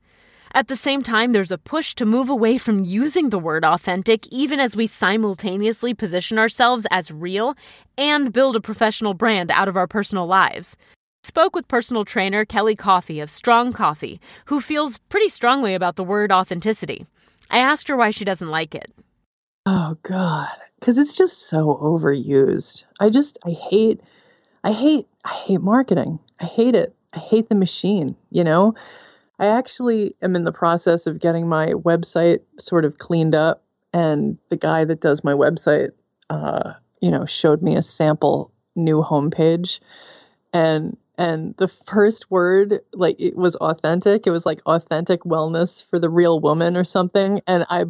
At 0.53 0.67
the 0.67 0.75
same 0.75 1.01
time, 1.01 1.31
there's 1.31 1.53
a 1.53 1.57
push 1.57 1.95
to 1.95 2.05
move 2.05 2.29
away 2.29 2.57
from 2.57 2.83
using 2.83 3.29
the 3.29 3.39
word 3.39 3.63
authentic, 3.63 4.27
even 4.27 4.59
as 4.59 4.75
we 4.75 4.85
simultaneously 4.85 5.93
position 5.93 6.37
ourselves 6.37 6.85
as 6.91 7.11
real 7.11 7.55
and 7.97 8.33
build 8.33 8.57
a 8.57 8.59
professional 8.59 9.13
brand 9.13 9.51
out 9.51 9.69
of 9.69 9.77
our 9.77 9.87
personal 9.87 10.27
lives. 10.27 10.75
Spoke 11.23 11.55
with 11.55 11.69
personal 11.69 12.03
trainer 12.03 12.43
Kelly 12.43 12.75
Coffey 12.75 13.21
of 13.21 13.29
Strong 13.29 13.71
Coffey, 13.71 14.19
who 14.47 14.59
feels 14.59 14.97
pretty 14.97 15.29
strongly 15.29 15.75
about 15.75 15.95
the 15.95 16.03
word 16.03 16.29
authenticity. 16.29 17.05
I 17.49 17.59
asked 17.59 17.87
her 17.87 17.95
why 17.95 18.11
she 18.11 18.25
doesn't 18.25 18.51
like 18.51 18.75
it. 18.75 18.91
Oh 19.65 19.97
God, 20.03 20.57
because 20.77 20.97
it's 20.97 21.15
just 21.15 21.47
so 21.47 21.79
overused. 21.81 22.83
I 22.99 23.09
just 23.09 23.37
I 23.45 23.51
hate, 23.51 24.01
I 24.63 24.71
hate, 24.71 25.07
I 25.25 25.29
hate 25.29 25.61
marketing. 25.61 26.19
I 26.39 26.45
hate 26.45 26.75
it. 26.75 26.95
I 27.13 27.19
hate 27.19 27.49
the 27.49 27.55
machine. 27.55 28.15
You 28.31 28.43
know, 28.43 28.75
I 29.39 29.47
actually 29.47 30.15
am 30.21 30.35
in 30.35 30.45
the 30.45 30.53
process 30.53 31.05
of 31.07 31.19
getting 31.19 31.47
my 31.47 31.67
website 31.69 32.39
sort 32.57 32.85
of 32.85 32.97
cleaned 32.97 33.35
up, 33.35 33.63
and 33.93 34.37
the 34.49 34.57
guy 34.57 34.85
that 34.85 35.01
does 35.01 35.23
my 35.23 35.33
website, 35.33 35.91
uh, 36.29 36.73
you 37.01 37.11
know, 37.11 37.25
showed 37.25 37.61
me 37.61 37.75
a 37.75 37.81
sample 37.81 38.51
new 38.75 39.03
homepage, 39.03 39.79
and 40.53 40.97
and 41.17 41.55
the 41.57 41.67
first 41.67 42.31
word 42.31 42.81
like 42.93 43.15
it 43.19 43.35
was 43.35 43.55
authentic 43.57 44.25
it 44.25 44.31
was 44.31 44.45
like 44.45 44.61
authentic 44.65 45.21
wellness 45.21 45.87
for 45.87 45.99
the 45.99 46.09
real 46.09 46.39
woman 46.39 46.75
or 46.75 46.83
something 46.83 47.39
and 47.45 47.65
i 47.69 47.83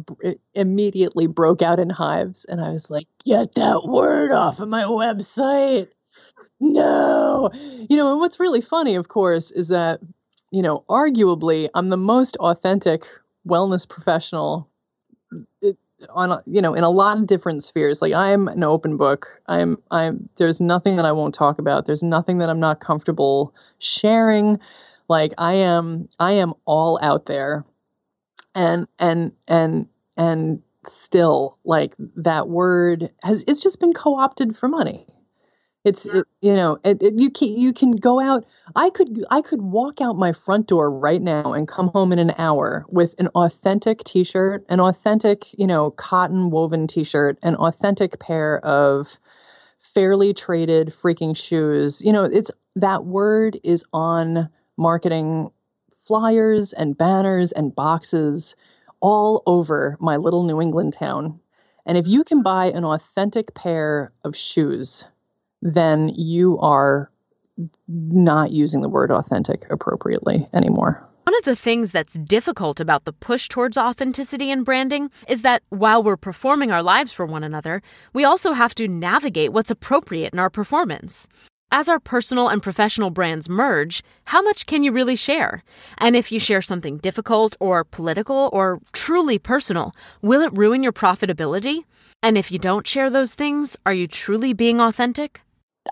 immediately 0.54 1.26
broke 1.26 1.62
out 1.62 1.78
in 1.78 1.88
hives 1.88 2.44
and 2.44 2.60
i 2.60 2.70
was 2.70 2.90
like 2.90 3.06
get 3.24 3.54
that 3.54 3.86
word 3.86 4.30
off 4.30 4.60
of 4.60 4.68
my 4.68 4.82
website 4.82 5.88
no. 6.72 7.50
You 7.88 7.96
know, 7.96 8.10
and 8.12 8.20
what's 8.20 8.40
really 8.40 8.60
funny, 8.60 8.94
of 8.94 9.08
course, 9.08 9.50
is 9.50 9.68
that, 9.68 10.00
you 10.50 10.62
know, 10.62 10.84
arguably 10.88 11.68
I'm 11.74 11.88
the 11.88 11.96
most 11.96 12.36
authentic 12.36 13.06
wellness 13.46 13.88
professional 13.88 14.68
it, 15.60 15.76
on 16.10 16.42
you 16.46 16.60
know 16.60 16.74
in 16.74 16.84
a 16.84 16.90
lot 16.90 17.18
of 17.18 17.26
different 17.26 17.62
spheres. 17.62 18.00
Like 18.02 18.12
i'm 18.14 18.48
an 18.48 18.62
open 18.62 18.96
book. 18.96 19.40
I'm 19.46 19.78
i'm 19.90 20.28
there's 20.36 20.60
nothing 20.60 20.96
that 20.96 21.04
i 21.04 21.12
won't 21.12 21.34
talk 21.34 21.58
about. 21.58 21.86
There's 21.86 22.02
nothing 22.02 22.38
that 22.38 22.48
i'm 22.48 22.60
not 22.60 22.80
comfortable 22.80 23.54
sharing. 23.78 24.58
Like 25.08 25.32
i 25.38 25.54
am 25.54 26.08
i 26.18 26.32
am 26.32 26.54
all 26.64 26.98
out 27.02 27.26
there. 27.26 27.64
And 28.54 28.86
and 28.98 29.32
and 29.48 29.88
and 30.16 30.62
still 30.86 31.58
like 31.64 31.94
that 32.16 32.48
word 32.48 33.10
has 33.22 33.44
it's 33.48 33.60
just 33.60 33.80
been 33.80 33.92
co-opted 33.92 34.56
for 34.56 34.68
money 34.68 35.06
it's 35.84 36.06
it, 36.06 36.26
you 36.40 36.54
know 36.54 36.78
it, 36.84 37.02
it, 37.02 37.14
you 37.14 37.30
can 37.30 37.48
you 37.48 37.72
can 37.72 37.92
go 37.92 38.18
out 38.18 38.44
i 38.74 38.90
could 38.90 39.24
i 39.30 39.40
could 39.42 39.60
walk 39.60 40.00
out 40.00 40.16
my 40.16 40.32
front 40.32 40.66
door 40.66 40.90
right 40.90 41.20
now 41.22 41.52
and 41.52 41.68
come 41.68 41.88
home 41.88 42.12
in 42.12 42.18
an 42.18 42.32
hour 42.38 42.84
with 42.88 43.14
an 43.18 43.28
authentic 43.34 44.02
t-shirt 44.04 44.64
an 44.68 44.80
authentic 44.80 45.46
you 45.58 45.66
know 45.66 45.90
cotton 45.90 46.50
woven 46.50 46.86
t-shirt 46.86 47.38
an 47.42 47.54
authentic 47.56 48.18
pair 48.18 48.58
of 48.64 49.18
fairly 49.94 50.34
traded 50.34 50.88
freaking 50.88 51.36
shoes. 51.36 52.02
You 52.02 52.12
know 52.12 52.24
it's 52.24 52.50
that 52.76 53.04
word 53.04 53.58
is 53.62 53.84
on 53.92 54.48
marketing 54.76 55.50
flyers 56.04 56.72
and 56.72 56.98
banners 56.98 57.52
and 57.52 57.74
boxes 57.74 58.56
all 59.00 59.42
over 59.46 59.96
my 60.00 60.16
little 60.16 60.44
new 60.44 60.60
england 60.60 60.94
town. 60.94 61.40
And 61.86 61.98
if 61.98 62.06
you 62.06 62.24
can 62.24 62.42
buy 62.42 62.66
an 62.66 62.84
authentic 62.84 63.54
pair 63.54 64.12
of 64.24 64.34
shoes 64.34 65.04
then 65.64 66.10
you 66.10 66.58
are 66.60 67.10
not 67.88 68.50
using 68.50 68.82
the 68.82 68.88
word 68.88 69.10
authentic 69.10 69.64
appropriately 69.70 70.46
anymore. 70.52 71.02
One 71.24 71.36
of 71.38 71.44
the 71.44 71.56
things 71.56 71.90
that's 71.90 72.14
difficult 72.14 72.80
about 72.80 73.06
the 73.06 73.12
push 73.12 73.48
towards 73.48 73.78
authenticity 73.78 74.50
in 74.50 74.62
branding 74.62 75.10
is 75.26 75.40
that 75.40 75.62
while 75.70 76.02
we're 76.02 76.18
performing 76.18 76.70
our 76.70 76.82
lives 76.82 77.12
for 77.12 77.24
one 77.24 77.42
another, 77.42 77.80
we 78.12 78.24
also 78.24 78.52
have 78.52 78.74
to 78.74 78.86
navigate 78.86 79.52
what's 79.52 79.70
appropriate 79.70 80.34
in 80.34 80.38
our 80.38 80.50
performance. 80.50 81.26
As 81.72 81.88
our 81.88 81.98
personal 81.98 82.48
and 82.48 82.62
professional 82.62 83.08
brands 83.08 83.48
merge, 83.48 84.02
how 84.26 84.42
much 84.42 84.66
can 84.66 84.84
you 84.84 84.92
really 84.92 85.16
share? 85.16 85.64
And 85.96 86.14
if 86.14 86.30
you 86.30 86.38
share 86.38 86.62
something 86.62 86.98
difficult 86.98 87.56
or 87.58 87.84
political 87.84 88.50
or 88.52 88.80
truly 88.92 89.38
personal, 89.38 89.92
will 90.20 90.42
it 90.42 90.56
ruin 90.56 90.82
your 90.82 90.92
profitability? 90.92 91.84
And 92.22 92.36
if 92.36 92.52
you 92.52 92.58
don't 92.58 92.86
share 92.86 93.08
those 93.08 93.34
things, 93.34 93.78
are 93.86 93.94
you 93.94 94.06
truly 94.06 94.52
being 94.52 94.78
authentic? 94.78 95.40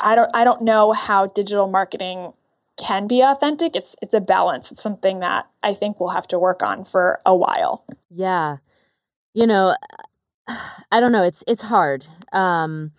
I 0.00 0.14
don't 0.14 0.30
I 0.34 0.44
don't 0.44 0.62
know 0.62 0.92
how 0.92 1.26
digital 1.26 1.68
marketing 1.68 2.32
can 2.78 3.06
be 3.06 3.22
authentic. 3.22 3.76
It's 3.76 3.94
it's 4.02 4.14
a 4.14 4.20
balance. 4.20 4.72
It's 4.72 4.82
something 4.82 5.20
that 5.20 5.46
I 5.62 5.74
think 5.74 6.00
we'll 6.00 6.10
have 6.10 6.28
to 6.28 6.38
work 6.38 6.62
on 6.62 6.84
for 6.84 7.20
a 7.26 7.36
while. 7.36 7.84
Yeah. 8.10 8.58
You 9.34 9.46
know, 9.46 9.76
I 10.90 11.00
don't 11.00 11.12
know, 11.12 11.22
it's 11.22 11.44
it's 11.46 11.62
hard. 11.62 12.06
Um 12.32 12.92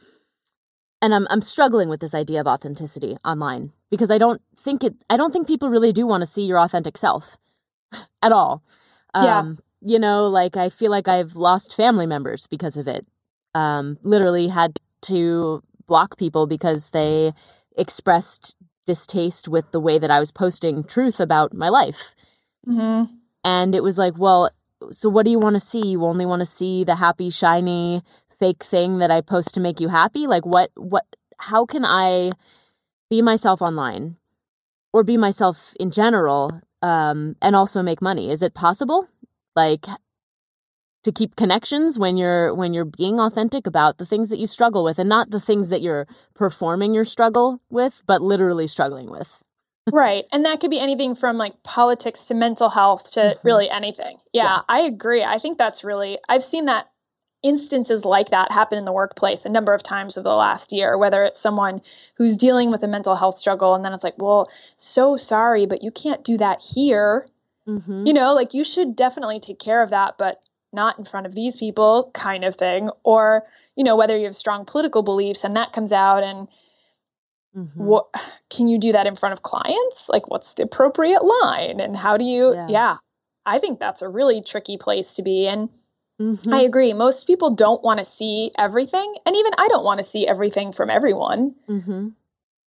and 1.02 1.14
I'm 1.14 1.28
I'm 1.30 1.42
struggling 1.42 1.90
with 1.90 2.00
this 2.00 2.16
idea 2.16 2.40
of 2.40 2.48
authenticity 2.48 3.18
online 3.26 3.74
because 3.90 4.12
I 4.12 4.18
don't 4.18 4.42
think 4.56 4.84
it 4.84 4.96
I 5.10 5.18
don't 5.18 5.32
think 5.32 5.48
people 5.48 5.70
really 5.70 5.92
do 5.92 6.06
want 6.06 6.22
to 6.22 6.30
see 6.30 6.44
your 6.44 6.60
authentic 6.60 6.98
self 6.98 7.38
at 8.22 8.32
all. 8.32 8.64
Um 9.14 9.24
yeah. 9.82 9.94
you 9.94 10.00
know, 10.00 10.28
like 10.28 10.56
I 10.56 10.70
feel 10.70 10.92
like 10.92 11.08
I've 11.08 11.36
lost 11.36 11.76
family 11.76 12.06
members 12.06 12.48
because 12.48 12.78
of 12.78 12.88
it. 12.88 13.08
Um 13.56 13.98
literally 14.04 14.48
had 14.48 14.80
to 15.04 15.64
block 15.88 16.18
people 16.18 16.48
because 16.48 16.90
they 16.90 17.34
expressed 17.78 18.56
distaste 18.86 19.48
with 19.48 19.72
the 19.72 19.80
way 19.80 19.98
that 19.98 20.12
I 20.12 20.20
was 20.20 20.32
posting 20.32 20.84
truth 20.84 21.20
about 21.20 21.54
my 21.54 21.70
life. 21.70 22.16
Mm-hmm. 22.68 23.14
And 23.44 23.76
it 23.76 23.84
was 23.84 23.98
like, 23.98 24.18
well, 24.18 24.50
so 24.92 25.10
what 25.10 25.24
do 25.24 25.32
you 25.32 25.40
want 25.40 25.56
to 25.56 25.60
see? 25.60 25.88
You 25.88 26.04
only 26.04 26.26
want 26.26 26.42
to 26.42 26.46
see 26.46 26.84
the 26.84 26.96
happy, 26.96 27.30
shiny, 27.30 28.04
fake 28.38 28.64
thing 28.64 29.00
that 29.00 29.12
I 29.12 29.22
post 29.22 29.54
to 29.54 29.60
make 29.60 29.80
you 29.80 29.90
happy? 29.90 30.28
Like, 30.28 30.46
what, 30.46 30.72
what, 30.76 31.06
how 31.38 31.66
can 31.66 31.86
I 31.86 32.32
be 33.10 33.22
myself 33.22 33.62
online 33.62 34.18
or 34.92 35.04
be 35.04 35.18
myself 35.18 35.74
in 35.80 35.92
general 35.92 36.62
um, 36.82 37.36
and 37.42 37.56
also 37.56 37.82
make 37.82 38.02
money? 38.02 38.30
Is 38.30 38.42
it 38.42 38.54
possible? 38.54 39.08
Like, 39.56 39.86
to 41.04 41.12
keep 41.12 41.36
connections 41.36 42.00
when 42.00 42.18
you're 42.18 42.54
when 42.54 42.74
you're 42.74 42.86
being 42.86 43.20
authentic 43.20 43.68
about 43.68 43.98
the 43.98 44.06
things 44.06 44.30
that 44.30 44.40
you 44.40 44.48
struggle 44.48 44.84
with 44.84 45.00
and 45.00 45.10
not 45.10 45.32
the 45.32 45.40
things 45.40 45.70
that 45.70 45.82
you're 45.82 46.08
performing 46.34 46.94
your 46.94 47.06
struggle 47.06 47.62
with 47.70 48.02
but 48.06 48.22
literally 48.22 48.68
struggling 48.68 49.10
with. 49.10 49.44
Right. 49.92 50.24
And 50.32 50.46
that 50.46 50.62
could 50.62 50.72
be 50.72 50.80
anything 50.80 51.14
from 51.14 51.38
like 51.38 51.62
politics 51.62 52.24
to 52.26 52.34
mental 52.34 52.70
health 52.70 53.12
to 53.12 53.20
mm-hmm. 53.20 53.46
really 53.46 53.70
anything. 53.70 54.16
Yeah, 54.32 54.44
yeah. 54.44 54.62
I 54.70 54.80
agree. 54.84 55.22
I 55.24 55.40
think 55.40 55.58
that's 55.58 55.84
really 55.84 56.20
i've 56.30 56.44
seen 56.44 56.66
that 56.66 56.88
instances 57.44 58.06
like 58.06 58.30
that 58.30 58.52
happen 58.52 58.78
in 58.78 58.86
the 58.86 58.94
workplace 58.94 59.44
a 59.44 59.50
number 59.50 59.74
of 59.74 59.84
times 59.84 60.18
over 60.18 60.24
the 60.24 60.34
last 60.34 60.72
year 60.72 60.98
whether 60.98 61.26
it's 61.26 61.42
someone 61.42 61.82
who's 62.16 62.38
dealing 62.38 62.72
with 62.72 62.82
a 62.84 62.88
mental 62.88 63.16
health 63.16 63.38
struggle 63.38 63.76
and 63.76 63.84
then 63.84 63.92
it's 63.92 64.04
like 64.04 64.18
well 64.18 64.50
so 64.78 65.18
sorry 65.18 65.66
but 65.66 65.84
you 65.84 65.92
can't 65.92 66.24
do 66.24 66.38
that 66.38 66.62
here. 66.62 67.28
Mm-hmm. 67.68 68.06
you 68.06 68.14
know 68.14 68.34
like 68.34 68.54
you 68.54 68.64
should 68.64 68.96
definitely 68.96 69.40
take 69.40 69.60
care 69.60 69.82
of 69.82 69.92
that 69.92 70.16
but 70.18 70.42
not 70.74 70.98
in 71.00 71.06
front 71.06 71.26
of 71.26 71.36
these 71.36 71.56
people 71.56 72.12
kind 72.14 72.44
of 72.44 72.56
thing 72.56 72.90
or 73.04 73.44
you 73.76 73.84
know 73.84 73.96
whether 73.96 74.18
you 74.18 74.26
have 74.26 74.36
strong 74.36 74.66
political 74.66 75.04
beliefs 75.04 75.44
and 75.44 75.56
that 75.56 75.74
comes 75.74 75.92
out 75.92 76.24
and 76.24 76.48
mm-hmm. 77.56 77.84
what 77.84 78.08
can 78.50 78.68
you 78.68 78.80
do 78.80 78.92
that 78.92 79.08
in 79.08 79.16
front 79.16 79.34
of 79.34 79.42
clients? 79.42 80.10
Like 80.10 80.30
what's 80.30 80.54
the 80.54 80.64
appropriate 80.64 81.24
line? 81.24 81.80
And 81.80 81.96
how 81.96 82.18
do 82.18 82.26
you 82.26 82.54
yeah, 82.54 82.68
yeah 82.70 82.98
i 83.46 83.60
think 83.60 83.80
that's 83.80 84.02
a 84.02 84.10
really 84.10 84.42
tricky 84.42 84.78
place 84.78 85.16
to 85.16 85.22
be 85.22 85.48
and 85.48 85.70
mm-hmm. 86.20 86.54
i 86.54 86.62
agree 86.62 86.94
most 86.94 87.28
people 87.28 87.56
don't 87.56 87.84
want 87.84 88.00
to 88.00 88.06
see 88.06 88.52
everything 88.58 89.16
and 89.26 89.36
even 89.36 89.52
i 89.58 89.68
don't 89.68 89.84
want 89.84 90.00
to 90.00 90.06
see 90.06 90.26
everything 90.28 90.72
from 90.72 90.90
everyone. 90.90 91.56
Mm-hmm. 91.68 92.10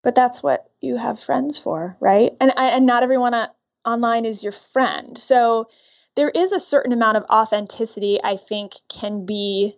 but 0.02 0.14
that's 0.14 0.42
what 0.42 0.70
you 0.80 0.96
have 0.96 1.18
friends 1.18 1.59
for 1.59 1.96
right? 2.00 2.32
And 2.40 2.52
and 2.57 2.86
not 2.86 3.02
everyone 3.02 3.34
uh, 3.34 3.48
online 3.86 4.24
is 4.24 4.42
your 4.42 4.52
friend. 4.52 5.16
So 5.16 5.68
there 6.17 6.31
is 6.31 6.53
a 6.53 6.61
certain 6.61 6.93
amount 6.93 7.17
of 7.17 7.25
authenticity 7.31 8.19
I 8.23 8.37
think 8.37 8.73
can 8.89 9.27
be 9.27 9.77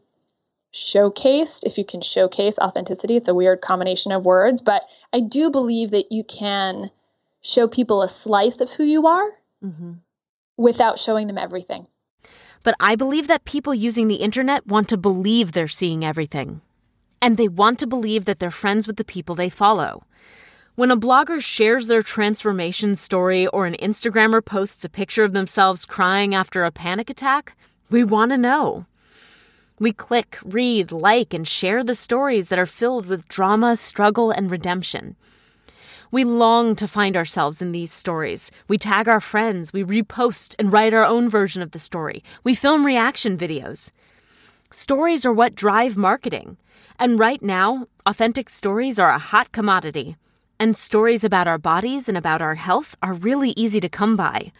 showcased 0.73 1.61
if 1.65 1.79
you 1.79 1.85
can 1.85 2.03
showcase 2.03 2.59
authenticity 2.59 3.17
it's 3.17 3.29
a 3.29 3.35
weird 3.35 3.63
combination 3.63 4.13
of 4.13 4.27
words 4.27 4.61
but 4.61 4.83
i 5.15 5.19
do 5.19 5.51
believe 5.51 5.93
that 5.93 6.13
you 6.13 6.23
can 6.23 6.91
show 7.41 7.67
people 7.67 8.03
a 8.03 8.09
slice 8.09 8.61
of 8.61 8.71
who 8.71 8.85
you 8.85 9.07
are 9.07 9.31
mm-hmm. 9.65 9.93
without 10.57 10.99
showing 10.99 11.27
them 11.27 11.39
everything. 11.39 11.87
But 12.63 12.75
i 12.81 12.97
believe 12.97 13.29
that 13.29 13.45
people 13.45 13.75
using 13.75 14.09
the 14.09 14.17
internet 14.17 14.67
want 14.67 14.89
to 14.89 14.97
believe 14.97 15.53
they're 15.53 15.69
seeing 15.69 16.05
everything. 16.05 16.61
And 17.21 17.37
they 17.37 17.49
want 17.49 17.81
to 17.81 17.87
believe 17.87 18.27
that 18.27 18.39
they're 18.39 18.51
friends 18.51 18.87
with 18.87 18.97
the 18.97 19.05
people 19.05 19.35
they 19.35 19.49
follow 19.49 20.05
when 20.79 20.93
a 20.93 20.97
blogger 20.97 21.43
shares 21.43 21.89
their 21.89 22.05
transformation 22.05 22.95
story 22.95 23.49
or 23.49 23.67
an 23.67 23.75
Instagrammer 23.83 24.45
posts 24.45 24.85
a 24.85 24.89
picture 24.89 25.25
of 25.25 25.33
themselves 25.33 25.85
crying 25.85 26.37
after 26.37 26.63
a 26.63 26.71
panic 26.71 27.11
attack, 27.11 27.57
we 27.91 28.05
want 28.05 28.31
to 28.31 28.39
know. 28.39 28.87
We 29.81 29.91
click, 29.91 30.39
read, 30.45 30.93
like, 30.93 31.35
and 31.35 31.49
share 31.49 31.83
the 31.83 31.97
stories 31.97 32.49
that 32.49 32.61
are 32.61 32.65
filled 32.65 33.07
with 33.07 33.27
drama, 33.27 33.75
struggle, 33.75 34.31
and 34.31 34.53
redemption. 34.53 35.17
We 36.13 36.23
long 36.23 36.77
to 36.77 36.87
find 36.87 37.17
ourselves 37.17 37.61
in 37.61 37.73
these 37.73 37.93
stories. 37.93 38.53
We 38.69 38.79
tag 38.79 39.09
our 39.09 39.21
friends, 39.21 39.73
we 39.73 39.83
repost 39.83 40.55
and 40.61 40.73
write 40.73 40.95
our 40.95 41.05
own 41.05 41.29
version 41.29 41.61
of 41.61 41.73
the 41.73 41.81
story. 41.81 42.23
We 42.45 42.55
film 42.55 42.87
reaction 42.87 43.37
videos. 43.37 43.91
Stories 44.71 45.27
are 45.27 45.33
what 45.33 45.57
drive 45.57 45.97
marketing. 45.97 46.57
And 47.01 47.19
right 47.19 47.43
now, 47.43 47.89
authentic 48.07 48.49
stories 48.49 49.01
are 49.01 49.11
a 49.11 49.19
hot 49.19 49.51
commodity. 49.51 50.15
And 50.61 50.75
stories 50.75 51.23
about 51.23 51.47
our 51.47 51.57
bodies 51.57 52.09
and 52.09 52.19
about 52.19 52.43
our 52.43 52.57
health 52.57 52.97
are 53.01 53.15
really 53.15 53.51
easy 53.51 53.79
to 53.79 53.89
come 53.89 54.17
by. 54.17 54.51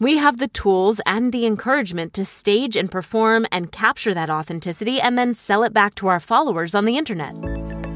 We 0.00 0.16
have 0.16 0.38
the 0.38 0.48
tools 0.48 1.00
and 1.06 1.32
the 1.32 1.46
encouragement 1.46 2.12
to 2.14 2.24
stage 2.24 2.74
and 2.74 2.90
perform 2.90 3.46
and 3.52 3.70
capture 3.70 4.12
that 4.14 4.28
authenticity 4.28 5.00
and 5.00 5.16
then 5.16 5.32
sell 5.32 5.62
it 5.62 5.72
back 5.72 5.94
to 5.96 6.08
our 6.08 6.18
followers 6.18 6.74
on 6.74 6.86
the 6.86 6.96
internet. 6.96 7.36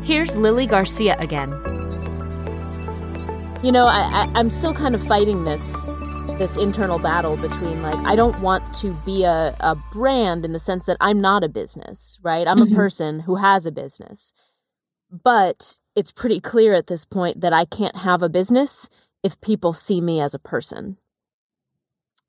Here's 0.05 0.37
Lily 0.37 0.67
Garcia 0.67 1.17
again. 1.19 1.51
You 3.65 3.73
know, 3.73 3.87
I, 3.87 4.29
I, 4.33 4.39
am 4.39 4.51
still 4.51 4.73
kind 4.73 4.95
of 4.95 5.05
fighting 5.09 5.43
this 5.43 5.63
this 6.39 6.57
internal 6.57 7.01
battle 7.01 7.37
between 7.37 7.83
like 7.83 7.99
I 8.07 8.15
don't 8.15 8.41
want 8.41 8.73
to 8.75 8.93
be 9.05 9.25
a, 9.25 9.57
a 9.59 9.75
brand 9.93 10.45
in 10.45 10.53
the 10.53 10.61
sense 10.61 10.85
that 10.85 10.97
I'm 11.01 11.21
not 11.21 11.43
a 11.43 11.49
business, 11.49 12.21
right? 12.23 12.47
I'm 12.47 12.59
mm-hmm. 12.59 12.73
a 12.73 12.77
person 12.77 13.21
who 13.21 13.35
has 13.35 13.67
a 13.67 13.73
business. 13.73 14.33
But 15.11 15.79
it's 15.99 16.13
pretty 16.13 16.39
clear 16.39 16.75
at 16.75 16.87
this 16.87 17.05
point 17.05 17.41
that 17.41 17.53
I 17.53 17.65
can't 17.65 17.97
have 17.97 18.23
a 18.23 18.29
business 18.29 18.89
if 19.25 19.41
people 19.41 19.73
see 19.73 20.01
me 20.01 20.21
as 20.21 20.33
a 20.33 20.39
person. 20.39 20.97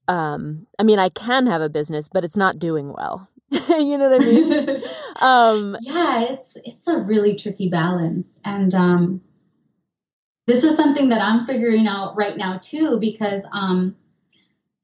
Um, 0.08 0.66
I 0.80 0.84
mean, 0.84 0.98
I 0.98 1.10
can 1.10 1.46
have 1.46 1.62
a 1.62 1.70
business, 1.70 2.10
but 2.12 2.24
it's 2.24 2.36
not 2.36 2.58
doing 2.58 2.92
well. 2.92 3.30
you 3.52 3.96
know 3.96 4.10
what 4.10 4.22
I 4.22 4.26
mean? 4.26 4.84
um, 5.18 5.78
yeah, 5.82 6.24
it's 6.32 6.58
it's 6.66 6.88
a 6.88 6.98
really 6.98 7.38
tricky 7.38 7.70
balance, 7.70 8.32
and 8.44 8.74
um, 8.74 9.22
this 10.48 10.64
is 10.64 10.76
something 10.76 11.10
that 11.10 11.22
I'm 11.22 11.46
figuring 11.46 11.88
out 11.88 12.16
right 12.18 12.38
now 12.38 12.58
too, 12.58 12.98
because 13.00 13.44
um, 13.52 13.96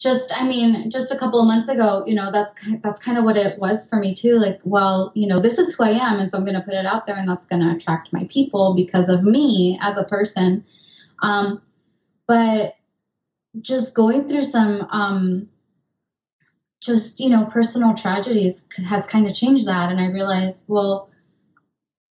just 0.02 0.34
I 0.36 0.48
mean, 0.48 0.90
just 0.92 1.12
a 1.12 1.18
couple 1.18 1.40
of 1.40 1.48
months 1.48 1.70
ago, 1.70 2.04
you 2.06 2.16
know, 2.16 2.32
that's 2.32 2.54
that's 2.84 3.00
kind 3.00 3.18
of 3.18 3.24
what 3.24 3.38
it 3.38 3.60
was 3.60 3.88
for 3.88 3.98
me 3.98 4.14
too. 4.14 4.34
Like, 4.38 4.60
well, 4.64 5.12
you 5.16 5.28
know, 5.28 5.40
this 5.40 5.58
is 5.58 5.74
who 5.74 5.84
I 5.84 5.92
am, 5.92 6.20
and 6.20 6.30
so 6.30 6.38
I'm 6.38 6.44
going 6.44 6.56
to 6.56 6.62
put 6.62 6.74
it 6.74 6.86
out 6.86 7.06
there, 7.06 7.16
and 7.16 7.30
that's 7.30 7.46
going 7.46 7.62
to 7.62 7.74
attract 7.74 8.12
my 8.12 8.28
people 8.30 8.76
because 8.76 9.08
of 9.08 9.24
me 9.24 9.80
as 9.82 9.98
a 9.98 10.04
person. 10.04 10.66
Um, 11.22 11.62
but 12.28 12.76
just 13.62 13.96
going 13.96 14.28
through 14.28 14.44
some 14.44 14.86
um, 14.90 15.48
just 16.82 17.20
you 17.22 17.30
know 17.30 17.46
personal 17.46 17.94
tragedies 17.94 18.66
has 18.90 19.08
kind 19.08 19.26
of 19.26 19.34
changed 19.34 19.68
that, 19.68 19.92
and 19.92 20.02
I 20.02 20.08
realized, 20.08 20.66
well, 20.68 21.10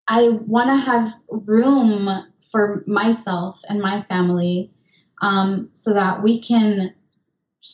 I 0.08 0.30
want 0.46 0.68
to 0.68 0.76
have 0.76 1.12
room 1.28 2.08
for 2.50 2.82
myself 2.86 3.60
and 3.68 3.82
my 3.82 4.00
family 4.02 4.70
um, 5.20 5.68
so 5.74 5.92
that 5.92 6.22
we 6.22 6.40
can 6.40 6.94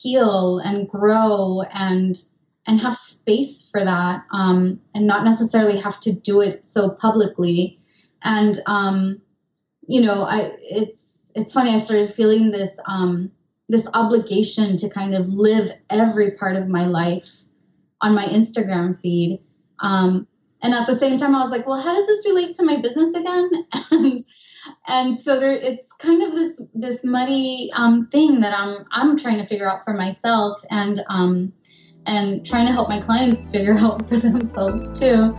heal 0.02 0.58
and 0.58 0.88
grow 0.88 1.62
and 1.72 2.16
and 2.66 2.80
have 2.80 2.96
space 2.96 3.68
for 3.70 3.84
that 3.84 4.22
um, 4.32 4.80
and 4.94 5.06
not 5.06 5.24
necessarily 5.24 5.78
have 5.78 5.98
to 6.00 6.12
do 6.12 6.40
it 6.40 6.66
so 6.66 6.90
publicly. 6.90 7.80
And 8.22 8.60
um, 8.66 9.20
you 9.90 10.00
know 10.00 10.22
i 10.22 10.52
it's 10.62 11.32
it's 11.34 11.52
funny 11.52 11.74
i 11.74 11.78
started 11.78 12.14
feeling 12.14 12.52
this 12.52 12.78
um, 12.86 13.30
this 13.68 13.88
obligation 13.94 14.76
to 14.76 14.88
kind 14.88 15.14
of 15.14 15.28
live 15.28 15.72
every 15.90 16.36
part 16.36 16.56
of 16.56 16.68
my 16.68 16.86
life 16.86 17.28
on 18.00 18.14
my 18.14 18.24
instagram 18.24 18.98
feed. 19.00 19.40
Um, 19.80 20.26
and 20.62 20.74
at 20.74 20.86
the 20.86 20.96
same 20.96 21.18
time 21.18 21.34
i 21.34 21.42
was 21.42 21.50
like 21.50 21.66
well 21.66 21.80
how 21.80 21.94
does 21.94 22.06
this 22.06 22.24
relate 22.24 22.54
to 22.56 22.64
my 22.64 22.80
business 22.80 23.12
again? 23.14 23.50
And 23.90 24.24
and 24.86 25.18
so 25.18 25.38
there 25.38 25.54
it's 25.54 25.92
kind 25.94 26.22
of 26.22 26.32
this 26.32 26.60
this 26.74 27.04
muddy 27.04 27.70
um, 27.74 28.08
thing 28.08 28.40
that 28.40 28.54
I'm 28.56 28.84
I'm 28.92 29.16
trying 29.16 29.38
to 29.38 29.46
figure 29.46 29.70
out 29.70 29.84
for 29.84 29.94
myself 29.94 30.58
and 30.70 31.02
um, 31.08 31.52
and 32.06 32.44
trying 32.46 32.66
to 32.66 32.72
help 32.72 32.88
my 32.88 33.00
clients 33.00 33.48
figure 33.50 33.74
out 33.78 34.08
for 34.08 34.18
themselves 34.18 34.98
too. 34.98 35.36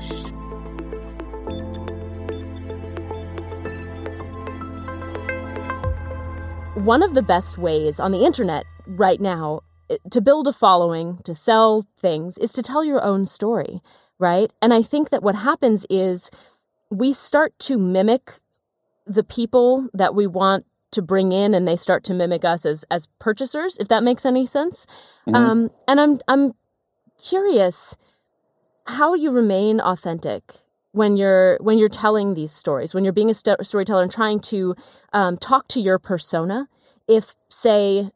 One 6.84 7.04
of 7.04 7.14
the 7.14 7.22
best 7.22 7.58
ways 7.58 8.00
on 8.00 8.12
the 8.12 8.26
internet 8.26 8.64
right 8.88 9.22
now 9.22 9.62
eh, 9.90 9.98
to 10.10 10.22
build 10.22 10.48
a 10.48 10.54
following, 10.54 11.20
to 11.26 11.36
sell 11.36 11.86
things, 12.00 12.38
is 12.40 12.52
to 12.54 12.64
tell 12.64 12.84
your 12.84 13.04
own 13.04 13.26
story, 13.26 13.82
right? 14.18 14.52
And 14.62 14.74
I 14.74 14.82
think 14.82 15.12
that 15.12 15.22
what 15.22 15.36
happens 15.36 15.86
is 15.92 16.32
we 16.90 17.14
start 17.14 17.54
to 17.60 17.78
mimic 17.78 18.40
the 19.06 19.24
people 19.24 19.90
that 19.94 20.16
we 20.16 20.28
want 20.28 20.66
to 20.92 21.02
bring 21.02 21.32
in 21.32 21.54
and 21.54 21.68
they 21.68 21.76
start 21.76 22.04
to 22.04 22.14
mimic 22.14 22.44
us 22.44 22.66
as 22.66 22.86
as 22.92 23.08
purchasers 23.20 23.78
if 23.78 23.88
that 23.88 24.04
makes 24.04 24.26
any 24.26 24.46
sense. 24.46 24.86
Mm-hmm. 25.28 25.36
um 25.36 25.72
and 25.88 26.02
i'm 26.02 26.20
i'm 26.28 26.54
curious 27.22 27.96
how 28.88 29.14
you 29.14 29.32
remain 29.32 29.80
authentic 29.80 30.44
when 30.92 31.16
you're 31.16 31.58
when 31.62 31.78
you're 31.78 31.88
telling 31.88 32.34
these 32.34 32.52
stories 32.52 32.94
when 32.94 33.04
you're 33.04 33.14
being 33.14 33.30
a 33.30 33.34
st- 33.34 33.66
storyteller 33.66 34.04
and 34.04 34.12
trying 34.12 34.40
to 34.40 34.76
um, 35.14 35.38
talk 35.38 35.68
to 35.70 35.82
your 35.82 36.00
persona. 36.00 36.68
If 37.08 37.36
say 37.50 38.12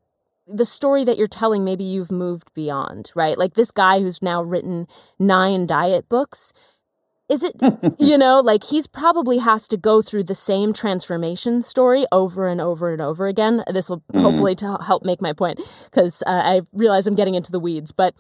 the 0.48 0.66
story 0.66 1.04
that 1.06 1.18
you're 1.18 1.28
telling 1.28 1.64
maybe 1.64 1.84
you've 1.84 2.12
moved 2.12 2.54
beyond 2.54 3.12
right? 3.16 3.38
Like 3.38 3.54
this 3.54 3.72
guy 3.72 4.00
who's 4.00 4.22
now 4.22 4.44
written 4.44 4.88
nine 5.18 5.66
diet 5.66 6.08
books 6.10 6.54
is 7.30 7.44
it 7.44 7.56
you 8.00 8.18
know 8.18 8.40
like 8.40 8.64
he's 8.66 8.88
probably 8.88 9.38
has 9.40 9.68
to 9.68 9.78
go 9.78 10.02
through 10.02 10.24
the 10.24 10.36
same 10.36 10.74
transformation 10.74 11.62
story 11.62 12.06
over 12.12 12.48
and 12.48 12.62
over 12.62 12.92
and 12.92 13.02
over 13.02 13.28
again 13.28 13.64
this 13.72 13.90
will 13.90 14.02
mm. 14.14 14.22
hopefully 14.22 14.56
to 14.56 14.78
help 14.86 15.04
make 15.04 15.22
my 15.22 15.34
point 15.34 15.60
because 15.86 16.22
uh, 16.28 16.42
i 16.44 16.62
realize 16.74 17.08
i'm 17.08 17.16
getting 17.16 17.36
into 17.36 17.52
the 17.52 17.60
weeds 17.60 17.92
but 17.92 18.14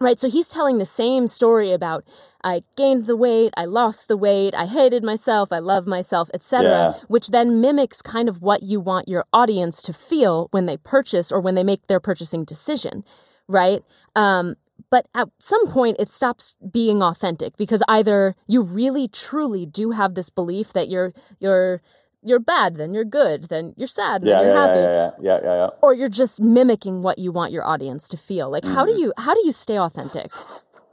right 0.00 0.20
so 0.20 0.28
he's 0.28 0.48
telling 0.48 0.78
the 0.78 0.86
same 0.86 1.26
story 1.26 1.72
about 1.72 2.04
i 2.44 2.62
gained 2.76 3.06
the 3.06 3.16
weight 3.16 3.52
i 3.56 3.64
lost 3.64 4.08
the 4.08 4.16
weight 4.16 4.54
i 4.54 4.66
hated 4.66 5.02
myself 5.02 5.52
i 5.52 5.58
love 5.58 5.86
myself 5.86 6.30
etc 6.34 6.70
yeah. 6.70 7.04
which 7.08 7.28
then 7.28 7.60
mimics 7.60 8.02
kind 8.02 8.28
of 8.28 8.42
what 8.42 8.62
you 8.62 8.78
want 8.78 9.08
your 9.08 9.24
audience 9.32 9.82
to 9.82 9.92
feel 9.92 10.48
when 10.50 10.66
they 10.66 10.76
purchase 10.76 11.32
or 11.32 11.40
when 11.40 11.54
they 11.54 11.64
make 11.64 11.86
their 11.86 12.00
purchasing 12.00 12.44
decision 12.44 13.04
right 13.48 13.82
um, 14.14 14.54
but 14.90 15.06
at 15.14 15.28
some 15.38 15.66
point 15.68 15.96
it 15.98 16.10
stops 16.10 16.56
being 16.70 17.02
authentic 17.02 17.56
because 17.56 17.82
either 17.88 18.34
you 18.46 18.62
really 18.62 19.08
truly 19.08 19.66
do 19.66 19.90
have 19.90 20.14
this 20.14 20.30
belief 20.30 20.72
that 20.72 20.88
you're 20.88 21.12
you're 21.38 21.82
you're 22.22 22.40
bad 22.40 22.76
then 22.76 22.92
you're 22.92 23.04
good 23.04 23.44
then 23.44 23.74
you're 23.76 23.86
sad 23.86 24.22
then 24.22 24.30
yeah, 24.30 24.40
you're 24.42 24.54
yeah, 24.54 24.66
happy 24.66 24.78
yeah, 24.78 25.10
yeah, 25.20 25.40
yeah, 25.42 25.56
yeah, 25.56 25.68
or 25.82 25.94
you're 25.94 26.08
just 26.08 26.40
mimicking 26.40 27.02
what 27.02 27.18
you 27.18 27.30
want 27.32 27.52
your 27.52 27.66
audience 27.66 28.08
to 28.08 28.16
feel 28.16 28.50
like 28.50 28.64
mm. 28.64 28.74
how 28.74 28.84
do 28.84 28.92
mm. 28.92 28.98
you 28.98 29.12
how 29.18 29.34
do 29.34 29.40
you 29.44 29.52
stay 29.52 29.78
authentic 29.78 30.26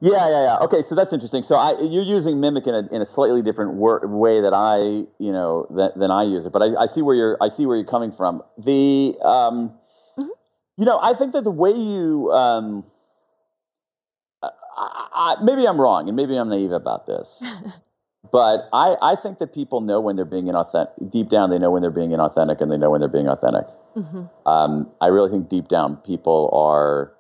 yeah, 0.02 0.30
yeah, 0.30 0.44
yeah. 0.44 0.58
Okay, 0.58 0.82
so 0.82 0.94
that's 0.94 1.14
interesting. 1.14 1.44
So 1.44 1.56
I, 1.56 1.80
you're 1.82 2.04
using 2.04 2.40
mimic 2.40 2.68
in 2.68 2.76
a, 2.76 2.88
in 2.92 3.02
a 3.02 3.06
slightly 3.06 3.42
different 3.42 3.76
wor- 3.76 4.06
way 4.06 4.42
that 4.42 4.54
I, 4.54 4.78
you 5.20 5.32
know, 5.32 5.68
that, 5.72 5.98
than 5.98 6.12
I 6.12 6.24
use 6.24 6.46
it. 6.46 6.52
But 6.52 6.62
I, 6.62 6.84
I 6.84 6.86
see 6.86 7.02
where 7.02 7.16
you're, 7.16 7.38
I 7.42 7.48
see 7.48 7.66
where 7.66 7.78
you're 7.78 7.88
coming 7.88 8.12
from. 8.12 8.44
The, 8.58 9.16
um, 9.24 9.70
mm-hmm. 10.20 10.28
you 10.78 10.86
know, 10.86 11.00
I 11.02 11.14
think 11.14 11.32
that 11.34 11.44
the 11.44 11.52
way 11.52 11.72
you, 11.72 12.30
um, 12.34 12.84
I, 14.78 15.36
I, 15.40 15.44
maybe 15.44 15.68
I'm 15.68 15.80
wrong, 15.80 16.08
and 16.08 16.16
maybe 16.16 16.36
I'm 16.36 16.50
naive 16.50 16.72
about 16.72 17.06
this, 17.06 17.42
but 18.32 18.68
I, 18.74 18.96
I 19.02 19.16
think 19.16 19.40
that 19.40 19.54
people 19.54 19.82
know 19.82 20.02
when 20.02 20.16
they're 20.16 20.26
being 20.26 20.46
inauthentic. 20.46 21.10
Deep 21.10 21.30
down, 21.30 21.50
they 21.50 21.60
know 21.60 21.72
when 21.72 21.82
they're 21.82 21.92
being 21.92 22.12
inauthentic, 22.12 22.62
and 22.62 22.72
they 22.72 22.78
know 22.78 22.90
when 22.90 23.00
they're 23.00 23.10
being 23.10 23.28
authentic. 23.28 23.66
Mm-hmm. 23.96 24.48
Um, 24.48 24.92
I 25.02 25.08
really 25.08 25.30
think 25.30 25.50
deep 25.50 25.68
down, 25.68 25.98
people 25.98 26.50
are 26.54 27.14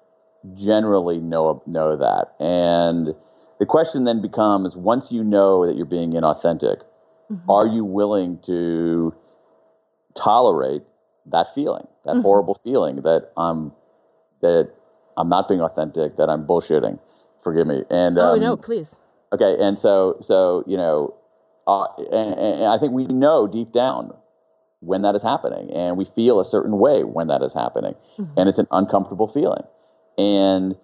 generally 0.56 1.20
know 1.20 1.64
know 1.66 1.96
that, 1.96 2.36
and 2.40 3.16
the 3.60 3.66
question 3.66 4.04
then 4.04 4.22
becomes: 4.22 4.76
once 4.76 5.12
you 5.12 5.24
know 5.24 5.66
that 5.66 5.76
you're 5.78 5.86
being 5.86 6.12
inauthentic, 6.12 6.82
mm-hmm. 7.32 7.50
are 7.50 7.68
you 7.68 7.86
willing 7.86 8.40
to 8.46 9.14
tolerate 10.16 10.84
that 11.28 11.54
feeling, 11.56 11.88
that 12.06 12.14
mm-hmm. 12.14 12.22
horrible 12.22 12.60
feeling 12.64 12.98
that 12.98 13.32
I'm 13.38 13.72
that 14.42 14.72
I'm 15.18 15.30
not 15.30 15.48
being 15.48 15.62
authentic, 15.62 16.18
that 16.18 16.30
I'm 16.30 16.46
bullshitting? 16.46 17.00
Forgive 17.46 17.68
me. 17.68 17.84
And 17.90 18.20
oh 18.20 18.34
um, 18.34 18.42
no, 18.42 18.58
please. 18.58 19.00
Okay, 19.32 19.56
and 19.64 19.80
so 19.80 20.18
so 20.20 20.66
you 20.68 20.76
know, 20.76 21.16
uh, 21.66 21.86
and, 22.12 22.34
and 22.34 22.66
I 22.66 22.78
think 22.78 22.92
we 22.92 23.06
know 23.06 23.48
deep 23.48 23.72
down 23.72 24.12
when 24.82 25.04
that 25.04 25.16
is 25.16 25.24
happening, 25.24 25.72
and 25.72 25.96
we 25.96 26.04
feel 26.04 26.42
a 26.42 26.46
certain 26.46 26.78
way 26.78 27.06
when 27.06 27.28
that 27.28 27.42
is 27.42 27.54
happening, 27.54 27.96
mm-hmm. 28.20 28.38
and 28.38 28.50
it's 28.50 28.60
an 28.60 28.68
uncomfortable 28.72 29.30
feeling. 29.30 29.64
And 30.18 30.76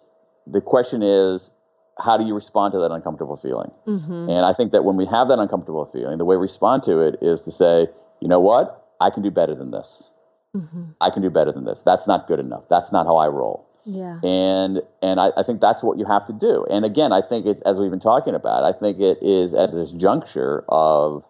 the 0.48 0.62
question 0.62 1.04
is, 1.04 1.52
how 2.00 2.18
do 2.18 2.26
you 2.26 2.34
respond 2.34 2.74
to 2.74 2.80
that 2.80 2.92
uncomfortable 2.92 3.38
feeling? 3.38 3.72
Mm-hmm. 3.88 4.30
And 4.30 4.46
I 4.46 4.54
think 4.54 4.72
that 4.72 4.84
when 4.84 4.96
we 4.96 5.06
have 5.06 5.28
that 5.28 5.40
uncomfortable 5.40 5.86
feeling, 5.92 6.18
the 6.18 6.26
way 6.26 6.36
we 6.36 6.44
respond 6.44 6.84
to 6.84 7.00
it 7.00 7.16
is 7.22 7.42
to 7.42 7.52
say, 7.52 7.88
you 8.22 8.28
know 8.28 8.40
what, 8.40 8.88
I 9.00 9.10
can 9.10 9.24
do 9.24 9.32
better 9.32 9.56
than 9.56 9.72
this. 9.72 10.10
Mm-hmm. 10.56 10.92
I 11.00 11.10
can 11.10 11.22
do 11.22 11.30
better 11.30 11.52
than 11.52 11.66
this. 11.66 11.82
That's 11.82 12.08
not 12.08 12.28
good 12.28 12.40
enough. 12.40 12.64
That's 12.70 12.92
not 12.92 13.06
how 13.06 13.18
I 13.18 13.28
roll. 13.28 13.68
Yeah. 13.86 14.20
And 14.24 14.82
and 15.02 15.20
I, 15.20 15.32
I, 15.38 15.44
think 15.44 15.62
that's 15.62 15.84
what 15.84 15.98
you 15.98 16.06
have 16.06 16.26
to 16.28 16.34
do. 16.34 16.66
And 16.70 16.86
again, 16.86 17.12
I 17.12 17.22
think 17.22 17.46
it's 17.46 17.62
as 17.64 17.80
we've 17.80 17.90
been 17.90 18.00
talking 18.00 18.36
about, 18.36 18.64
I 18.64 18.78
think 18.78 19.00
it 19.00 19.18
is 19.22 19.54
at 19.54 19.72
this 19.72 19.92
juncture 19.92 20.64
of 20.70 21.24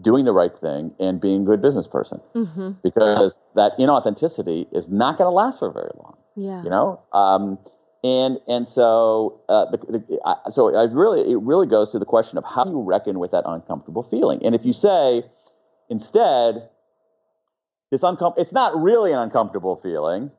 doing 0.00 0.24
the 0.24 0.32
right 0.32 0.56
thing 0.60 0.92
and 1.00 1.20
being 1.20 1.42
a 1.42 1.44
good 1.44 1.60
business 1.60 1.86
person. 1.86 2.20
Mm-hmm. 2.34 2.72
Because 2.82 3.40
that 3.54 3.72
inauthenticity 3.78 4.66
is 4.72 4.88
not 4.88 5.18
going 5.18 5.26
to 5.26 5.34
last 5.34 5.58
for 5.58 5.72
very 5.72 5.90
long. 5.96 6.16
Yeah. 6.36 6.62
You 6.62 6.70
know? 6.70 7.00
Um, 7.12 7.58
and 8.04 8.38
and 8.48 8.66
so 8.66 9.40
uh, 9.48 9.66
the, 9.70 9.76
the, 9.78 10.20
I, 10.24 10.50
so 10.50 10.74
I 10.74 10.84
really 10.84 11.32
it 11.32 11.40
really 11.40 11.66
goes 11.66 11.92
to 11.92 11.98
the 11.98 12.04
question 12.04 12.38
of 12.38 12.44
how 12.44 12.64
do 12.64 12.70
you 12.70 12.80
reckon 12.80 13.18
with 13.18 13.30
that 13.30 13.44
uncomfortable 13.46 14.02
feeling. 14.02 14.44
And 14.44 14.54
if 14.54 14.64
you 14.64 14.72
say 14.72 15.22
instead 15.88 16.68
this 17.92 18.00
uncom- 18.00 18.34
it's 18.36 18.52
not 18.52 18.74
really 18.80 19.12
an 19.12 19.18
uncomfortable 19.18 19.76
feeling 19.76 20.30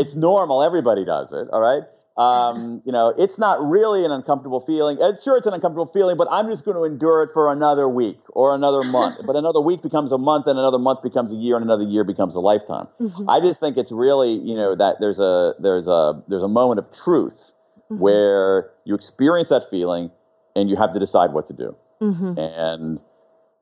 it's 0.00 0.14
normal. 0.14 0.62
Everybody 0.62 1.04
does 1.04 1.32
it. 1.32 1.48
All 1.52 1.60
right. 1.60 1.82
Um, 2.16 2.82
you 2.86 2.92
know, 2.92 3.14
it's 3.16 3.38
not 3.38 3.62
really 3.62 4.04
an 4.04 4.10
uncomfortable 4.10 4.60
feeling. 4.60 4.98
It's, 5.00 5.22
sure, 5.22 5.36
it's 5.36 5.46
an 5.46 5.54
uncomfortable 5.54 5.90
feeling, 5.92 6.16
but 6.16 6.28
I'm 6.30 6.48
just 6.48 6.64
going 6.64 6.76
to 6.76 6.84
endure 6.84 7.22
it 7.22 7.30
for 7.32 7.50
another 7.52 7.88
week 7.88 8.18
or 8.30 8.54
another 8.54 8.82
month. 8.82 9.18
but 9.26 9.36
another 9.36 9.60
week 9.60 9.82
becomes 9.82 10.12
a 10.12 10.18
month, 10.18 10.46
and 10.46 10.58
another 10.58 10.78
month 10.78 11.02
becomes 11.02 11.32
a 11.32 11.36
year, 11.36 11.56
and 11.56 11.64
another 11.64 11.84
year 11.84 12.04
becomes 12.04 12.34
a 12.34 12.40
lifetime. 12.40 12.88
Mm-hmm. 13.00 13.30
I 13.30 13.40
just 13.40 13.60
think 13.60 13.76
it's 13.76 13.92
really, 13.92 14.32
you 14.32 14.56
know, 14.56 14.74
that 14.74 14.96
there's 15.00 15.20
a 15.20 15.54
there's 15.60 15.86
a 15.86 16.22
there's 16.28 16.42
a 16.42 16.48
moment 16.48 16.80
of 16.80 16.92
truth 16.92 17.52
mm-hmm. 17.84 17.98
where 17.98 18.70
you 18.84 18.94
experience 18.94 19.50
that 19.50 19.70
feeling, 19.70 20.10
and 20.56 20.68
you 20.68 20.76
have 20.76 20.92
to 20.92 20.98
decide 20.98 21.32
what 21.32 21.46
to 21.46 21.52
do. 21.52 21.76
Mm-hmm. 22.00 22.34
And 22.38 23.00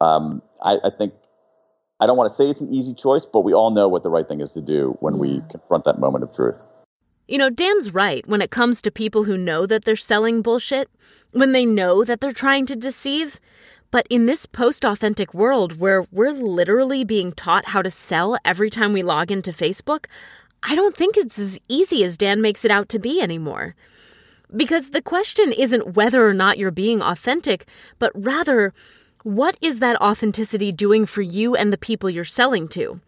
um, 0.00 0.42
I, 0.62 0.78
I 0.84 0.90
think 0.96 1.14
I 1.98 2.06
don't 2.06 2.16
want 2.16 2.30
to 2.30 2.36
say 2.36 2.50
it's 2.50 2.60
an 2.60 2.72
easy 2.72 2.94
choice, 2.94 3.26
but 3.30 3.40
we 3.40 3.54
all 3.54 3.70
know 3.70 3.88
what 3.88 4.02
the 4.02 4.10
right 4.10 4.26
thing 4.28 4.40
is 4.40 4.52
to 4.52 4.60
do 4.60 4.96
when 5.00 5.14
yeah. 5.14 5.20
we 5.20 5.42
confront 5.50 5.84
that 5.84 5.98
moment 5.98 6.24
of 6.24 6.34
truth. 6.34 6.66
You 7.26 7.38
know, 7.38 7.50
Dan's 7.50 7.92
right 7.92 8.26
when 8.28 8.42
it 8.42 8.50
comes 8.50 8.80
to 8.82 8.90
people 8.90 9.24
who 9.24 9.36
know 9.36 9.66
that 9.66 9.84
they're 9.84 9.96
selling 9.96 10.42
bullshit, 10.42 10.88
when 11.32 11.52
they 11.52 11.66
know 11.66 12.04
that 12.04 12.20
they're 12.20 12.32
trying 12.32 12.66
to 12.66 12.76
deceive. 12.76 13.40
But 13.90 14.06
in 14.10 14.26
this 14.26 14.46
post 14.46 14.84
authentic 14.84 15.32
world 15.32 15.78
where 15.78 16.04
we're 16.12 16.32
literally 16.32 17.02
being 17.02 17.32
taught 17.32 17.66
how 17.66 17.82
to 17.82 17.90
sell 17.90 18.36
every 18.44 18.70
time 18.70 18.92
we 18.92 19.02
log 19.02 19.32
into 19.32 19.52
Facebook, 19.52 20.06
I 20.62 20.74
don't 20.74 20.96
think 20.96 21.16
it's 21.16 21.38
as 21.38 21.58
easy 21.68 22.04
as 22.04 22.16
Dan 22.16 22.40
makes 22.40 22.64
it 22.64 22.70
out 22.70 22.88
to 22.90 22.98
be 22.98 23.20
anymore. 23.20 23.74
Because 24.54 24.90
the 24.90 25.02
question 25.02 25.52
isn't 25.52 25.94
whether 25.94 26.26
or 26.26 26.34
not 26.34 26.58
you're 26.58 26.70
being 26.70 27.02
authentic, 27.02 27.66
but 27.98 28.12
rather, 28.14 28.72
what 29.26 29.58
is 29.60 29.80
that 29.80 30.00
authenticity 30.00 30.70
doing 30.70 31.04
for 31.04 31.20
you 31.20 31.56
and 31.56 31.72
the 31.72 31.76
people 31.76 32.08
you're 32.08 32.24
selling 32.24 32.68
to? 32.68 33.00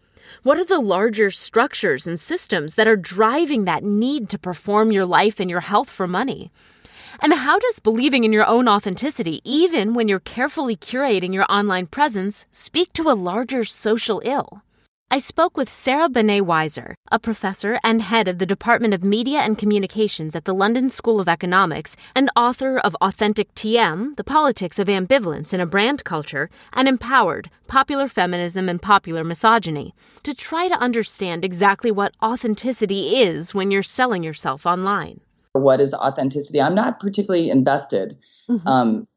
What 0.43 0.59
are 0.59 0.65
the 0.65 0.81
larger 0.81 1.31
structures 1.31 2.05
and 2.05 2.19
systems 2.19 2.75
that 2.75 2.89
are 2.89 2.97
driving 2.97 3.63
that 3.63 3.85
need 3.85 4.27
to 4.31 4.37
perform 4.37 4.91
your 4.91 5.05
life 5.05 5.39
and 5.39 5.49
your 5.49 5.61
health 5.61 5.89
for 5.89 6.09
money? 6.09 6.51
And 7.21 7.33
how 7.33 7.57
does 7.57 7.79
believing 7.79 8.25
in 8.25 8.33
your 8.33 8.45
own 8.45 8.67
authenticity, 8.67 9.39
even 9.45 9.93
when 9.93 10.09
you're 10.09 10.19
carefully 10.19 10.75
curating 10.75 11.33
your 11.33 11.45
online 11.49 11.87
presence, 11.87 12.45
speak 12.51 12.91
to 12.93 13.09
a 13.09 13.15
larger 13.15 13.63
social 13.63 14.21
ill? 14.25 14.61
I 15.11 15.17
spoke 15.17 15.57
with 15.57 15.71
Sarah 15.71 16.07
Banet 16.07 16.43
Weiser, 16.43 16.93
a 17.11 17.17
professor 17.17 17.79
and 17.83 17.99
head 17.99 18.27
of 18.27 18.37
the 18.37 18.45
Department 18.45 18.93
of 18.93 19.03
Media 19.03 19.39
and 19.39 19.57
Communications 19.57 20.35
at 20.35 20.45
the 20.45 20.53
London 20.53 20.91
School 20.91 21.19
of 21.19 21.27
Economics 21.27 21.97
and 22.13 22.29
author 22.35 22.77
of 22.77 22.95
Authentic 23.01 23.51
TM 23.55 24.17
The 24.17 24.23
Politics 24.23 24.77
of 24.77 24.87
Ambivalence 24.87 25.51
in 25.51 25.59
a 25.59 25.65
Brand 25.65 26.03
Culture 26.03 26.47
and 26.73 26.87
Empowered 26.87 27.49
Popular 27.65 28.07
Feminism 28.07 28.69
and 28.69 28.79
Popular 28.79 29.23
Misogyny, 29.23 29.95
to 30.21 30.35
try 30.35 30.67
to 30.67 30.79
understand 30.79 31.43
exactly 31.43 31.89
what 31.89 32.13
authenticity 32.21 33.17
is 33.17 33.55
when 33.55 33.71
you're 33.71 33.81
selling 33.81 34.21
yourself 34.21 34.67
online. 34.67 35.21
What 35.53 35.81
is 35.81 35.95
authenticity? 35.95 36.61
I'm 36.61 36.75
not 36.75 36.99
particularly 36.99 37.49
invested. 37.49 38.15
Mm-hmm. 38.47 38.67
Um, 38.67 39.07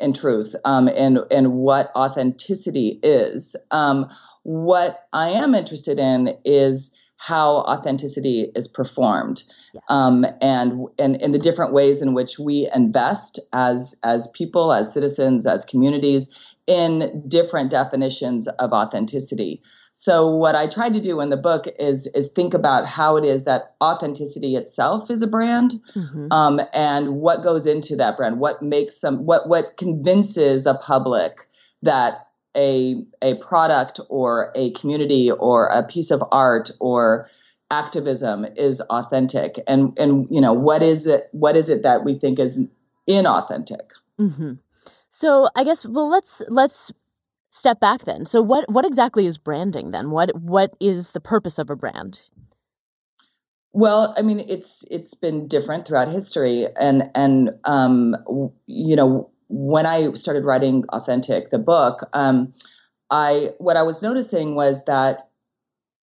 in 0.00 0.14
truth 0.14 0.56
um, 0.64 0.88
and 0.88 1.18
and 1.30 1.52
what 1.52 1.90
authenticity 1.94 2.98
is. 3.02 3.54
Um, 3.70 4.10
what 4.42 5.00
I 5.12 5.30
am 5.30 5.54
interested 5.54 5.98
in 5.98 6.36
is 6.44 6.92
how 7.16 7.56
authenticity 7.58 8.50
is 8.54 8.66
performed, 8.66 9.42
yeah. 9.74 9.80
um, 9.88 10.24
and 10.40 10.86
and 10.98 11.16
in 11.16 11.32
the 11.32 11.38
different 11.38 11.72
ways 11.72 12.00
in 12.00 12.14
which 12.14 12.38
we 12.38 12.70
invest 12.74 13.38
as 13.52 13.94
as 14.02 14.28
people, 14.28 14.72
as 14.72 14.92
citizens, 14.92 15.46
as 15.46 15.64
communities 15.64 16.34
in 16.66 17.22
different 17.28 17.70
definitions 17.70 18.48
of 18.58 18.72
authenticity. 18.72 19.60
So 19.92 20.34
what 20.34 20.54
I 20.54 20.66
tried 20.66 20.94
to 20.94 21.00
do 21.00 21.20
in 21.20 21.28
the 21.28 21.36
book 21.36 21.66
is 21.78 22.06
is 22.14 22.32
think 22.32 22.54
about 22.54 22.86
how 22.86 23.16
it 23.16 23.24
is 23.24 23.44
that 23.44 23.74
authenticity 23.82 24.56
itself 24.56 25.10
is 25.10 25.20
a 25.20 25.26
brand, 25.26 25.74
mm-hmm. 25.94 26.32
um, 26.32 26.60
and 26.72 27.16
what 27.16 27.42
goes 27.42 27.66
into 27.66 27.96
that 27.96 28.16
brand, 28.16 28.40
what 28.40 28.62
makes 28.62 28.98
some, 28.98 29.26
what 29.26 29.46
what 29.46 29.76
convinces 29.76 30.64
a 30.64 30.74
public 30.74 31.48
that 31.82 32.14
a 32.56 33.04
a 33.22 33.36
product 33.36 34.00
or 34.08 34.52
a 34.54 34.72
community 34.72 35.30
or 35.30 35.66
a 35.68 35.86
piece 35.86 36.10
of 36.10 36.22
art 36.32 36.70
or 36.80 37.26
activism 37.70 38.46
is 38.56 38.80
authentic? 38.82 39.60
And 39.66 39.96
and 39.98 40.26
you 40.30 40.40
know 40.40 40.52
what 40.52 40.82
is 40.82 41.06
it 41.06 41.24
what 41.32 41.56
is 41.56 41.68
it 41.68 41.82
that 41.82 42.04
we 42.04 42.18
think 42.18 42.38
is 42.38 42.58
inauthentic? 43.08 43.90
Mm-hmm. 44.18 44.52
so 45.10 45.48
i 45.56 45.64
guess 45.64 45.86
well 45.86 46.10
let's 46.10 46.42
let's 46.48 46.92
step 47.50 47.80
back 47.80 48.04
then. 48.04 48.24
So 48.24 48.40
what 48.40 48.70
what 48.70 48.84
exactly 48.84 49.26
is 49.26 49.36
branding 49.36 49.90
then? 49.90 50.10
What 50.10 50.34
what 50.40 50.74
is 50.80 51.10
the 51.10 51.20
purpose 51.20 51.58
of 51.58 51.68
a 51.68 51.76
brand? 51.76 52.22
Well 53.72 54.14
i 54.16 54.22
mean 54.22 54.40
it's 54.40 54.84
it's 54.90 55.14
been 55.14 55.46
different 55.46 55.86
throughout 55.86 56.08
history. 56.08 56.66
And 56.80 57.10
and 57.14 57.50
um 57.64 58.16
you 58.66 58.96
know 58.96 59.30
when 59.50 59.84
I 59.84 60.12
started 60.14 60.44
writing 60.44 60.84
Authentic, 60.90 61.50
the 61.50 61.58
book, 61.58 62.08
um, 62.12 62.54
I 63.10 63.50
what 63.58 63.76
I 63.76 63.82
was 63.82 64.02
noticing 64.02 64.54
was 64.54 64.84
that 64.84 65.22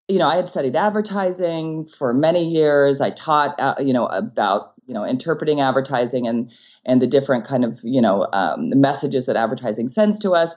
you 0.08 0.20
know 0.20 0.28
I 0.28 0.36
had 0.36 0.50
studied 0.50 0.76
advertising 0.76 1.88
for 1.98 2.14
many 2.14 2.46
years. 2.46 3.00
I 3.00 3.12
taught 3.12 3.56
uh, 3.60 3.76
you 3.80 3.94
know 3.94 4.08
about 4.08 4.74
you 4.86 4.94
know 4.94 5.06
interpreting 5.06 5.62
advertising 5.62 6.28
and 6.28 6.52
and 6.86 7.02
the 7.02 7.08
different 7.08 7.48
kind 7.48 7.64
of 7.64 7.80
you 7.84 8.02
know 8.02 8.28
um, 8.34 8.70
messages 8.76 9.26
that 9.28 9.38
advertising 9.38 9.88
sends 9.88 10.20
to 10.20 10.32
us. 10.32 10.56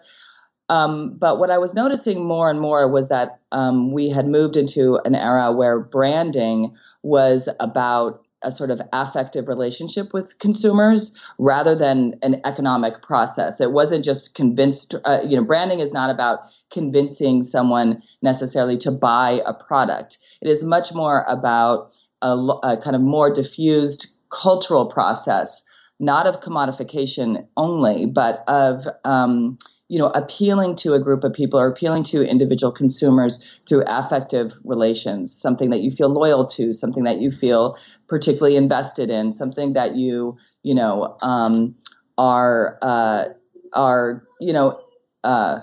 Um, 0.69 1.17
but 1.19 1.39
what 1.39 1.51
I 1.51 1.59
was 1.59 1.75
noticing 1.75 2.25
more 2.25 2.49
and 2.49 2.61
more 2.61 2.89
was 2.91 3.09
that 3.09 3.41
um, 3.51 3.93
we 3.93 4.09
had 4.09 4.29
moved 4.29 4.57
into 4.57 5.01
an 5.05 5.17
era 5.17 5.53
where 5.53 5.81
branding 5.81 6.77
was 7.03 7.49
about 7.59 8.25
a 8.43 8.51
sort 8.51 8.71
of 8.71 8.81
affective 8.93 9.49
relationship 9.49 10.13
with 10.13 10.39
consumers 10.39 11.19
rather 11.39 11.75
than 11.77 12.19
an 12.23 12.41
economic 12.45 13.03
process. 13.03 13.61
It 13.61 13.73
wasn't 13.73 14.05
just 14.05 14.35
convinced, 14.35 14.95
uh, 15.05 15.21
you 15.27 15.37
know, 15.37 15.45
branding 15.45 15.81
is 15.81 15.93
not 15.93 16.11
about 16.11 16.41
convincing 16.71 17.43
someone 17.43 18.03
necessarily 18.23 18.79
to 18.79 18.91
buy 18.91 19.43
a 19.47 19.55
product. 19.55 20.19
It 20.41 20.49
is 20.49 20.65
much 20.65 20.95
more 20.95 21.25
about 21.29 21.93
a, 22.23 22.35
a 22.63 22.79
kind 22.83 22.97
of 22.97 23.03
more 23.03 23.33
diffused 23.33 24.07
cultural 24.31 24.87
process, 24.87 25.65
not 25.99 26.27
of 26.27 26.41
commodification 26.41 27.47
only, 27.57 28.07
but 28.07 28.41
of, 28.47 28.87
um, 29.05 29.59
you 29.91 29.99
know, 29.99 30.07
appealing 30.11 30.77
to 30.77 30.95
a 30.95 31.01
group 31.01 31.25
of 31.25 31.33
people 31.33 31.59
or 31.59 31.67
appealing 31.67 32.05
to 32.05 32.23
individual 32.23 32.71
consumers 32.71 33.45
through 33.69 33.83
affective 33.89 34.53
relations, 34.65 35.35
something 35.35 35.71
that 35.71 35.81
you 35.81 35.91
feel 35.91 36.09
loyal 36.09 36.47
to, 36.47 36.73
something 36.73 37.03
that 37.03 37.19
you 37.19 37.33
feel 37.33 37.77
particularly 38.07 38.55
invested 38.55 39.11
in, 39.11 39.33
something 39.33 39.73
that 39.73 39.97
you, 39.97 40.37
you 40.63 40.77
know, 40.77 41.17
um, 41.23 41.75
are 42.17 42.79
uh, 42.83 43.25
are 43.73 44.25
you 44.41 44.53
know 44.53 44.79
uh, 45.25 45.59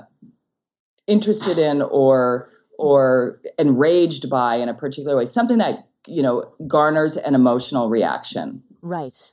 interested 1.08 1.58
in 1.58 1.82
or 1.82 2.50
or 2.78 3.40
enraged 3.58 4.30
by 4.30 4.58
in 4.58 4.68
a 4.68 4.74
particular 4.74 5.16
way, 5.16 5.26
something 5.26 5.60
that 5.60 5.88
you 6.06 6.22
know 6.22 6.44
garners 6.68 7.16
an 7.16 7.34
emotional 7.34 7.90
reaction. 7.90 8.62
Right. 8.82 9.32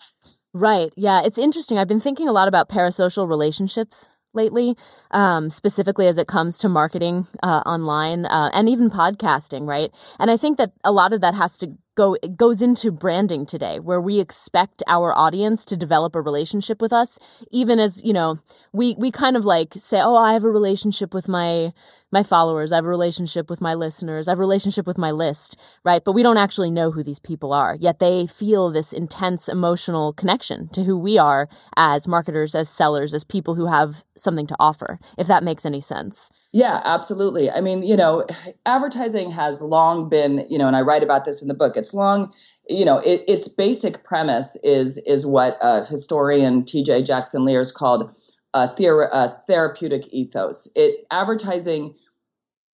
Right. 0.52 0.92
Yeah, 0.94 1.20
it's 1.24 1.36
interesting. 1.36 1.78
I've 1.78 1.88
been 1.88 1.98
thinking 1.98 2.28
a 2.28 2.32
lot 2.32 2.46
about 2.46 2.68
parasocial 2.68 3.28
relationships 3.28 4.10
lately, 4.34 4.76
um, 5.10 5.50
specifically 5.50 6.06
as 6.06 6.18
it 6.18 6.26
comes 6.26 6.58
to 6.58 6.68
marketing 6.68 7.26
uh, 7.42 7.62
online 7.66 8.26
uh, 8.26 8.50
and 8.52 8.68
even 8.68 8.90
podcasting, 8.90 9.66
right? 9.66 9.90
And 10.18 10.30
I 10.30 10.36
think 10.36 10.58
that 10.58 10.72
a 10.82 10.92
lot 10.92 11.12
of 11.12 11.20
that 11.20 11.34
has 11.34 11.56
to 11.58 11.72
go 11.94 12.16
goes 12.36 12.60
into 12.60 12.90
branding 12.90 13.46
today 13.46 13.78
where 13.78 14.00
we 14.00 14.20
expect 14.20 14.82
our 14.86 15.16
audience 15.16 15.64
to 15.64 15.76
develop 15.76 16.14
a 16.14 16.20
relationship 16.20 16.80
with 16.80 16.92
us 16.92 17.18
even 17.50 17.78
as 17.78 18.02
you 18.04 18.12
know 18.12 18.38
we 18.72 18.94
we 18.98 19.10
kind 19.10 19.36
of 19.36 19.44
like 19.44 19.74
say 19.76 20.00
oh 20.00 20.16
i 20.16 20.32
have 20.32 20.44
a 20.44 20.50
relationship 20.50 21.14
with 21.14 21.28
my 21.28 21.72
my 22.14 22.22
followers. 22.22 22.70
I 22.70 22.76
have 22.76 22.84
a 22.86 22.88
relationship 22.88 23.50
with 23.50 23.60
my 23.60 23.74
listeners. 23.74 24.28
I 24.28 24.30
have 24.30 24.38
a 24.38 24.40
relationship 24.40 24.86
with 24.86 24.96
my 24.96 25.10
list 25.10 25.58
right? 25.82 26.02
But 26.02 26.12
we 26.12 26.22
don't 26.22 26.36
actually 26.36 26.70
know 26.70 26.92
who 26.92 27.02
these 27.02 27.18
people 27.18 27.52
are 27.52 27.76
yet 27.80 27.98
they 27.98 28.26
feel 28.26 28.70
this 28.70 28.92
intense 28.92 29.48
emotional 29.48 30.12
connection 30.12 30.68
to 30.68 30.84
who 30.84 30.96
we 30.96 31.18
are 31.18 31.48
as 31.76 32.06
marketers 32.08 32.54
as 32.54 32.68
sellers 32.68 33.14
as 33.14 33.24
people 33.24 33.56
who 33.56 33.66
have 33.66 34.04
something 34.16 34.46
to 34.46 34.56
offer 34.58 34.98
if 35.18 35.26
that 35.26 35.42
makes 35.42 35.66
any 35.66 35.80
sense 35.80 36.30
yeah, 36.54 36.80
absolutely. 36.84 37.50
I 37.50 37.60
mean, 37.60 37.82
you 37.82 37.96
know, 37.96 38.24
advertising 38.64 39.28
has 39.32 39.60
long 39.60 40.08
been, 40.08 40.46
you 40.48 40.56
know, 40.56 40.68
and 40.68 40.76
I 40.76 40.82
write 40.82 41.02
about 41.02 41.24
this 41.24 41.42
in 41.42 41.48
the 41.48 41.54
book. 41.54 41.76
It's 41.76 41.92
long, 41.92 42.32
you 42.68 42.84
know, 42.84 42.98
it, 42.98 43.24
its 43.26 43.48
basic 43.48 44.04
premise 44.04 44.56
is 44.62 44.98
is 44.98 45.26
what 45.26 45.56
uh, 45.60 45.84
historian 45.84 46.64
T.J. 46.64 47.02
Jackson 47.02 47.44
Lears 47.44 47.72
called 47.72 48.16
a, 48.54 48.68
thera- 48.68 49.08
a 49.10 49.36
therapeutic 49.48 50.06
ethos. 50.12 50.68
It 50.76 51.04
advertising 51.10 51.96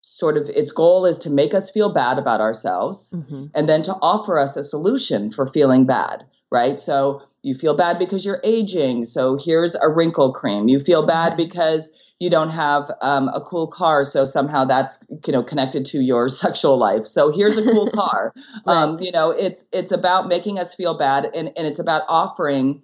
sort 0.02 0.36
of 0.36 0.50
its 0.50 0.72
goal 0.72 1.06
is 1.06 1.16
to 1.20 1.30
make 1.30 1.54
us 1.54 1.70
feel 1.70 1.90
bad 1.90 2.18
about 2.18 2.42
ourselves 2.42 3.14
mm-hmm. 3.16 3.46
and 3.54 3.66
then 3.66 3.80
to 3.80 3.94
offer 4.02 4.38
us 4.38 4.56
a 4.56 4.64
solution 4.64 5.32
for 5.32 5.46
feeling 5.46 5.84
bad 5.84 6.24
right 6.50 6.78
so 6.78 7.20
you 7.42 7.54
feel 7.54 7.76
bad 7.76 7.98
because 7.98 8.24
you're 8.24 8.40
aging 8.42 9.04
so 9.04 9.36
here's 9.38 9.74
a 9.74 9.90
wrinkle 9.90 10.32
cream 10.32 10.68
you 10.68 10.80
feel 10.80 11.06
bad 11.06 11.32
mm-hmm. 11.32 11.42
because 11.42 11.92
you 12.20 12.28
don't 12.28 12.50
have 12.50 12.90
um, 13.00 13.28
a 13.28 13.40
cool 13.40 13.66
car, 13.66 14.04
so 14.04 14.24
somehow 14.24 14.64
that's 14.64 15.02
you 15.26 15.32
know 15.32 15.42
connected 15.42 15.84
to 15.86 16.00
your 16.00 16.28
sexual 16.44 16.78
life. 16.78 17.06
So 17.06 17.32
here's 17.32 17.58
a 17.58 17.64
cool 17.64 17.90
car. 17.90 18.32
right. 18.66 18.76
um, 18.76 19.00
you 19.00 19.10
know, 19.10 19.30
it's 19.30 19.64
it's 19.72 19.90
about 19.90 20.28
making 20.28 20.58
us 20.58 20.74
feel 20.74 20.96
bad, 20.96 21.24
and 21.24 21.50
and 21.56 21.66
it's 21.66 21.80
about 21.80 22.02
offering 22.08 22.82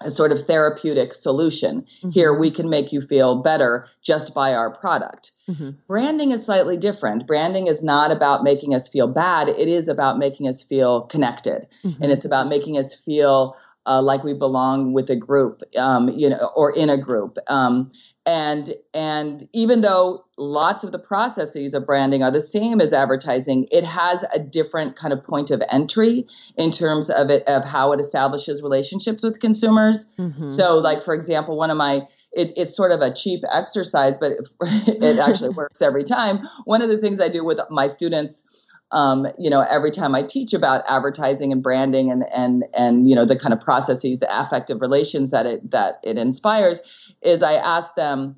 a 0.00 0.10
sort 0.10 0.30
of 0.30 0.40
therapeutic 0.42 1.14
solution. 1.14 1.80
Mm-hmm. 1.80 2.10
Here, 2.10 2.38
we 2.38 2.50
can 2.50 2.70
make 2.70 2.92
you 2.92 3.00
feel 3.00 3.42
better 3.42 3.86
just 4.02 4.32
by 4.34 4.54
our 4.54 4.70
product. 4.70 5.32
Mm-hmm. 5.48 5.70
Branding 5.88 6.30
is 6.30 6.44
slightly 6.44 6.76
different. 6.76 7.26
Branding 7.26 7.66
is 7.66 7.82
not 7.82 8.12
about 8.12 8.44
making 8.44 8.74
us 8.74 8.88
feel 8.88 9.08
bad, 9.08 9.48
it 9.48 9.68
is 9.68 9.88
about 9.88 10.18
making 10.18 10.46
us 10.46 10.62
feel 10.62 11.02
connected. 11.02 11.66
Mm-hmm. 11.84 12.02
And 12.02 12.12
it's 12.12 12.24
about 12.24 12.48
making 12.48 12.78
us 12.78 12.94
feel 12.94 13.56
uh, 13.88 14.02
like 14.02 14.22
we 14.22 14.34
belong 14.34 14.92
with 14.92 15.08
a 15.10 15.16
group, 15.16 15.62
um, 15.76 16.10
you 16.10 16.28
know, 16.28 16.50
or 16.54 16.70
in 16.70 16.90
a 16.90 17.00
group. 17.00 17.38
Um, 17.48 17.90
and 18.28 18.74
and 18.92 19.48
even 19.54 19.80
though 19.80 20.22
lots 20.36 20.84
of 20.84 20.92
the 20.92 20.98
processes 20.98 21.72
of 21.72 21.86
branding 21.86 22.22
are 22.22 22.30
the 22.30 22.42
same 22.42 22.78
as 22.78 22.92
advertising 22.92 23.66
it 23.70 23.84
has 23.84 24.22
a 24.34 24.38
different 24.38 24.96
kind 24.96 25.14
of 25.14 25.24
point 25.24 25.50
of 25.50 25.62
entry 25.70 26.26
in 26.58 26.70
terms 26.70 27.08
of 27.08 27.30
it 27.30 27.42
of 27.46 27.64
how 27.64 27.90
it 27.92 27.98
establishes 27.98 28.62
relationships 28.62 29.22
with 29.22 29.40
consumers 29.40 30.10
mm-hmm. 30.18 30.46
so 30.46 30.76
like 30.76 31.02
for 31.02 31.14
example 31.14 31.56
one 31.56 31.70
of 31.70 31.78
my 31.78 32.02
it, 32.32 32.52
it's 32.54 32.76
sort 32.76 32.92
of 32.92 33.00
a 33.00 33.14
cheap 33.14 33.40
exercise 33.50 34.18
but 34.18 34.32
it, 34.32 34.48
it 35.02 35.18
actually 35.18 35.50
works 35.50 35.80
every 35.80 36.04
time 36.04 36.40
one 36.66 36.82
of 36.82 36.90
the 36.90 36.98
things 36.98 37.22
i 37.22 37.30
do 37.30 37.42
with 37.42 37.58
my 37.70 37.86
students 37.86 38.44
um, 38.90 39.26
you 39.38 39.50
know, 39.50 39.60
every 39.60 39.90
time 39.90 40.14
I 40.14 40.22
teach 40.22 40.54
about 40.54 40.82
advertising 40.88 41.52
and 41.52 41.62
branding 41.62 42.10
and 42.10 42.24
and 42.34 42.64
and 42.74 43.08
you 43.08 43.14
know 43.14 43.26
the 43.26 43.38
kind 43.38 43.52
of 43.52 43.60
processes, 43.60 44.20
the 44.20 44.28
affective 44.30 44.80
relations 44.80 45.30
that 45.30 45.46
it 45.46 45.70
that 45.70 45.94
it 46.02 46.16
inspires, 46.16 46.80
is 47.22 47.42
I 47.42 47.54
ask 47.54 47.94
them, 47.96 48.36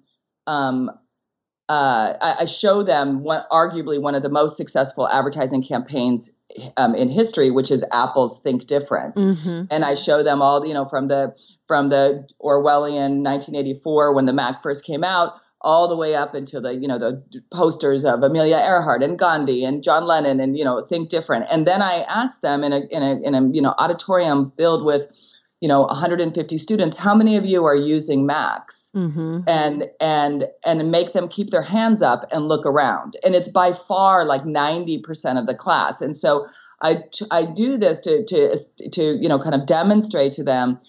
um, 0.49 0.91
uh, 1.69 2.15
I, 2.21 2.37
I, 2.41 2.45
show 2.47 2.83
them 2.83 3.23
what 3.23 3.49
arguably 3.51 4.03
one 4.03 4.17
of 4.17 4.23
the 4.23 4.29
most 4.29 4.57
successful 4.57 5.09
advertising 5.09 5.63
campaigns 5.63 6.33
um, 6.77 6.97
in 6.97 7.09
history, 7.09 7.53
which 7.53 7.71
is 7.71 7.85
Apple's 7.93 8.41
Think 8.43 8.67
Different, 8.67 9.15
mm-hmm. 9.15 9.63
and 9.71 9.85
I 9.85 9.95
show 9.95 10.25
them 10.25 10.43
all, 10.43 10.67
you 10.67 10.75
know, 10.75 10.85
from 10.85 11.07
the 11.07 11.33
from 11.69 11.91
the 11.91 12.27
Orwellian 12.43 13.23
1984 13.23 14.15
when 14.15 14.27
the 14.27 14.33
Mac 14.33 14.65
first 14.65 14.85
came 14.85 15.05
out 15.05 15.35
all 15.63 15.89
the 15.89 15.97
way 15.97 16.15
up 16.15 16.35
into 16.35 16.61
the 16.61 16.75
you 16.75 16.89
know 16.89 16.99
the 16.99 17.23
posters 17.53 18.05
of 18.05 18.23
Amelia 18.23 18.57
Earhart 18.57 19.03
and 19.03 19.19
Gandhi 19.19 19.65
and 19.65 19.83
John 19.83 20.05
Lennon 20.07 20.41
and 20.41 20.57
you 20.57 20.65
know 20.65 20.85
think 20.85 21.09
different. 21.09 21.47
And 21.51 21.67
then 21.67 21.83
I 21.83 22.03
asked 22.03 22.43
them 22.43 22.65
in 22.65 22.73
a 22.73 22.81
in 22.91 23.03
a 23.03 23.21
in 23.23 23.35
a 23.35 23.49
you 23.53 23.63
know 23.63 23.75
auditorium 23.79 24.53
filled 24.57 24.85
with 24.85 25.11
you 25.61 25.69
know 25.69 25.83
150 25.83 26.57
students 26.57 26.97
how 26.97 27.15
many 27.15 27.37
of 27.37 27.45
you 27.45 27.65
are 27.65 27.77
using 27.77 28.27
Macs? 28.27 28.91
Mm-hmm. 28.95 29.41
and 29.47 29.85
and 30.01 30.45
and 30.65 30.91
make 30.91 31.13
them 31.13 31.29
keep 31.29 31.51
their 31.51 31.63
hands 31.63 32.03
up 32.03 32.27
and 32.33 32.49
look 32.49 32.67
around. 32.67 33.17
And 33.23 33.35
it's 33.35 33.49
by 33.49 33.73
far 33.73 34.25
like 34.25 34.43
90% 34.43 35.39
of 35.39 35.47
the 35.47 35.55
class. 35.55 36.01
And 36.01 36.17
so 36.17 36.47
I 36.83 37.05
I 37.31 37.45
do 37.45 37.77
this 37.77 38.01
to 38.01 38.25
to 38.25 38.57
to 38.91 39.03
you 39.21 39.29
know 39.29 39.39
kind 39.39 39.55
of 39.55 39.67
demonstrate 39.67 40.33
to 40.35 40.45
them 40.45 40.81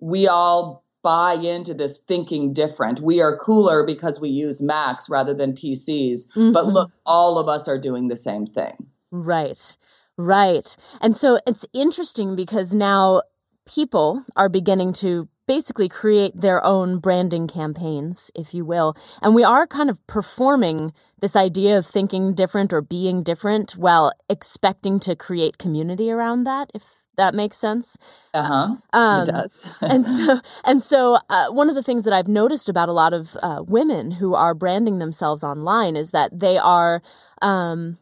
we 0.00 0.28
all 0.28 0.83
buy 1.04 1.34
into 1.34 1.74
this 1.74 1.98
thinking 1.98 2.52
different. 2.52 2.98
We 3.00 3.20
are 3.20 3.36
cooler 3.36 3.86
because 3.86 4.20
we 4.20 4.30
use 4.30 4.60
Macs 4.60 5.08
rather 5.08 5.34
than 5.34 5.52
PCs. 5.52 6.26
Mm-hmm. 6.30 6.52
But 6.52 6.66
look, 6.66 6.90
all 7.06 7.38
of 7.38 7.46
us 7.46 7.68
are 7.68 7.78
doing 7.78 8.08
the 8.08 8.16
same 8.16 8.46
thing. 8.46 8.88
Right. 9.12 9.76
Right. 10.16 10.76
And 11.00 11.14
so 11.14 11.38
it's 11.46 11.66
interesting 11.72 12.34
because 12.34 12.74
now 12.74 13.22
people 13.66 14.24
are 14.34 14.48
beginning 14.48 14.92
to 14.94 15.28
basically 15.46 15.88
create 15.88 16.40
their 16.40 16.64
own 16.64 16.98
branding 16.98 17.46
campaigns, 17.46 18.30
if 18.34 18.54
you 18.54 18.64
will. 18.64 18.96
And 19.20 19.34
we 19.34 19.44
are 19.44 19.66
kind 19.66 19.90
of 19.90 20.04
performing 20.06 20.92
this 21.20 21.36
idea 21.36 21.76
of 21.76 21.86
thinking 21.86 22.34
different 22.34 22.72
or 22.72 22.80
being 22.80 23.22
different 23.22 23.72
while 23.72 24.12
expecting 24.28 24.98
to 25.00 25.14
create 25.14 25.58
community 25.58 26.10
around 26.10 26.44
that, 26.44 26.70
if 26.74 26.82
that 27.16 27.34
makes 27.34 27.56
sense. 27.56 27.96
Uh-huh. 28.32 28.76
Um, 28.92 29.22
it 29.28 29.32
does. 29.32 29.74
and 29.80 30.04
so, 30.04 30.40
and 30.64 30.82
so, 30.82 31.18
uh, 31.28 31.48
one 31.50 31.68
of 31.68 31.74
the 31.74 31.82
things 31.82 32.04
that 32.04 32.12
I've 32.12 32.28
noticed 32.28 32.68
about 32.68 32.88
a 32.88 32.92
lot 32.92 33.12
of 33.12 33.36
uh, 33.42 33.62
women 33.66 34.12
who 34.12 34.34
are 34.34 34.54
branding 34.54 34.98
themselves 34.98 35.42
online 35.42 35.96
is 35.96 36.10
that 36.10 36.38
they 36.38 36.58
are, 36.58 37.02
um, 37.42 37.98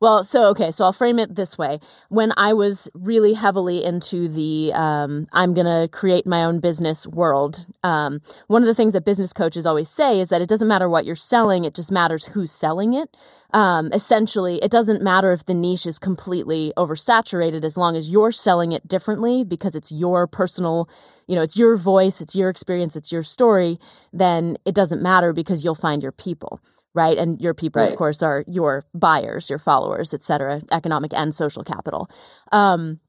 Well, 0.00 0.24
so 0.24 0.44
okay, 0.46 0.70
so 0.70 0.86
I'll 0.86 0.94
frame 0.94 1.18
it 1.18 1.34
this 1.34 1.58
way. 1.58 1.78
When 2.08 2.32
I 2.38 2.54
was 2.54 2.88
really 2.94 3.34
heavily 3.34 3.84
into 3.84 4.28
the 4.28 4.72
um, 4.74 5.26
I'm 5.34 5.52
gonna 5.52 5.88
create 5.88 6.26
my 6.26 6.42
own 6.42 6.58
business 6.58 7.06
world, 7.06 7.66
um, 7.84 8.22
one 8.46 8.62
of 8.62 8.66
the 8.66 8.74
things 8.74 8.94
that 8.94 9.04
business 9.04 9.34
coaches 9.34 9.66
always 9.66 9.90
say 9.90 10.18
is 10.18 10.30
that 10.30 10.40
it 10.40 10.48
doesn't 10.48 10.68
matter 10.68 10.88
what 10.88 11.04
you're 11.04 11.14
selling; 11.16 11.66
it 11.66 11.74
just 11.74 11.92
matters 11.92 12.26
who's 12.28 12.50
selling 12.50 12.94
it. 12.94 13.14
Um, 13.52 13.90
essentially, 13.92 14.56
it 14.62 14.70
doesn't 14.70 15.02
matter 15.02 15.32
if 15.32 15.44
the 15.44 15.52
niche 15.54 15.84
is 15.84 15.98
completely 15.98 16.72
oversaturated 16.78 17.62
as 17.62 17.76
long 17.76 17.94
as 17.94 18.08
you're 18.08 18.32
selling 18.32 18.72
it 18.72 18.88
differently 18.88 19.44
because 19.44 19.74
it's 19.74 19.92
your 19.92 20.26
personal, 20.26 20.88
you 21.26 21.34
know, 21.36 21.42
it's 21.42 21.58
your 21.58 21.76
voice, 21.76 22.22
it's 22.22 22.34
your 22.34 22.48
experience, 22.48 22.96
it's 22.96 23.12
your 23.12 23.22
story. 23.24 23.78
Then 24.14 24.56
it 24.64 24.74
doesn't 24.74 25.02
matter 25.02 25.34
because 25.34 25.62
you'll 25.62 25.74
find 25.74 26.02
your 26.02 26.12
people 26.12 26.58
right? 26.94 27.16
And 27.16 27.40
your 27.40 27.54
people, 27.54 27.82
right. 27.82 27.90
of 27.90 27.96
course, 27.96 28.22
are 28.22 28.44
your 28.46 28.84
buyers, 28.94 29.48
your 29.48 29.58
followers, 29.58 30.12
et 30.12 30.22
cetera, 30.22 30.62
economic 30.72 31.12
and 31.14 31.34
social 31.34 31.62
capital. 31.62 32.10
Um, 32.52 33.00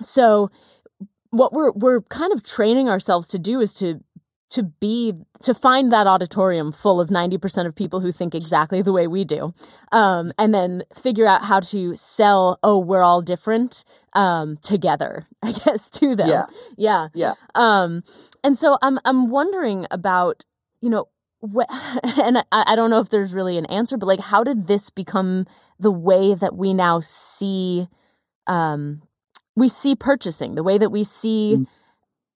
so 0.00 0.50
what 1.30 1.52
we're 1.52 1.72
we're 1.72 2.02
kind 2.02 2.32
of 2.32 2.42
training 2.42 2.88
ourselves 2.88 3.28
to 3.28 3.38
do 3.38 3.60
is 3.60 3.74
to 3.74 4.00
to 4.50 4.64
be 4.64 5.14
to 5.42 5.54
find 5.54 5.92
that 5.92 6.08
auditorium 6.08 6.72
full 6.72 7.00
of 7.00 7.08
90% 7.08 7.66
of 7.66 7.76
people 7.76 8.00
who 8.00 8.10
think 8.10 8.34
exactly 8.34 8.82
the 8.82 8.92
way 8.92 9.06
we 9.06 9.24
do 9.24 9.54
um, 9.92 10.32
and 10.38 10.52
then 10.52 10.82
figure 11.00 11.26
out 11.26 11.44
how 11.44 11.60
to 11.60 11.94
sell 11.94 12.58
oh 12.62 12.78
we're 12.78 13.02
all 13.02 13.22
different 13.22 13.84
um, 14.14 14.58
together 14.62 15.26
i 15.42 15.52
guess 15.52 15.88
to 15.88 16.16
them 16.16 16.28
yeah 16.28 16.46
yeah 16.76 17.08
yeah 17.14 17.34
um, 17.54 18.02
and 18.42 18.58
so 18.58 18.76
i'm 18.82 18.98
i'm 19.04 19.30
wondering 19.30 19.86
about 19.90 20.44
you 20.80 20.90
know 20.90 21.06
and 21.42 22.38
I, 22.38 22.44
I 22.52 22.76
don't 22.76 22.90
know 22.90 23.00
if 23.00 23.08
there's 23.08 23.32
really 23.32 23.56
an 23.56 23.66
answer, 23.66 23.96
but 23.96 24.06
like, 24.06 24.20
how 24.20 24.44
did 24.44 24.66
this 24.66 24.90
become 24.90 25.46
the 25.78 25.90
way 25.90 26.34
that 26.34 26.54
we 26.54 26.74
now 26.74 27.00
see, 27.00 27.88
um, 28.46 29.02
we 29.56 29.68
see 29.68 29.94
purchasing, 29.94 30.54
the 30.54 30.62
way 30.62 30.78
that 30.78 30.90
we 30.90 31.04
see. 31.04 31.56
Mm. 31.58 31.66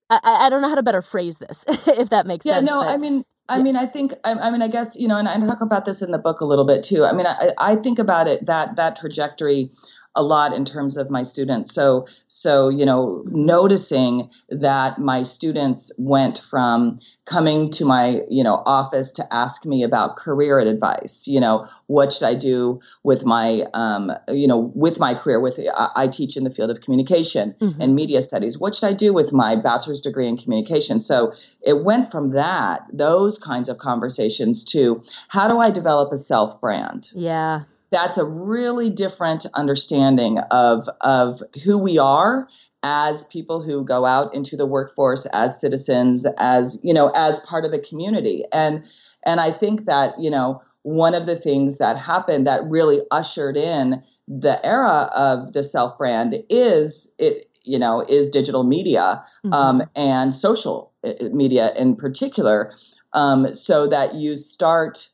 I, 0.09 0.45
I 0.45 0.49
don't 0.49 0.61
know 0.61 0.69
how 0.69 0.75
to 0.75 0.83
better 0.83 1.01
phrase 1.01 1.37
this, 1.37 1.65
if 1.87 2.09
that 2.09 2.25
makes 2.25 2.45
yeah, 2.45 2.55
sense. 2.55 2.69
Yeah, 2.69 2.75
no, 2.75 2.81
but, 2.81 2.89
I 2.89 2.97
mean, 2.97 3.23
I 3.47 3.57
yeah. 3.57 3.63
mean, 3.63 3.75
I 3.75 3.85
think, 3.85 4.13
I, 4.23 4.33
I, 4.33 4.49
mean, 4.49 4.61
I 4.61 4.67
guess 4.67 4.95
you 4.95 5.07
know, 5.07 5.17
and 5.17 5.27
I 5.27 5.39
talk 5.45 5.61
about 5.61 5.85
this 5.85 6.01
in 6.01 6.11
the 6.11 6.17
book 6.17 6.41
a 6.41 6.45
little 6.45 6.65
bit 6.65 6.83
too. 6.83 7.05
I 7.05 7.13
mean, 7.13 7.27
I, 7.27 7.51
I 7.57 7.75
think 7.75 7.99
about 7.99 8.27
it 8.27 8.45
that 8.47 8.75
that 8.75 8.95
trajectory 8.95 9.71
a 10.15 10.23
lot 10.23 10.53
in 10.53 10.65
terms 10.65 10.97
of 10.97 11.09
my 11.09 11.23
students. 11.23 11.73
So, 11.73 12.07
so 12.27 12.69
you 12.69 12.85
know, 12.85 13.23
noticing 13.27 14.29
that 14.49 14.99
my 14.99 15.21
students 15.21 15.91
went 15.97 16.39
from 16.49 16.99
coming 17.25 17.71
to 17.71 17.85
my 17.85 18.21
you 18.29 18.43
know 18.43 18.61
office 18.65 19.11
to 19.11 19.33
ask 19.33 19.65
me 19.65 19.83
about 19.83 20.15
career 20.15 20.59
advice. 20.59 21.27
You 21.27 21.39
know, 21.39 21.67
what 21.87 22.13
should 22.13 22.25
I 22.25 22.35
do 22.35 22.79
with 23.03 23.25
my 23.25 23.63
um, 23.73 24.11
you 24.29 24.47
know 24.47 24.71
with 24.75 24.99
my 24.99 25.13
career? 25.13 25.39
With 25.41 25.59
I, 25.75 26.07
teach 26.07 26.37
in 26.37 26.43
the 26.43 26.51
field 26.51 26.69
of 26.69 26.81
communication 26.81 27.55
mm-hmm. 27.59 27.81
and 27.81 27.95
media 27.95 28.21
studies. 28.21 28.59
What 28.59 28.75
should 28.75 28.85
I 28.85 28.93
do 28.93 29.11
with 29.11 29.33
my 29.33 29.55
bachelor's 29.55 29.99
degree 29.99 30.27
in 30.27 30.37
communication? 30.37 30.99
So 30.99 31.33
it 31.61 31.83
went 31.83 32.11
from 32.11 32.31
that 32.31 32.81
those 32.93 33.37
kinds 33.39 33.67
of 33.69 33.79
conversations 33.79 34.63
to 34.65 35.03
how 35.29 35.47
do 35.47 35.57
I 35.59 35.71
develop 35.71 36.13
a 36.13 36.17
self 36.17 36.61
brand? 36.61 37.09
Yeah 37.13 37.63
that's 37.91 38.17
a 38.17 38.25
really 38.25 38.89
different 38.89 39.45
understanding 39.53 40.39
of 40.51 40.87
of 41.01 41.41
who 41.63 41.77
we 41.77 41.97
are 41.97 42.47
as 42.83 43.23
people 43.25 43.61
who 43.61 43.83
go 43.83 44.05
out 44.05 44.33
into 44.35 44.55
the 44.55 44.65
workforce 44.65 45.25
as 45.27 45.59
citizens 45.59 46.25
as 46.37 46.79
you 46.83 46.93
know 46.93 47.09
as 47.15 47.39
part 47.41 47.65
of 47.65 47.73
a 47.73 47.79
community 47.79 48.43
and 48.51 48.83
and 49.25 49.39
i 49.39 49.51
think 49.51 49.85
that 49.85 50.11
you 50.19 50.29
know 50.29 50.61
one 50.83 51.15
of 51.15 51.25
the 51.25 51.35
things 51.35 51.79
that 51.79 51.97
happened 51.97 52.45
that 52.45 52.61
really 52.69 52.99
ushered 53.09 53.57
in 53.57 54.03
the 54.27 54.63
era 54.63 55.09
of 55.15 55.53
the 55.53 55.63
self 55.63 55.97
brand 55.97 56.35
is 56.49 57.11
it 57.17 57.49
you 57.63 57.79
know 57.79 58.01
is 58.01 58.29
digital 58.29 58.63
media 58.63 59.23
mm-hmm. 59.43 59.53
um, 59.53 59.83
and 59.95 60.33
social 60.33 60.91
uh, 61.03 61.13
media 61.31 61.71
in 61.75 61.95
particular 61.95 62.71
um, 63.13 63.53
so 63.53 63.87
that 63.87 64.15
you 64.15 64.35
start 64.35 65.07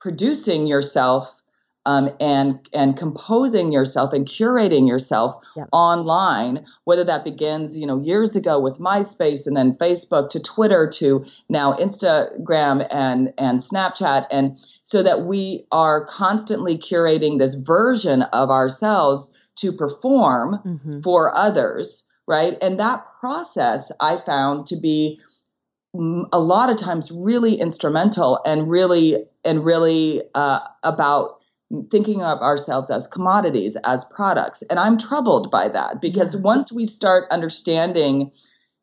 producing 0.00 0.66
yourself 0.66 1.28
um, 1.86 2.10
and 2.20 2.68
and 2.74 2.96
composing 2.98 3.72
yourself 3.72 4.12
and 4.12 4.26
curating 4.26 4.86
yourself 4.86 5.42
yep. 5.56 5.68
online 5.72 6.66
whether 6.84 7.04
that 7.04 7.24
begins 7.24 7.78
you 7.78 7.86
know 7.86 7.98
years 8.02 8.36
ago 8.36 8.60
with 8.60 8.78
myspace 8.78 9.46
and 9.46 9.56
then 9.56 9.74
facebook 9.80 10.28
to 10.28 10.42
twitter 10.42 10.90
to 10.92 11.24
now 11.48 11.72
instagram 11.74 12.86
and 12.90 13.32
and 13.38 13.60
snapchat 13.60 14.26
and 14.30 14.58
so 14.82 15.02
that 15.02 15.22
we 15.22 15.64
are 15.72 16.04
constantly 16.04 16.76
curating 16.76 17.38
this 17.38 17.54
version 17.54 18.22
of 18.22 18.50
ourselves 18.50 19.32
to 19.54 19.72
perform 19.72 20.60
mm-hmm. 20.66 21.00
for 21.00 21.34
others 21.34 22.10
right 22.26 22.54
and 22.60 22.78
that 22.78 23.04
process 23.20 23.90
i 24.00 24.18
found 24.26 24.66
to 24.66 24.76
be 24.76 25.18
a 26.32 26.40
lot 26.40 26.68
of 26.68 26.76
times 26.76 27.10
really 27.10 27.54
instrumental 27.58 28.38
and 28.44 28.68
really 28.68 29.24
and 29.46 29.64
really 29.64 30.22
uh, 30.34 30.60
about 30.82 31.35
thinking 31.90 32.22
of 32.22 32.38
ourselves 32.40 32.90
as 32.90 33.06
commodities, 33.06 33.76
as 33.84 34.04
products. 34.04 34.62
And 34.70 34.78
I'm 34.78 34.98
troubled 34.98 35.50
by 35.50 35.68
that 35.68 36.00
because 36.00 36.34
yeah. 36.34 36.42
once 36.42 36.72
we 36.72 36.84
start 36.84 37.24
understanding 37.30 38.30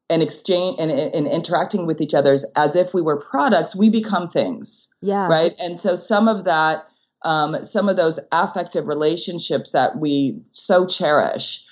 and 0.10 0.22
exchange 0.22 0.78
and, 0.80 0.92
and, 0.92 1.28
interacting 1.28 1.88
with 1.88 2.02
each 2.02 2.14
other 2.14 2.36
as 2.56 2.76
if 2.76 2.94
we 2.94 3.02
were 3.02 3.22
products, 3.22 3.76
we 3.76 3.90
become 3.90 4.30
things. 4.30 4.90
Yeah. 5.02 5.28
Right. 5.28 5.54
And 5.60 5.80
so 5.80 5.96
some 5.96 6.28
of 6.28 6.44
that, 6.44 6.84
um, 7.22 7.64
some 7.64 7.88
of 7.88 7.96
those 7.96 8.20
affective 8.34 8.88
relationships 8.88 9.72
that 9.72 9.98
we 9.98 10.42
so 10.52 10.86
cherish 10.86 11.64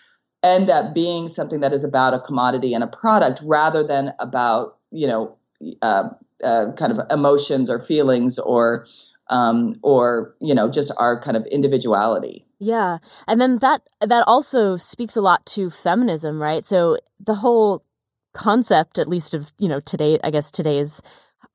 end 0.43 0.69
up 0.69 0.95
being 0.95 1.27
something 1.27 1.59
that 1.59 1.73
is 1.73 1.83
about 1.83 2.13
a 2.13 2.19
commodity 2.19 2.73
and 2.73 2.83
a 2.83 2.87
product 2.87 3.41
rather 3.43 3.85
than 3.85 4.13
about, 4.19 4.77
you 4.91 5.07
know, 5.07 5.35
uh, 5.81 6.09
uh, 6.43 6.71
kind 6.73 6.91
of 6.91 6.99
emotions 7.11 7.69
or 7.69 7.83
feelings 7.83 8.39
or 8.39 8.87
um, 9.31 9.79
or 9.81 10.35
you 10.39 10.53
know 10.53 10.69
just 10.69 10.91
our 10.97 11.19
kind 11.19 11.35
of 11.35 11.45
individuality. 11.47 12.45
Yeah. 12.59 12.99
And 13.27 13.41
then 13.41 13.57
that 13.59 13.81
that 14.01 14.23
also 14.27 14.77
speaks 14.77 15.15
a 15.15 15.21
lot 15.21 15.45
to 15.47 15.69
feminism 15.71 16.39
right? 16.41 16.63
So 16.63 16.97
the 17.19 17.35
whole 17.35 17.83
concept 18.33 18.99
at 18.99 19.09
least 19.09 19.33
of 19.33 19.51
you 19.57 19.67
know 19.67 19.81
today 19.81 20.17
i 20.23 20.31
guess 20.31 20.53
today's 20.53 21.01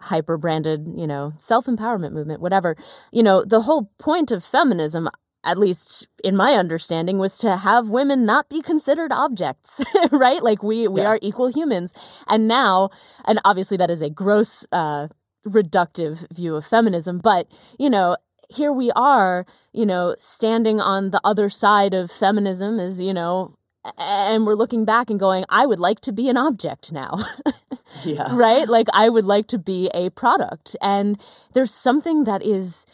hyper 0.02 0.36
branded 0.36 0.86
you 0.94 1.06
know 1.06 1.32
self 1.38 1.64
empowerment 1.64 2.12
movement 2.12 2.38
whatever 2.38 2.76
you 3.12 3.22
know 3.22 3.42
the 3.42 3.62
whole 3.62 3.90
point 3.98 4.30
of 4.30 4.44
feminism 4.44 5.08
at 5.46 5.58
least 5.58 6.08
in 6.24 6.36
my 6.36 6.52
understanding 6.54 7.18
was 7.18 7.38
to 7.38 7.56
have 7.56 7.88
women 7.88 8.26
not 8.26 8.48
be 8.50 8.60
considered 8.60 9.12
objects 9.12 9.80
right? 10.10 10.42
Like 10.42 10.62
we 10.62 10.88
we 10.88 11.00
yeah. 11.00 11.08
are 11.08 11.18
equal 11.22 11.46
humans. 11.46 11.92
And 12.26 12.48
now 12.48 12.90
and 13.24 13.40
obviously 13.44 13.76
that 13.76 13.90
is 13.90 14.02
a 14.02 14.10
gross 14.10 14.66
uh 14.72 15.08
reductive 15.46 16.28
view 16.34 16.54
of 16.56 16.66
feminism 16.66 17.18
but 17.18 17.46
you 17.78 17.88
know 17.88 18.16
here 18.48 18.72
we 18.72 18.90
are 18.92 19.46
you 19.72 19.86
know 19.86 20.14
standing 20.18 20.80
on 20.80 21.10
the 21.10 21.20
other 21.24 21.48
side 21.48 21.94
of 21.94 22.10
feminism 22.10 22.78
is 22.78 23.00
you 23.00 23.14
know 23.14 23.56
and 23.98 24.46
we're 24.46 24.54
looking 24.54 24.84
back 24.84 25.10
and 25.10 25.20
going 25.20 25.44
i 25.48 25.64
would 25.64 25.78
like 25.78 26.00
to 26.00 26.12
be 26.12 26.28
an 26.28 26.36
object 26.36 26.92
now. 26.92 27.24
Yeah. 28.04 28.34
Right? 28.36 28.68
Like 28.68 28.88
i 28.92 29.08
would 29.08 29.24
like 29.24 29.46
to 29.48 29.58
be 29.58 29.90
a 29.94 30.10
product. 30.10 30.76
And 30.82 31.18
there's 31.54 31.72
something 31.72 32.24
that 32.24 32.42
is 32.42 32.86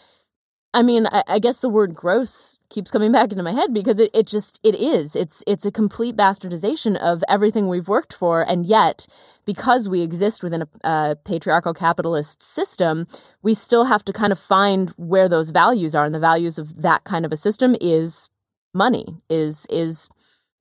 I 0.75 0.83
mean, 0.83 1.07
I, 1.07 1.23
I, 1.29 1.39
guess 1.39 1.61
the 1.61 1.69
word 1.69 1.95
gross 1.95 2.59
keeps 2.71 2.91
coming 2.91 3.13
back 3.13 3.31
into 3.31 3.43
my 3.43 3.53
head 3.53 3.75
because 3.75 3.99
it, 3.99 4.11
it 4.15 4.27
just 4.27 4.59
it 4.63 4.75
is. 4.75 5.15
It's 5.15 5.45
it's 5.47 5.67
a 5.67 5.71
complete 5.71 6.17
bastardization 6.17 6.97
of 6.97 7.23
everything 7.29 7.69
we've 7.69 7.89
worked 7.89 8.15
for, 8.15 8.43
and 8.43 8.65
yet 8.65 9.07
because 9.45 9.89
we 9.89 10.01
exist 10.01 10.43
within 10.43 10.63
a, 10.63 10.69
a 10.83 11.17
patriarchal 11.17 11.75
capitalist 11.75 12.43
system, 12.43 13.07
we 13.43 13.53
still 13.53 13.85
have 13.85 14.03
to 14.07 14.13
kind 14.15 14.33
of 14.33 14.39
find 14.39 14.91
where 14.97 15.29
those 15.29 15.51
values 15.51 15.95
are, 15.95 16.07
and 16.07 16.15
the 16.15 16.21
values 16.21 16.59
of 16.59 16.81
that 16.81 17.05
kind 17.05 17.27
of 17.27 17.33
a 17.33 17.37
system 17.37 17.77
is 17.81 18.31
money, 18.73 19.19
is 19.29 19.67
is 19.69 20.09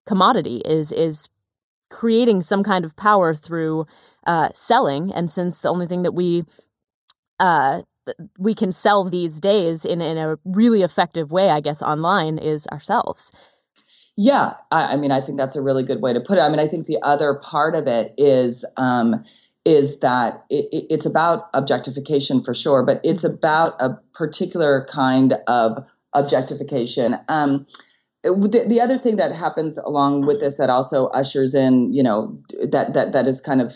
commodity, 0.06 0.62
is 0.66 0.92
is 0.92 1.30
creating 1.90 2.42
some 2.42 2.64
kind 2.64 2.84
of 2.84 2.98
power 2.98 3.34
through 3.34 3.86
uh, 4.28 4.50
selling, 4.54 5.14
and 5.14 5.32
since 5.32 5.62
the 5.62 5.70
only 5.70 5.88
thing 5.88 6.04
that 6.04 6.14
we 6.14 6.44
uh, 7.40 7.82
we 8.38 8.54
can 8.54 8.72
sell 8.72 9.04
these 9.04 9.40
days 9.40 9.86
in, 9.86 10.02
in 10.02 10.18
a 10.18 10.38
really 10.46 10.82
effective 10.82 11.32
way, 11.32 11.50
I 11.50 11.62
guess, 11.62 11.82
online 11.82 12.38
is 12.38 12.68
ourselves. 12.68 13.32
Yeah, 14.18 14.54
I, 14.72 14.94
I, 14.94 14.98
mean, 14.98 15.12
I 15.12 15.22
think 15.22 15.38
that's 15.38 15.56
a 15.56 15.62
really 15.62 15.84
good 15.84 16.02
way 16.02 16.14
to 16.14 16.20
put 16.20 16.38
it. 16.38 16.42
I 16.42 16.50
mean, 16.50 16.60
I 16.60 16.68
think 16.68 16.86
the 16.86 17.02
other 17.02 17.40
part 17.42 17.76
of 17.76 17.88
it 17.88 18.14
is 18.18 18.66
um, 18.78 19.24
is 19.64 20.00
that 20.00 20.44
it, 20.50 20.66
it, 20.72 20.86
it's 20.90 21.06
about 21.06 21.50
objectification 21.54 22.44
for 22.44 22.54
sure, 22.54 22.84
but 22.84 22.98
it's 23.04 23.24
about 23.24 23.74
a 23.80 23.92
particular 24.14 24.88
kind 24.92 25.36
of 25.48 25.84
objectification. 26.14 27.16
Um, 27.30 27.66
the, 28.24 28.66
the 28.68 28.82
other 28.82 28.98
thing 28.98 29.16
that 29.16 29.34
happens 29.34 29.78
along 29.78 30.26
with 30.26 30.40
this 30.40 30.58
that 30.58 30.70
also 30.70 31.08
ushers 31.08 31.56
in, 31.56 31.94
you 31.94 32.04
know, 32.04 32.40
that 32.64 32.94
that 32.94 33.14
that 33.14 33.28
is 33.28 33.42
kind 33.42 33.62
of 33.62 33.74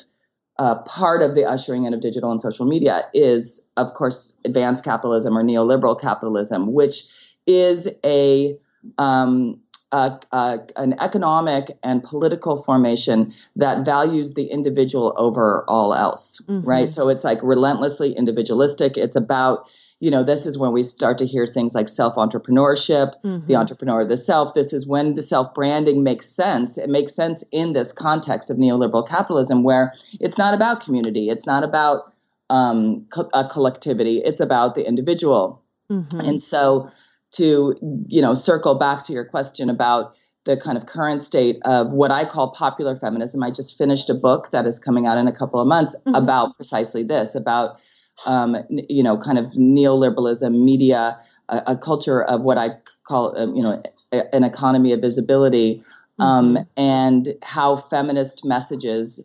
uh, 0.58 0.76
part 0.84 1.22
of 1.22 1.36
the 1.36 1.44
ushering 1.44 1.86
in 1.86 1.94
of 1.94 2.02
digital 2.02 2.32
and 2.32 2.40
social 2.40 2.66
media 2.66 3.04
is, 3.14 3.66
of 3.78 3.94
course, 3.94 4.36
advanced 4.46 4.84
capitalism 4.84 5.38
or 5.38 5.44
neoliberal 5.44 6.00
capitalism, 6.00 6.74
which 6.74 7.04
is 7.46 7.90
a, 8.06 8.58
um, 8.98 9.60
a, 9.92 10.18
a, 10.32 10.60
an 10.78 10.96
economic 11.00 11.78
and 11.84 12.04
political 12.04 12.64
formation 12.64 13.34
that 13.56 13.86
values 13.86 14.34
the 14.36 14.46
individual 14.46 15.14
over 15.18 15.66
all 15.68 15.94
else, 15.94 16.42
mm-hmm. 16.48 16.66
right? 16.68 16.90
So 16.90 17.10
it's 17.10 17.24
like 17.24 17.40
relentlessly 17.44 18.14
individualistic. 18.16 18.98
It's 18.98 19.16
about 19.16 19.68
you 20.06 20.12
know, 20.12 20.24
this 20.24 20.46
is 20.46 20.56
when 20.56 20.72
we 20.72 20.84
start 20.84 21.18
to 21.18 21.26
hear 21.26 21.48
things 21.48 21.74
like 21.74 21.90
self 21.90 22.14
entrepreneurship, 22.14 23.20
mm-hmm. 23.24 23.44
the 23.48 23.56
entrepreneur 23.56 24.02
of 24.02 24.08
the 24.08 24.16
self. 24.16 24.54
This 24.54 24.72
is 24.72 24.86
when 24.86 25.16
the 25.16 25.22
self 25.24 25.52
branding 25.56 26.04
makes 26.04 26.30
sense. 26.30 26.78
It 26.78 26.92
makes 26.92 27.16
sense 27.16 27.44
in 27.52 27.74
this 27.74 27.92
context 27.92 28.52
of 28.52 28.58
neoliberal 28.58 29.08
capitalism 29.08 29.64
where 29.64 29.96
it's 30.20 30.38
not 30.38 30.54
about 30.54 30.80
community, 30.80 31.30
it's 31.30 31.48
not 31.48 31.64
about 31.64 32.14
um, 32.52 33.08
co- 33.12 33.32
a 33.34 33.50
collectivity, 33.50 34.22
it's 34.24 34.40
about 34.40 34.76
the 34.76 34.88
individual. 34.88 35.64
Mm-hmm. 35.90 36.20
And 36.20 36.40
so, 36.40 36.88
to 37.32 37.76
you 38.08 38.22
know, 38.22 38.36
circle 38.36 38.78
back 38.78 39.04
to 39.06 39.14
your 39.14 39.26
question 39.26 39.72
about 39.72 40.14
the 40.44 40.56
kind 40.56 40.78
of 40.78 40.86
current 40.86 41.24
state 41.24 41.58
of 41.66 41.94
what 41.94 42.12
I 42.12 42.30
call 42.30 42.52
popular 42.52 42.96
feminism. 42.96 43.42
I 43.42 43.50
just 43.50 43.76
finished 43.76 44.12
a 44.12 44.14
book 44.14 44.52
that 44.52 44.68
is 44.68 44.78
coming 44.78 45.08
out 45.08 45.18
in 45.18 45.28
a 45.28 45.36
couple 45.36 45.60
of 45.60 45.68
months 45.68 45.96
mm-hmm. 45.96 46.14
about 46.14 46.56
precisely 46.58 47.02
this 47.02 47.34
about 47.34 47.80
um, 48.26 48.56
you 48.70 49.04
know, 49.04 49.18
kind 49.18 49.38
of 49.38 49.46
neoliberalism, 49.54 50.64
media, 50.64 51.18
a, 51.50 51.62
a 51.68 51.78
culture 51.78 52.24
of 52.24 52.42
what 52.42 52.58
I 52.58 52.70
call, 53.08 53.38
uh, 53.38 53.48
you 53.54 53.62
know, 53.62 53.82
a, 54.12 54.36
an 54.36 54.44
economy 54.44 54.94
of 54.94 55.02
visibility, 55.02 55.84
um, 56.20 56.56
mm-hmm. 56.56 56.82
and 56.82 57.36
how 57.44 57.76
feminist 57.76 58.46
messages, 58.46 59.22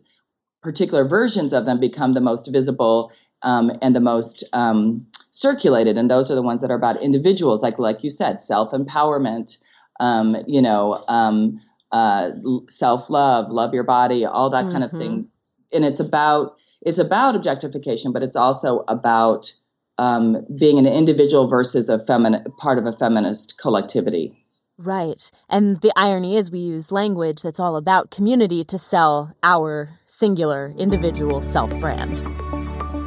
particular 0.61 1.07
versions 1.07 1.53
of 1.53 1.65
them, 1.65 1.79
become 1.79 2.13
the 2.13 2.21
most 2.21 2.49
visible 2.51 3.11
um, 3.43 3.71
and 3.81 3.95
the 3.95 4.01
most 4.01 4.43
um, 4.53 5.05
circulated. 5.31 5.97
And 5.97 6.11
those 6.11 6.29
are 6.29 6.35
the 6.35 6.41
ones 6.41 6.61
that 6.61 6.71
are 6.71 6.75
about 6.75 7.01
individuals, 7.01 7.63
like 7.63 7.79
like 7.79 8.03
you 8.03 8.09
said, 8.09 8.41
self 8.41 8.71
empowerment. 8.71 9.57
Um, 9.99 10.35
you 10.47 10.61
know, 10.61 11.03
um, 11.07 11.61
uh, 11.91 12.31
self 12.69 13.09
love, 13.09 13.51
love 13.51 13.73
your 13.73 13.83
body, 13.83 14.25
all 14.25 14.49
that 14.49 14.65
mm-hmm. 14.65 14.71
kind 14.71 14.83
of 14.83 14.91
thing. 14.91 15.11
Mm-hmm. 15.11 15.75
And 15.75 15.85
it's 15.85 15.99
about 15.99 16.57
it's 16.81 16.99
about 16.99 17.35
objectification, 17.35 18.11
but 18.11 18.23
it's 18.23 18.35
also 18.35 18.83
about 18.87 19.51
um, 19.97 20.45
being 20.57 20.77
an 20.77 20.87
individual 20.87 21.47
versus 21.47 21.89
a 21.89 22.03
feminine 22.05 22.43
part 22.57 22.77
of 22.77 22.85
a 22.85 22.93
feminist 22.93 23.59
collectivity. 23.59 24.37
Right. 24.77 25.29
And 25.47 25.79
the 25.81 25.91
irony 25.95 26.37
is 26.37 26.49
we 26.49 26.59
use 26.59 26.91
language 26.91 27.43
that's 27.43 27.59
all 27.59 27.75
about 27.75 28.09
community 28.09 28.63
to 28.63 28.79
sell 28.79 29.35
our 29.43 29.99
singular 30.07 30.73
individual 30.77 31.43
self 31.43 31.69
brand. 31.79 32.23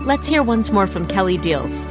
Let's 0.06 0.26
hear 0.26 0.42
once 0.42 0.70
more 0.70 0.86
from 0.86 1.08
Kelly 1.08 1.36
Diels. 1.36 1.88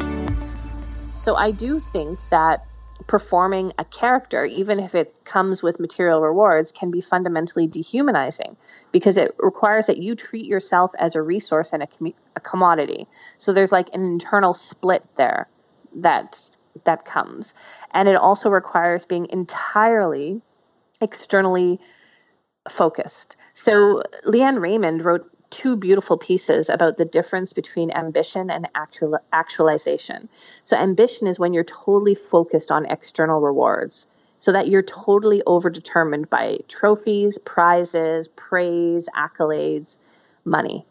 So 1.18 1.36
I 1.36 1.52
do 1.52 1.80
think 1.80 2.20
that 2.30 2.66
performing 3.08 3.74
a 3.78 3.86
character, 3.86 4.46
even 4.46 4.80
if 4.80 4.96
it 4.96 5.24
comes 5.26 5.62
with 5.62 5.80
material 5.80 6.22
rewards, 6.22 6.72
can 6.72 6.92
be 6.92 7.02
fundamentally 7.02 7.68
dehumanizing 7.68 8.56
because 8.92 9.18
it 9.18 9.36
requires 9.40 9.88
that 9.88 9.98
you 9.98 10.16
treat 10.16 10.46
yourself 10.46 10.92
as 10.98 11.16
a 11.16 11.22
resource 11.22 11.74
and 11.74 11.84
a, 11.84 11.88
com- 11.88 12.14
a 12.36 12.40
commodity. 12.40 13.08
So 13.38 13.54
there's 13.54 13.72
like 13.72 13.94
an 13.94 14.04
internal 14.04 14.54
split 14.54 15.04
there 15.16 15.48
that 15.96 16.42
that 16.86 17.06
comes, 17.06 17.54
and 17.92 18.10
it 18.10 18.16
also 18.16 18.50
requires 18.50 19.06
being 19.06 19.28
entirely 19.30 20.42
externally 21.02 21.80
focused. 22.70 23.36
So 23.54 24.02
Leanne 24.26 24.60
Raymond 24.60 25.06
wrote 25.06 25.30
two 25.54 25.76
beautiful 25.78 26.18
pieces 26.18 26.68
about 26.68 26.98
the 26.98 27.06
difference 27.06 27.54
between 27.54 27.92
ambition 27.92 28.50
and 28.50 28.68
actual, 28.74 29.20
actualization. 29.32 30.28
So, 30.64 30.76
ambition 30.76 31.28
is 31.28 31.38
when 31.38 31.54
you're 31.54 31.64
totally 31.64 32.16
focused 32.16 32.72
on 32.72 32.88
external 32.88 33.40
rewards, 33.40 34.08
so 34.40 34.52
that 34.52 34.68
you're 34.68 34.82
totally 34.82 35.44
overdetermined 35.46 36.28
by 36.30 36.58
trophies, 36.68 37.38
prizes, 37.38 38.28
praise, 38.28 39.08
accolades, 39.16 40.00
money. 40.44 40.86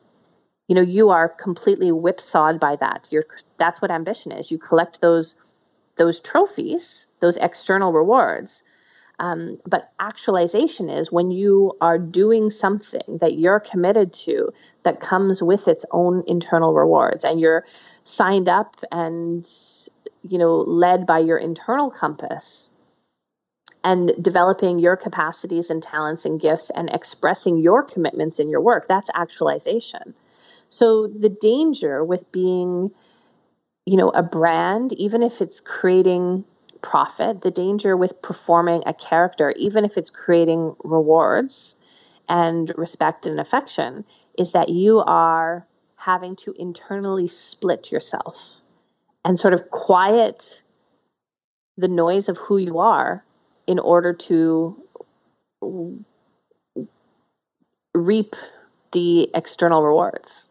You 0.69 0.77
know, 0.77 0.83
you 0.83 1.11
are 1.11 1.29
completely 1.29 1.91
whipsawed 1.91 2.61
by 2.61 2.77
that. 2.77 3.09
You're 3.11 3.27
that's 3.59 3.83
what 3.83 3.91
ambition 3.91 4.31
is. 4.31 4.53
You 4.53 4.59
collect 4.59 5.01
those 5.01 5.35
those 5.97 6.21
trophies, 6.21 7.09
those 7.21 7.37
external 7.37 7.93
rewards, 7.93 8.63
um, 9.19 9.59
but 9.67 9.93
actualization 10.01 10.89
is 10.89 11.13
when 11.13 11.31
you 11.31 11.73
are 11.81 11.99
doing 11.99 12.51
something 12.51 13.19
that 13.21 13.39
you're 13.39 13.61
committed 13.61 14.13
to 14.13 14.53
that 14.83 15.01
comes 15.01 15.43
with 15.43 15.69
its 15.69 15.85
own 15.91 16.25
internal 16.27 16.75
rewards 16.75 17.25
and 17.25 17.41
you're 17.41 17.65
signed 18.05 18.49
up 18.49 18.77
and 18.91 19.49
you 20.23 20.39
know 20.39 20.57
led 20.57 21.07
by 21.07 21.19
your 21.19 21.39
internal 21.39 21.91
compass 21.91 22.71
and 23.85 24.13
developing 24.21 24.79
your 24.79 24.97
capacities 24.97 25.71
and 25.71 25.83
talents 25.83 26.25
and 26.25 26.41
gifts 26.41 26.71
and 26.71 26.89
expressing 26.91 27.59
your 27.59 27.83
commitments 27.83 28.39
in 28.39 28.49
your 28.49 28.61
work 28.61 28.87
that's 28.89 29.11
actualization. 29.15 30.15
So 30.69 31.07
the 31.07 31.29
danger 31.29 32.05
with 32.05 32.31
being 32.33 32.91
you 33.85 33.97
know 33.97 34.11
a 34.11 34.23
brand 34.23 34.93
even 34.95 35.23
if 35.23 35.41
it's 35.41 35.61
creating 35.61 36.45
profit, 36.83 37.41
the 37.41 37.51
danger 37.51 37.97
with 37.97 38.21
performing 38.23 38.83
a 38.87 38.95
character, 38.95 39.53
even 39.53 39.85
if 39.85 39.97
it's 39.97 40.11
creating 40.11 40.75
rewards 40.85 41.77
and 42.29 42.73
respect 42.77 43.27
and 43.27 43.41
affection, 43.41 44.05
is 44.39 44.53
that 44.53 44.69
you 44.69 44.99
are 44.99 45.67
having 45.97 46.37
to 46.37 46.55
internally 46.59 47.29
split 47.29 47.93
yourself 47.93 48.61
and 49.25 49.39
sort 49.39 49.55
of 49.55 49.71
quiet 49.71 50.63
the 51.77 51.89
noise 51.89 52.29
of 52.29 52.37
who 52.39 52.59
you 52.59 52.79
are 52.79 53.25
in 53.67 53.79
order 53.79 54.13
to 54.13 54.77
reap 57.95 58.35
the 58.93 59.31
external 59.35 59.83
rewards. 59.83 60.51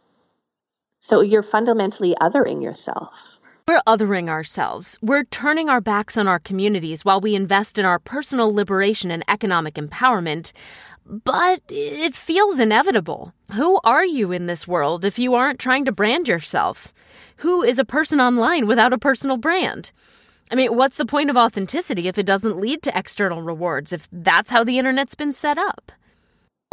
So 1.00 1.22
you're 1.22 1.44
fundamentally 1.44 2.16
othering 2.20 2.64
yourself. 2.64 3.40
We're 3.68 3.82
othering 3.88 4.28
ourselves. 4.28 4.98
We're 5.02 5.24
turning 5.26 5.70
our 5.70 5.82
backs 5.82 6.18
on 6.18 6.28
our 6.28 6.40
communities 6.40 7.06
while 7.06 7.22
we 7.22 7.36
invest 7.36 7.78
in 7.78 7.86
our 7.86 8.00
personal 8.00 8.54
liberation 8.54 9.12
and 9.12 9.24
economic 9.28 9.76
empowerment. 9.76 10.52
But 11.06 11.62
it 11.70 12.16
feels 12.16 12.60
inevitable. 12.60 13.34
Who 13.54 13.80
are 13.84 14.06
you 14.06 14.32
in 14.32 14.48
this 14.48 14.68
world 14.68 15.06
if 15.06 15.20
you 15.20 15.36
aren't 15.36 15.60
trying 15.60 15.86
to 15.86 15.92
brand 15.92 16.28
yourself? 16.28 16.94
Who 17.38 17.64
is 17.64 17.80
a 17.80 17.86
person 17.86 18.20
online 18.20 18.68
without 18.68 18.94
a 18.94 18.98
personal 18.98 19.38
brand? 19.38 19.92
I 20.52 20.56
mean, 20.56 20.76
what's 20.76 20.98
the 20.98 21.06
point 21.06 21.30
of 21.30 21.38
authenticity 21.38 22.08
if 22.08 22.18
it 22.18 22.26
doesn't 22.26 22.60
lead 22.60 22.82
to 22.84 22.98
external 22.98 23.42
rewards, 23.42 23.94
if 23.94 24.08
that's 24.12 24.52
how 24.52 24.64
the 24.64 24.78
internet's 24.80 25.16
been 25.16 25.34
set 25.34 25.58
up? 25.58 25.92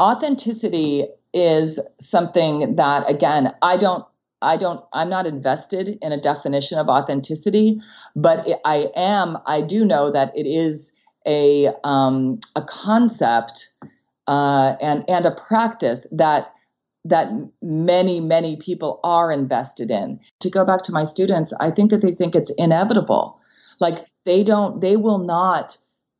Authenticity 0.00 1.06
is 1.32 1.78
something 2.00 2.76
that, 2.76 3.08
again, 3.08 3.54
I 3.62 3.76
don't 3.76 4.04
I 4.42 4.56
don't 4.56 4.84
I'm 4.92 5.10
not 5.10 5.26
invested 5.26 5.98
in 6.00 6.12
a 6.12 6.20
definition 6.20 6.78
of 6.78 6.88
authenticity, 6.88 7.80
but 8.14 8.46
I 8.64 8.90
am 8.94 9.38
I 9.46 9.62
do 9.62 9.84
know 9.84 10.10
that 10.10 10.36
it 10.36 10.46
is 10.46 10.92
a 11.26 11.68
um, 11.84 12.40
a 12.56 12.62
concept 12.62 13.70
uh, 14.26 14.76
and 14.80 15.04
and 15.08 15.26
a 15.26 15.34
practice 15.34 16.06
that 16.12 16.52
that 17.04 17.28
many 17.62 18.20
many 18.20 18.56
people 18.56 19.00
are 19.02 19.32
invested 19.32 19.90
in. 19.90 20.20
To 20.40 20.50
go 20.50 20.64
back 20.64 20.82
to 20.82 20.92
my 20.92 21.04
students, 21.04 21.52
I 21.60 21.70
think 21.70 21.90
that 21.90 22.02
they 22.02 22.14
think 22.14 22.34
it's 22.34 22.52
inevitable. 22.58 23.40
Like 23.80 24.06
they 24.24 24.44
don't 24.44 24.80
they 24.80 24.96
will 24.96 25.18
not 25.18 25.76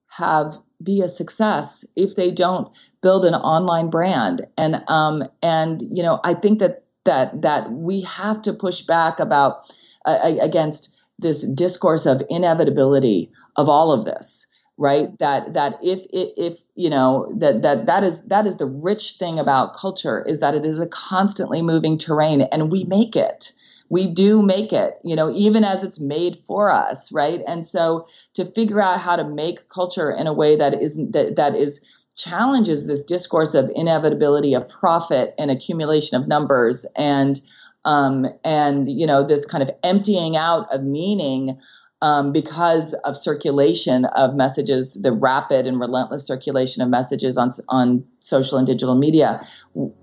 have 0.09 0.59
be 0.83 1.01
a 1.01 1.09
success 1.09 1.85
if 1.97 2.15
they 2.15 2.31
don't 2.31 2.69
build 3.03 3.25
an 3.25 3.35
online 3.35 3.91
brand 3.91 4.47
and 4.57 4.83
um 4.89 5.25
and 5.43 5.83
you 5.93 6.03
know 6.03 6.21
I 6.25 6.35
think 6.35 6.61
that 6.61 6.85
that 7.09 7.43
that 7.43 7.73
we 7.73 8.03
have 8.03 8.43
to 8.43 8.53
push 8.53 8.83
back 8.83 9.19
about 9.19 9.75
uh, 10.05 10.37
against 10.41 10.97
this 11.19 11.43
discourse 11.43 12.07
of 12.07 12.23
inevitability 12.31 13.33
of 13.57 13.69
all 13.69 13.91
of 13.91 14.05
this 14.05 14.47
right? 14.79 15.19
That 15.19 15.55
that 15.55 15.75
if 15.83 16.01
if, 16.13 16.29
if 16.37 16.59
you 16.77 16.89
know 16.89 17.35
that 17.39 17.63
that 17.63 17.87
that 17.87 18.05
is 18.05 18.23
that 18.27 18.47
is 18.47 18.57
the 18.57 18.67
rich 18.67 19.17
thing 19.19 19.39
about 19.39 19.77
culture 19.77 20.25
is 20.27 20.41
that 20.41 20.55
it 20.55 20.65
is 20.65 20.79
a 20.79 20.87
constantly 20.87 21.63
moving 21.63 21.99
terrain 21.99 22.43
and 22.43 22.71
we 22.71 22.85
make 22.85 23.17
it. 23.17 23.53
We 23.91 24.07
do 24.07 24.41
make 24.41 24.73
it 24.73 24.99
you 25.03 25.17
know 25.17 25.33
even 25.35 25.65
as 25.65 25.83
it's 25.83 26.01
made 26.01 26.39
for 26.47 26.71
us 26.71 27.11
right? 27.13 27.41
And 27.47 27.65
so 27.65 28.07
to 28.35 28.45
figure 28.53 28.81
out 28.81 29.01
how 29.01 29.17
to 29.17 29.25
make 29.25 29.69
culture 29.69 30.13
in 30.13 30.29
a 30.29 30.33
way 30.33 30.57
that 30.57 30.81
isn't 30.81 31.13
that, 31.13 31.35
that 31.37 31.57
is 31.57 31.85
challenges 32.19 32.87
this 32.87 33.03
discourse 33.03 33.55
of 33.55 33.71
inevitability 33.75 34.53
of 34.53 34.69
profit 34.69 35.35
and 35.39 35.51
accumulation 35.51 36.21
of 36.21 36.29
numbers 36.29 36.85
and 36.97 37.41
um, 37.85 38.27
and 38.45 38.91
you 38.91 39.07
know 39.07 39.27
this 39.27 39.47
kind 39.47 39.63
of 39.63 39.71
emptying 39.83 40.37
out 40.37 40.67
of 40.73 40.83
meaning 40.83 41.59
um, 42.03 42.33
because 42.33 42.95
of 43.05 43.17
circulation 43.17 44.05
of 44.07 44.35
messages, 44.35 45.01
the 45.03 45.13
rapid 45.13 45.67
and 45.67 45.81
relentless 45.81 46.27
circulation 46.27 46.83
of 46.83 46.89
messages 46.89 47.37
on 47.37 47.51
on 47.69 48.05
social 48.21 48.59
and 48.59 48.67
digital 48.67 48.95
media. 48.95 49.41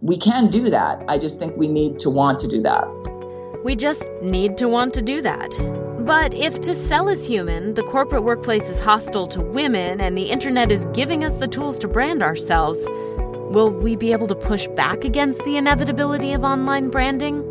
We 0.02 0.18
can 0.18 0.50
do 0.50 0.70
that. 0.70 1.04
I 1.08 1.18
just 1.18 1.38
think 1.38 1.56
we 1.58 1.68
need 1.68 2.00
to 2.00 2.10
want 2.10 2.40
to 2.40 2.48
do 2.48 2.62
that. 2.64 2.86
We 3.64 3.76
just 3.76 4.10
need 4.22 4.58
to 4.58 4.68
want 4.68 4.94
to 4.96 5.02
do 5.02 5.22
that. 5.22 5.95
But 6.06 6.36
if 6.36 6.62
to 6.62 6.76
sell 6.76 7.10
is 7.10 7.26
human, 7.26 7.74
the 7.74 7.82
corporate 7.82 8.24
workplace 8.24 8.70
is 8.70 8.80
hostile 8.80 9.26
to 9.30 9.42
women, 9.42 10.00
and 10.00 10.16
the 10.16 10.30
internet 10.30 10.72
is 10.72 10.86
giving 10.94 11.24
us 11.24 11.38
the 11.38 11.48
tools 11.48 11.80
to 11.80 11.88
brand 11.88 12.22
ourselves, 12.22 12.86
will 12.88 13.72
we 13.72 13.96
be 13.96 14.12
able 14.12 14.28
to 14.28 14.36
push 14.36 14.68
back 14.68 15.04
against 15.04 15.44
the 15.46 15.58
inevitability 15.58 16.34
of 16.34 16.44
online 16.44 16.92
branding? 16.92 17.44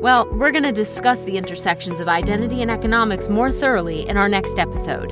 Well, 0.00 0.28
we're 0.32 0.52
going 0.52 0.62
to 0.62 0.70
discuss 0.70 1.24
the 1.24 1.36
intersections 1.36 1.98
of 1.98 2.08
identity 2.08 2.62
and 2.62 2.70
economics 2.70 3.28
more 3.28 3.50
thoroughly 3.50 4.08
in 4.08 4.16
our 4.16 4.28
next 4.28 4.60
episode. 4.60 5.10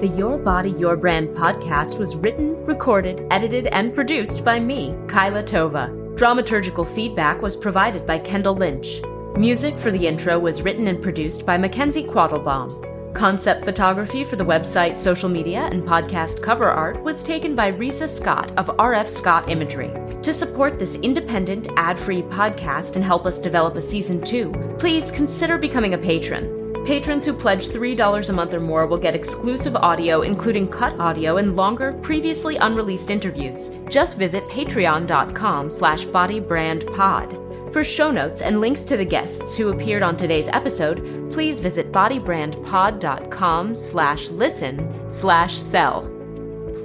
The 0.00 0.10
Your 0.16 0.38
Body, 0.38 0.70
Your 0.70 0.96
Brand 0.96 1.36
podcast 1.36 1.98
was 1.98 2.16
written, 2.16 2.64
recorded, 2.64 3.26
edited, 3.30 3.66
and 3.66 3.94
produced 3.94 4.42
by 4.42 4.58
me, 4.58 4.96
Kyla 5.06 5.42
Tova. 5.42 5.90
Dramaturgical 6.16 6.86
feedback 6.86 7.42
was 7.42 7.56
provided 7.56 8.06
by 8.06 8.18
Kendall 8.18 8.54
Lynch. 8.54 9.02
Music 9.38 9.76
for 9.76 9.90
the 9.90 10.06
intro 10.06 10.38
was 10.38 10.62
written 10.62 10.86
and 10.86 11.02
produced 11.02 11.44
by 11.44 11.58
Mackenzie 11.58 12.04
Quattlebaum. 12.04 13.12
Concept 13.14 13.64
photography 13.64 14.22
for 14.22 14.36
the 14.36 14.44
website, 14.44 14.96
social 14.96 15.28
media, 15.28 15.62
and 15.72 15.82
podcast 15.82 16.40
cover 16.40 16.70
art 16.70 17.02
was 17.02 17.24
taken 17.24 17.56
by 17.56 17.72
Risa 17.72 18.08
Scott 18.08 18.56
of 18.56 18.68
RF 18.68 19.08
Scott 19.08 19.50
Imagery. 19.50 19.90
To 20.22 20.32
support 20.32 20.78
this 20.78 20.94
independent, 20.94 21.66
ad 21.76 21.98
free 21.98 22.22
podcast 22.22 22.94
and 22.94 23.04
help 23.04 23.26
us 23.26 23.40
develop 23.40 23.74
a 23.74 23.82
season 23.82 24.22
two, 24.22 24.52
please 24.78 25.10
consider 25.10 25.58
becoming 25.58 25.94
a 25.94 25.98
patron. 25.98 26.84
Patrons 26.86 27.24
who 27.24 27.32
pledge 27.32 27.68
$3 27.68 28.28
a 28.28 28.32
month 28.32 28.54
or 28.54 28.60
more 28.60 28.86
will 28.86 28.98
get 28.98 29.16
exclusive 29.16 29.74
audio, 29.74 30.20
including 30.20 30.68
cut 30.68 30.96
audio 31.00 31.38
and 31.38 31.56
longer, 31.56 31.92
previously 32.02 32.54
unreleased 32.56 33.10
interviews. 33.10 33.72
Just 33.90 34.16
visit 34.16 34.44
patreon.com 34.44 35.70
slash 35.70 36.06
bodybrandpod. 36.06 37.43
For 37.74 37.82
show 37.82 38.12
notes 38.12 38.40
and 38.40 38.60
links 38.60 38.84
to 38.84 38.96
the 38.96 39.04
guests 39.04 39.56
who 39.56 39.70
appeared 39.70 40.04
on 40.04 40.16
today's 40.16 40.46
episode, 40.46 41.32
please 41.32 41.58
visit 41.58 41.90
bodybrandpod.com 41.90 43.74
slash 43.74 44.28
listen 44.28 45.10
slash 45.10 45.58
sell. 45.58 46.02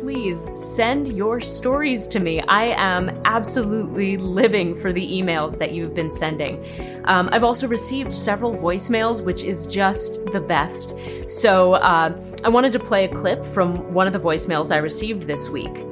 Please 0.01 0.47
send 0.55 1.15
your 1.15 1.41
stories 1.41 2.07
to 2.07 2.19
me. 2.19 2.41
I 2.41 2.73
am 2.75 3.21
absolutely 3.25 4.17
living 4.17 4.75
for 4.75 4.91
the 4.91 5.07
emails 5.07 5.59
that 5.59 5.73
you've 5.73 5.93
been 5.93 6.09
sending. 6.09 6.65
Um, 7.03 7.29
I've 7.31 7.43
also 7.43 7.67
received 7.67 8.11
several 8.11 8.55
voicemails, 8.55 9.23
which 9.23 9.43
is 9.43 9.67
just 9.67 10.25
the 10.31 10.41
best. 10.41 10.95
So 11.27 11.73
uh, 11.73 12.19
I 12.43 12.49
wanted 12.49 12.73
to 12.73 12.79
play 12.79 13.05
a 13.05 13.13
clip 13.13 13.45
from 13.45 13.93
one 13.93 14.07
of 14.07 14.13
the 14.13 14.19
voicemails 14.19 14.73
I 14.73 14.77
received 14.77 15.27
this 15.27 15.49
week. 15.49 15.85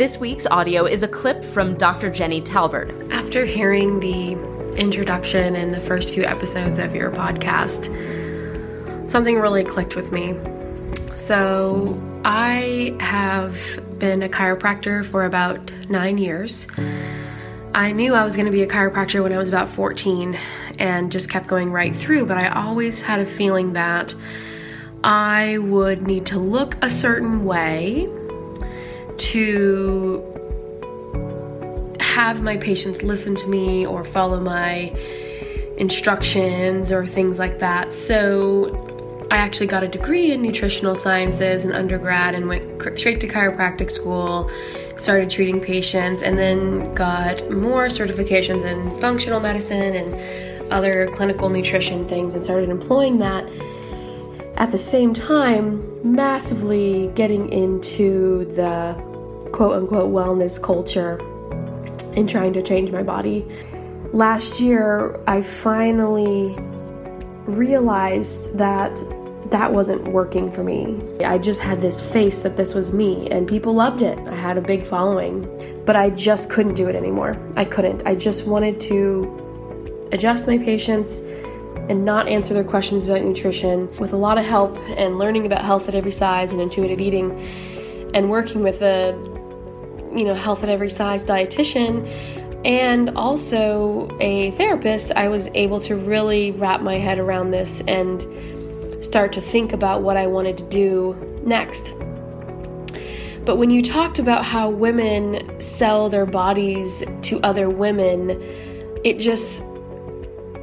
This 0.00 0.16
week's 0.16 0.46
audio 0.46 0.86
is 0.86 1.02
a 1.02 1.08
clip 1.08 1.44
from 1.44 1.74
Dr. 1.74 2.08
Jenny 2.10 2.40
Talbert. 2.40 2.90
After 3.12 3.44
hearing 3.44 4.00
the 4.00 4.32
introduction 4.78 5.54
and 5.54 5.74
the 5.74 5.80
first 5.82 6.14
few 6.14 6.24
episodes 6.24 6.78
of 6.78 6.94
your 6.94 7.10
podcast, 7.10 7.84
something 9.10 9.38
really 9.38 9.62
clicked 9.62 9.96
with 9.96 10.10
me. 10.10 10.34
So, 11.16 12.02
I 12.24 12.96
have 12.98 13.58
been 13.98 14.22
a 14.22 14.30
chiropractor 14.30 15.04
for 15.04 15.26
about 15.26 15.70
nine 15.90 16.16
years. 16.16 16.66
I 17.74 17.92
knew 17.92 18.14
I 18.14 18.24
was 18.24 18.36
going 18.36 18.46
to 18.46 18.52
be 18.52 18.62
a 18.62 18.66
chiropractor 18.66 19.22
when 19.22 19.34
I 19.34 19.36
was 19.36 19.50
about 19.50 19.68
14 19.68 20.34
and 20.78 21.12
just 21.12 21.28
kept 21.28 21.46
going 21.46 21.72
right 21.72 21.94
through, 21.94 22.24
but 22.24 22.38
I 22.38 22.48
always 22.48 23.02
had 23.02 23.20
a 23.20 23.26
feeling 23.26 23.74
that 23.74 24.14
I 25.04 25.58
would 25.58 26.06
need 26.06 26.24
to 26.28 26.38
look 26.38 26.82
a 26.82 26.88
certain 26.88 27.44
way 27.44 28.08
to 29.20 30.24
have 32.00 32.42
my 32.42 32.56
patients 32.56 33.02
listen 33.02 33.36
to 33.36 33.46
me 33.46 33.86
or 33.86 34.04
follow 34.04 34.40
my 34.40 34.88
instructions 35.76 36.92
or 36.92 37.06
things 37.06 37.38
like 37.38 37.60
that. 37.60 37.92
So 37.92 39.26
I 39.30 39.36
actually 39.36 39.68
got 39.68 39.82
a 39.82 39.88
degree 39.88 40.32
in 40.32 40.42
nutritional 40.42 40.96
sciences 40.96 41.64
in 41.64 41.72
undergrad 41.72 42.34
and 42.34 42.48
went 42.48 42.82
straight 42.98 43.20
to 43.20 43.28
chiropractic 43.28 43.90
school, 43.90 44.50
started 44.96 45.30
treating 45.30 45.60
patients, 45.60 46.22
and 46.22 46.38
then 46.38 46.94
got 46.94 47.50
more 47.50 47.86
certifications 47.86 48.64
in 48.64 49.00
functional 49.00 49.40
medicine 49.40 49.94
and 49.94 50.72
other 50.72 51.08
clinical 51.14 51.48
nutrition 51.48 52.06
things 52.08 52.34
and 52.34 52.44
started 52.44 52.68
employing 52.68 53.18
that 53.18 53.48
at 54.56 54.70
the 54.72 54.78
same 54.78 55.14
time 55.14 55.80
massively 56.04 57.10
getting 57.14 57.48
into 57.50 58.44
the 58.56 59.09
quote 59.52 59.72
unquote 59.72 60.12
wellness 60.12 60.60
culture 60.60 61.18
and 62.16 62.28
trying 62.28 62.52
to 62.52 62.62
change 62.62 62.90
my 62.90 63.02
body. 63.02 63.46
Last 64.12 64.60
year, 64.60 65.20
I 65.26 65.42
finally 65.42 66.56
realized 67.46 68.58
that 68.58 69.02
that 69.50 69.72
wasn't 69.72 70.08
working 70.08 70.50
for 70.50 70.62
me. 70.62 71.00
I 71.24 71.38
just 71.38 71.60
had 71.60 71.80
this 71.80 72.00
face 72.00 72.40
that 72.40 72.56
this 72.56 72.74
was 72.74 72.92
me, 72.92 73.28
and 73.30 73.48
people 73.48 73.74
loved 73.74 74.02
it. 74.02 74.18
I 74.28 74.34
had 74.34 74.56
a 74.56 74.60
big 74.60 74.84
following, 74.84 75.48
but 75.84 75.96
I 75.96 76.10
just 76.10 76.50
couldn't 76.50 76.74
do 76.74 76.88
it 76.88 76.94
anymore. 76.94 77.36
I 77.56 77.64
couldn't. 77.64 78.02
I 78.06 78.14
just 78.14 78.46
wanted 78.46 78.80
to 78.82 80.08
adjust 80.12 80.46
my 80.46 80.58
patients 80.58 81.20
and 81.88 82.04
not 82.04 82.28
answer 82.28 82.54
their 82.54 82.64
questions 82.64 83.06
about 83.06 83.22
nutrition 83.22 83.88
with 83.98 84.12
a 84.12 84.16
lot 84.16 84.38
of 84.38 84.46
help 84.46 84.76
and 84.96 85.18
learning 85.18 85.46
about 85.46 85.64
health 85.64 85.88
at 85.88 85.94
every 85.94 86.12
size 86.12 86.52
and 86.52 86.60
intuitive 86.60 87.00
eating 87.00 87.32
and 88.14 88.30
working 88.30 88.62
with 88.62 88.82
a 88.82 89.12
you 90.14 90.24
know, 90.24 90.34
health 90.34 90.62
at 90.62 90.68
every 90.68 90.90
size 90.90 91.24
dietitian 91.24 92.06
and 92.64 93.10
also 93.10 94.08
a 94.20 94.50
therapist, 94.52 95.12
I 95.12 95.28
was 95.28 95.48
able 95.54 95.80
to 95.80 95.96
really 95.96 96.50
wrap 96.50 96.82
my 96.82 96.98
head 96.98 97.18
around 97.18 97.52
this 97.52 97.80
and 97.88 99.04
start 99.04 99.32
to 99.34 99.40
think 99.40 99.72
about 99.72 100.02
what 100.02 100.16
I 100.16 100.26
wanted 100.26 100.58
to 100.58 100.64
do 100.64 101.40
next. 101.42 101.94
But 103.44 103.56
when 103.56 103.70
you 103.70 103.82
talked 103.82 104.18
about 104.18 104.44
how 104.44 104.68
women 104.68 105.60
sell 105.60 106.10
their 106.10 106.26
bodies 106.26 107.02
to 107.22 107.40
other 107.40 107.70
women, 107.70 108.30
it 109.02 109.18
just 109.18 109.64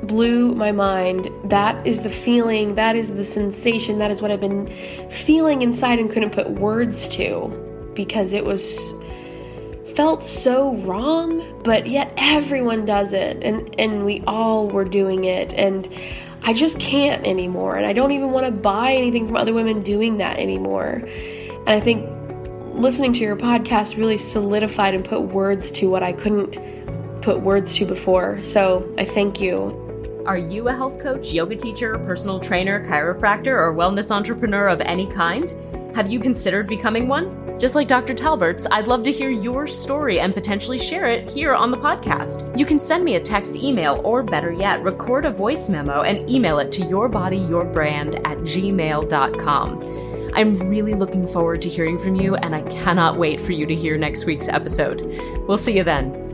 blew 0.03 0.53
my 0.53 0.71
mind. 0.71 1.29
That 1.45 1.85
is 1.85 2.01
the 2.01 2.11
feeling, 2.11 2.75
that 2.75 2.95
is 2.95 3.15
the 3.15 3.23
sensation, 3.23 3.97
that 3.97 4.11
is 4.11 4.21
what 4.21 4.29
I've 4.29 4.39
been 4.39 4.67
feeling 5.09 5.63
inside 5.63 5.97
and 5.97 6.11
couldn't 6.11 6.29
put 6.29 6.51
words 6.51 7.07
to 7.09 7.91
because 7.95 8.33
it 8.33 8.45
was 8.45 8.93
felt 9.97 10.23
so 10.23 10.75
wrong, 10.75 11.59
but 11.63 11.87
yet 11.87 12.13
everyone 12.17 12.85
does 12.85 13.13
it 13.13 13.41
and 13.41 13.73
and 13.79 14.05
we 14.05 14.21
all 14.27 14.67
were 14.67 14.83
doing 14.83 15.23
it 15.23 15.51
and 15.53 15.89
I 16.43 16.53
just 16.53 16.79
can't 16.79 17.25
anymore 17.25 17.77
and 17.77 17.85
I 17.87 17.93
don't 17.93 18.11
even 18.11 18.29
want 18.29 18.45
to 18.45 18.51
buy 18.51 18.93
anything 18.93 19.25
from 19.25 19.35
other 19.35 19.55
women 19.55 19.81
doing 19.81 20.19
that 20.19 20.37
anymore. 20.37 21.01
And 21.65 21.69
I 21.69 21.79
think 21.79 22.07
listening 22.75 23.11
to 23.13 23.21
your 23.21 23.35
podcast 23.35 23.97
really 23.97 24.19
solidified 24.19 24.93
and 24.93 25.03
put 25.03 25.21
words 25.21 25.71
to 25.71 25.89
what 25.89 26.03
I 26.03 26.11
couldn't 26.11 26.59
put 27.23 27.41
words 27.41 27.73
to 27.77 27.85
before. 27.87 28.43
So, 28.43 28.87
I 28.99 29.03
thank 29.03 29.41
you. 29.41 30.23
Are 30.27 30.37
you 30.37 30.67
a 30.67 30.75
health 30.75 31.01
coach, 31.01 31.33
yoga 31.33 31.55
teacher, 31.55 31.97
personal 31.97 32.39
trainer, 32.39 32.85
chiropractor, 32.85 33.47
or 33.47 33.73
wellness 33.73 34.11
entrepreneur 34.11 34.67
of 34.67 34.79
any 34.81 35.07
kind? 35.07 35.51
Have 35.95 36.11
you 36.11 36.19
considered 36.19 36.67
becoming 36.67 37.07
one? 37.07 37.46
Just 37.59 37.73
like 37.73 37.87
Dr. 37.87 38.13
Talbert's, 38.13 38.67
I'd 38.69 38.87
love 38.87 39.01
to 39.03 39.11
hear 39.11 39.31
your 39.31 39.65
story 39.65 40.19
and 40.19 40.33
potentially 40.33 40.77
share 40.77 41.07
it 41.07 41.27
here 41.27 41.55
on 41.55 41.71
the 41.71 41.77
podcast. 41.77 42.57
You 42.57 42.67
can 42.67 42.77
send 42.77 43.03
me 43.03 43.15
a 43.15 43.19
text, 43.19 43.55
email, 43.55 43.99
or 44.03 44.21
better 44.21 44.51
yet, 44.51 44.83
record 44.83 45.25
a 45.25 45.31
voice 45.31 45.67
memo 45.67 46.03
and 46.03 46.29
email 46.29 46.59
it 46.59 46.71
to 46.73 46.81
yourbodyyourbrand 46.81 48.17
at 48.25 48.37
gmail.com. 48.39 50.31
I'm 50.35 50.69
really 50.69 50.93
looking 50.93 51.27
forward 51.27 51.63
to 51.63 51.69
hearing 51.69 51.97
from 51.97 52.15
you, 52.15 52.35
and 52.35 52.53
I 52.53 52.61
cannot 52.61 53.17
wait 53.17 53.41
for 53.41 53.53
you 53.53 53.65
to 53.65 53.73
hear 53.73 53.97
next 53.97 54.25
week's 54.25 54.47
episode. 54.47 55.01
We'll 55.47 55.57
see 55.57 55.77
you 55.77 55.83
then. 55.83 56.26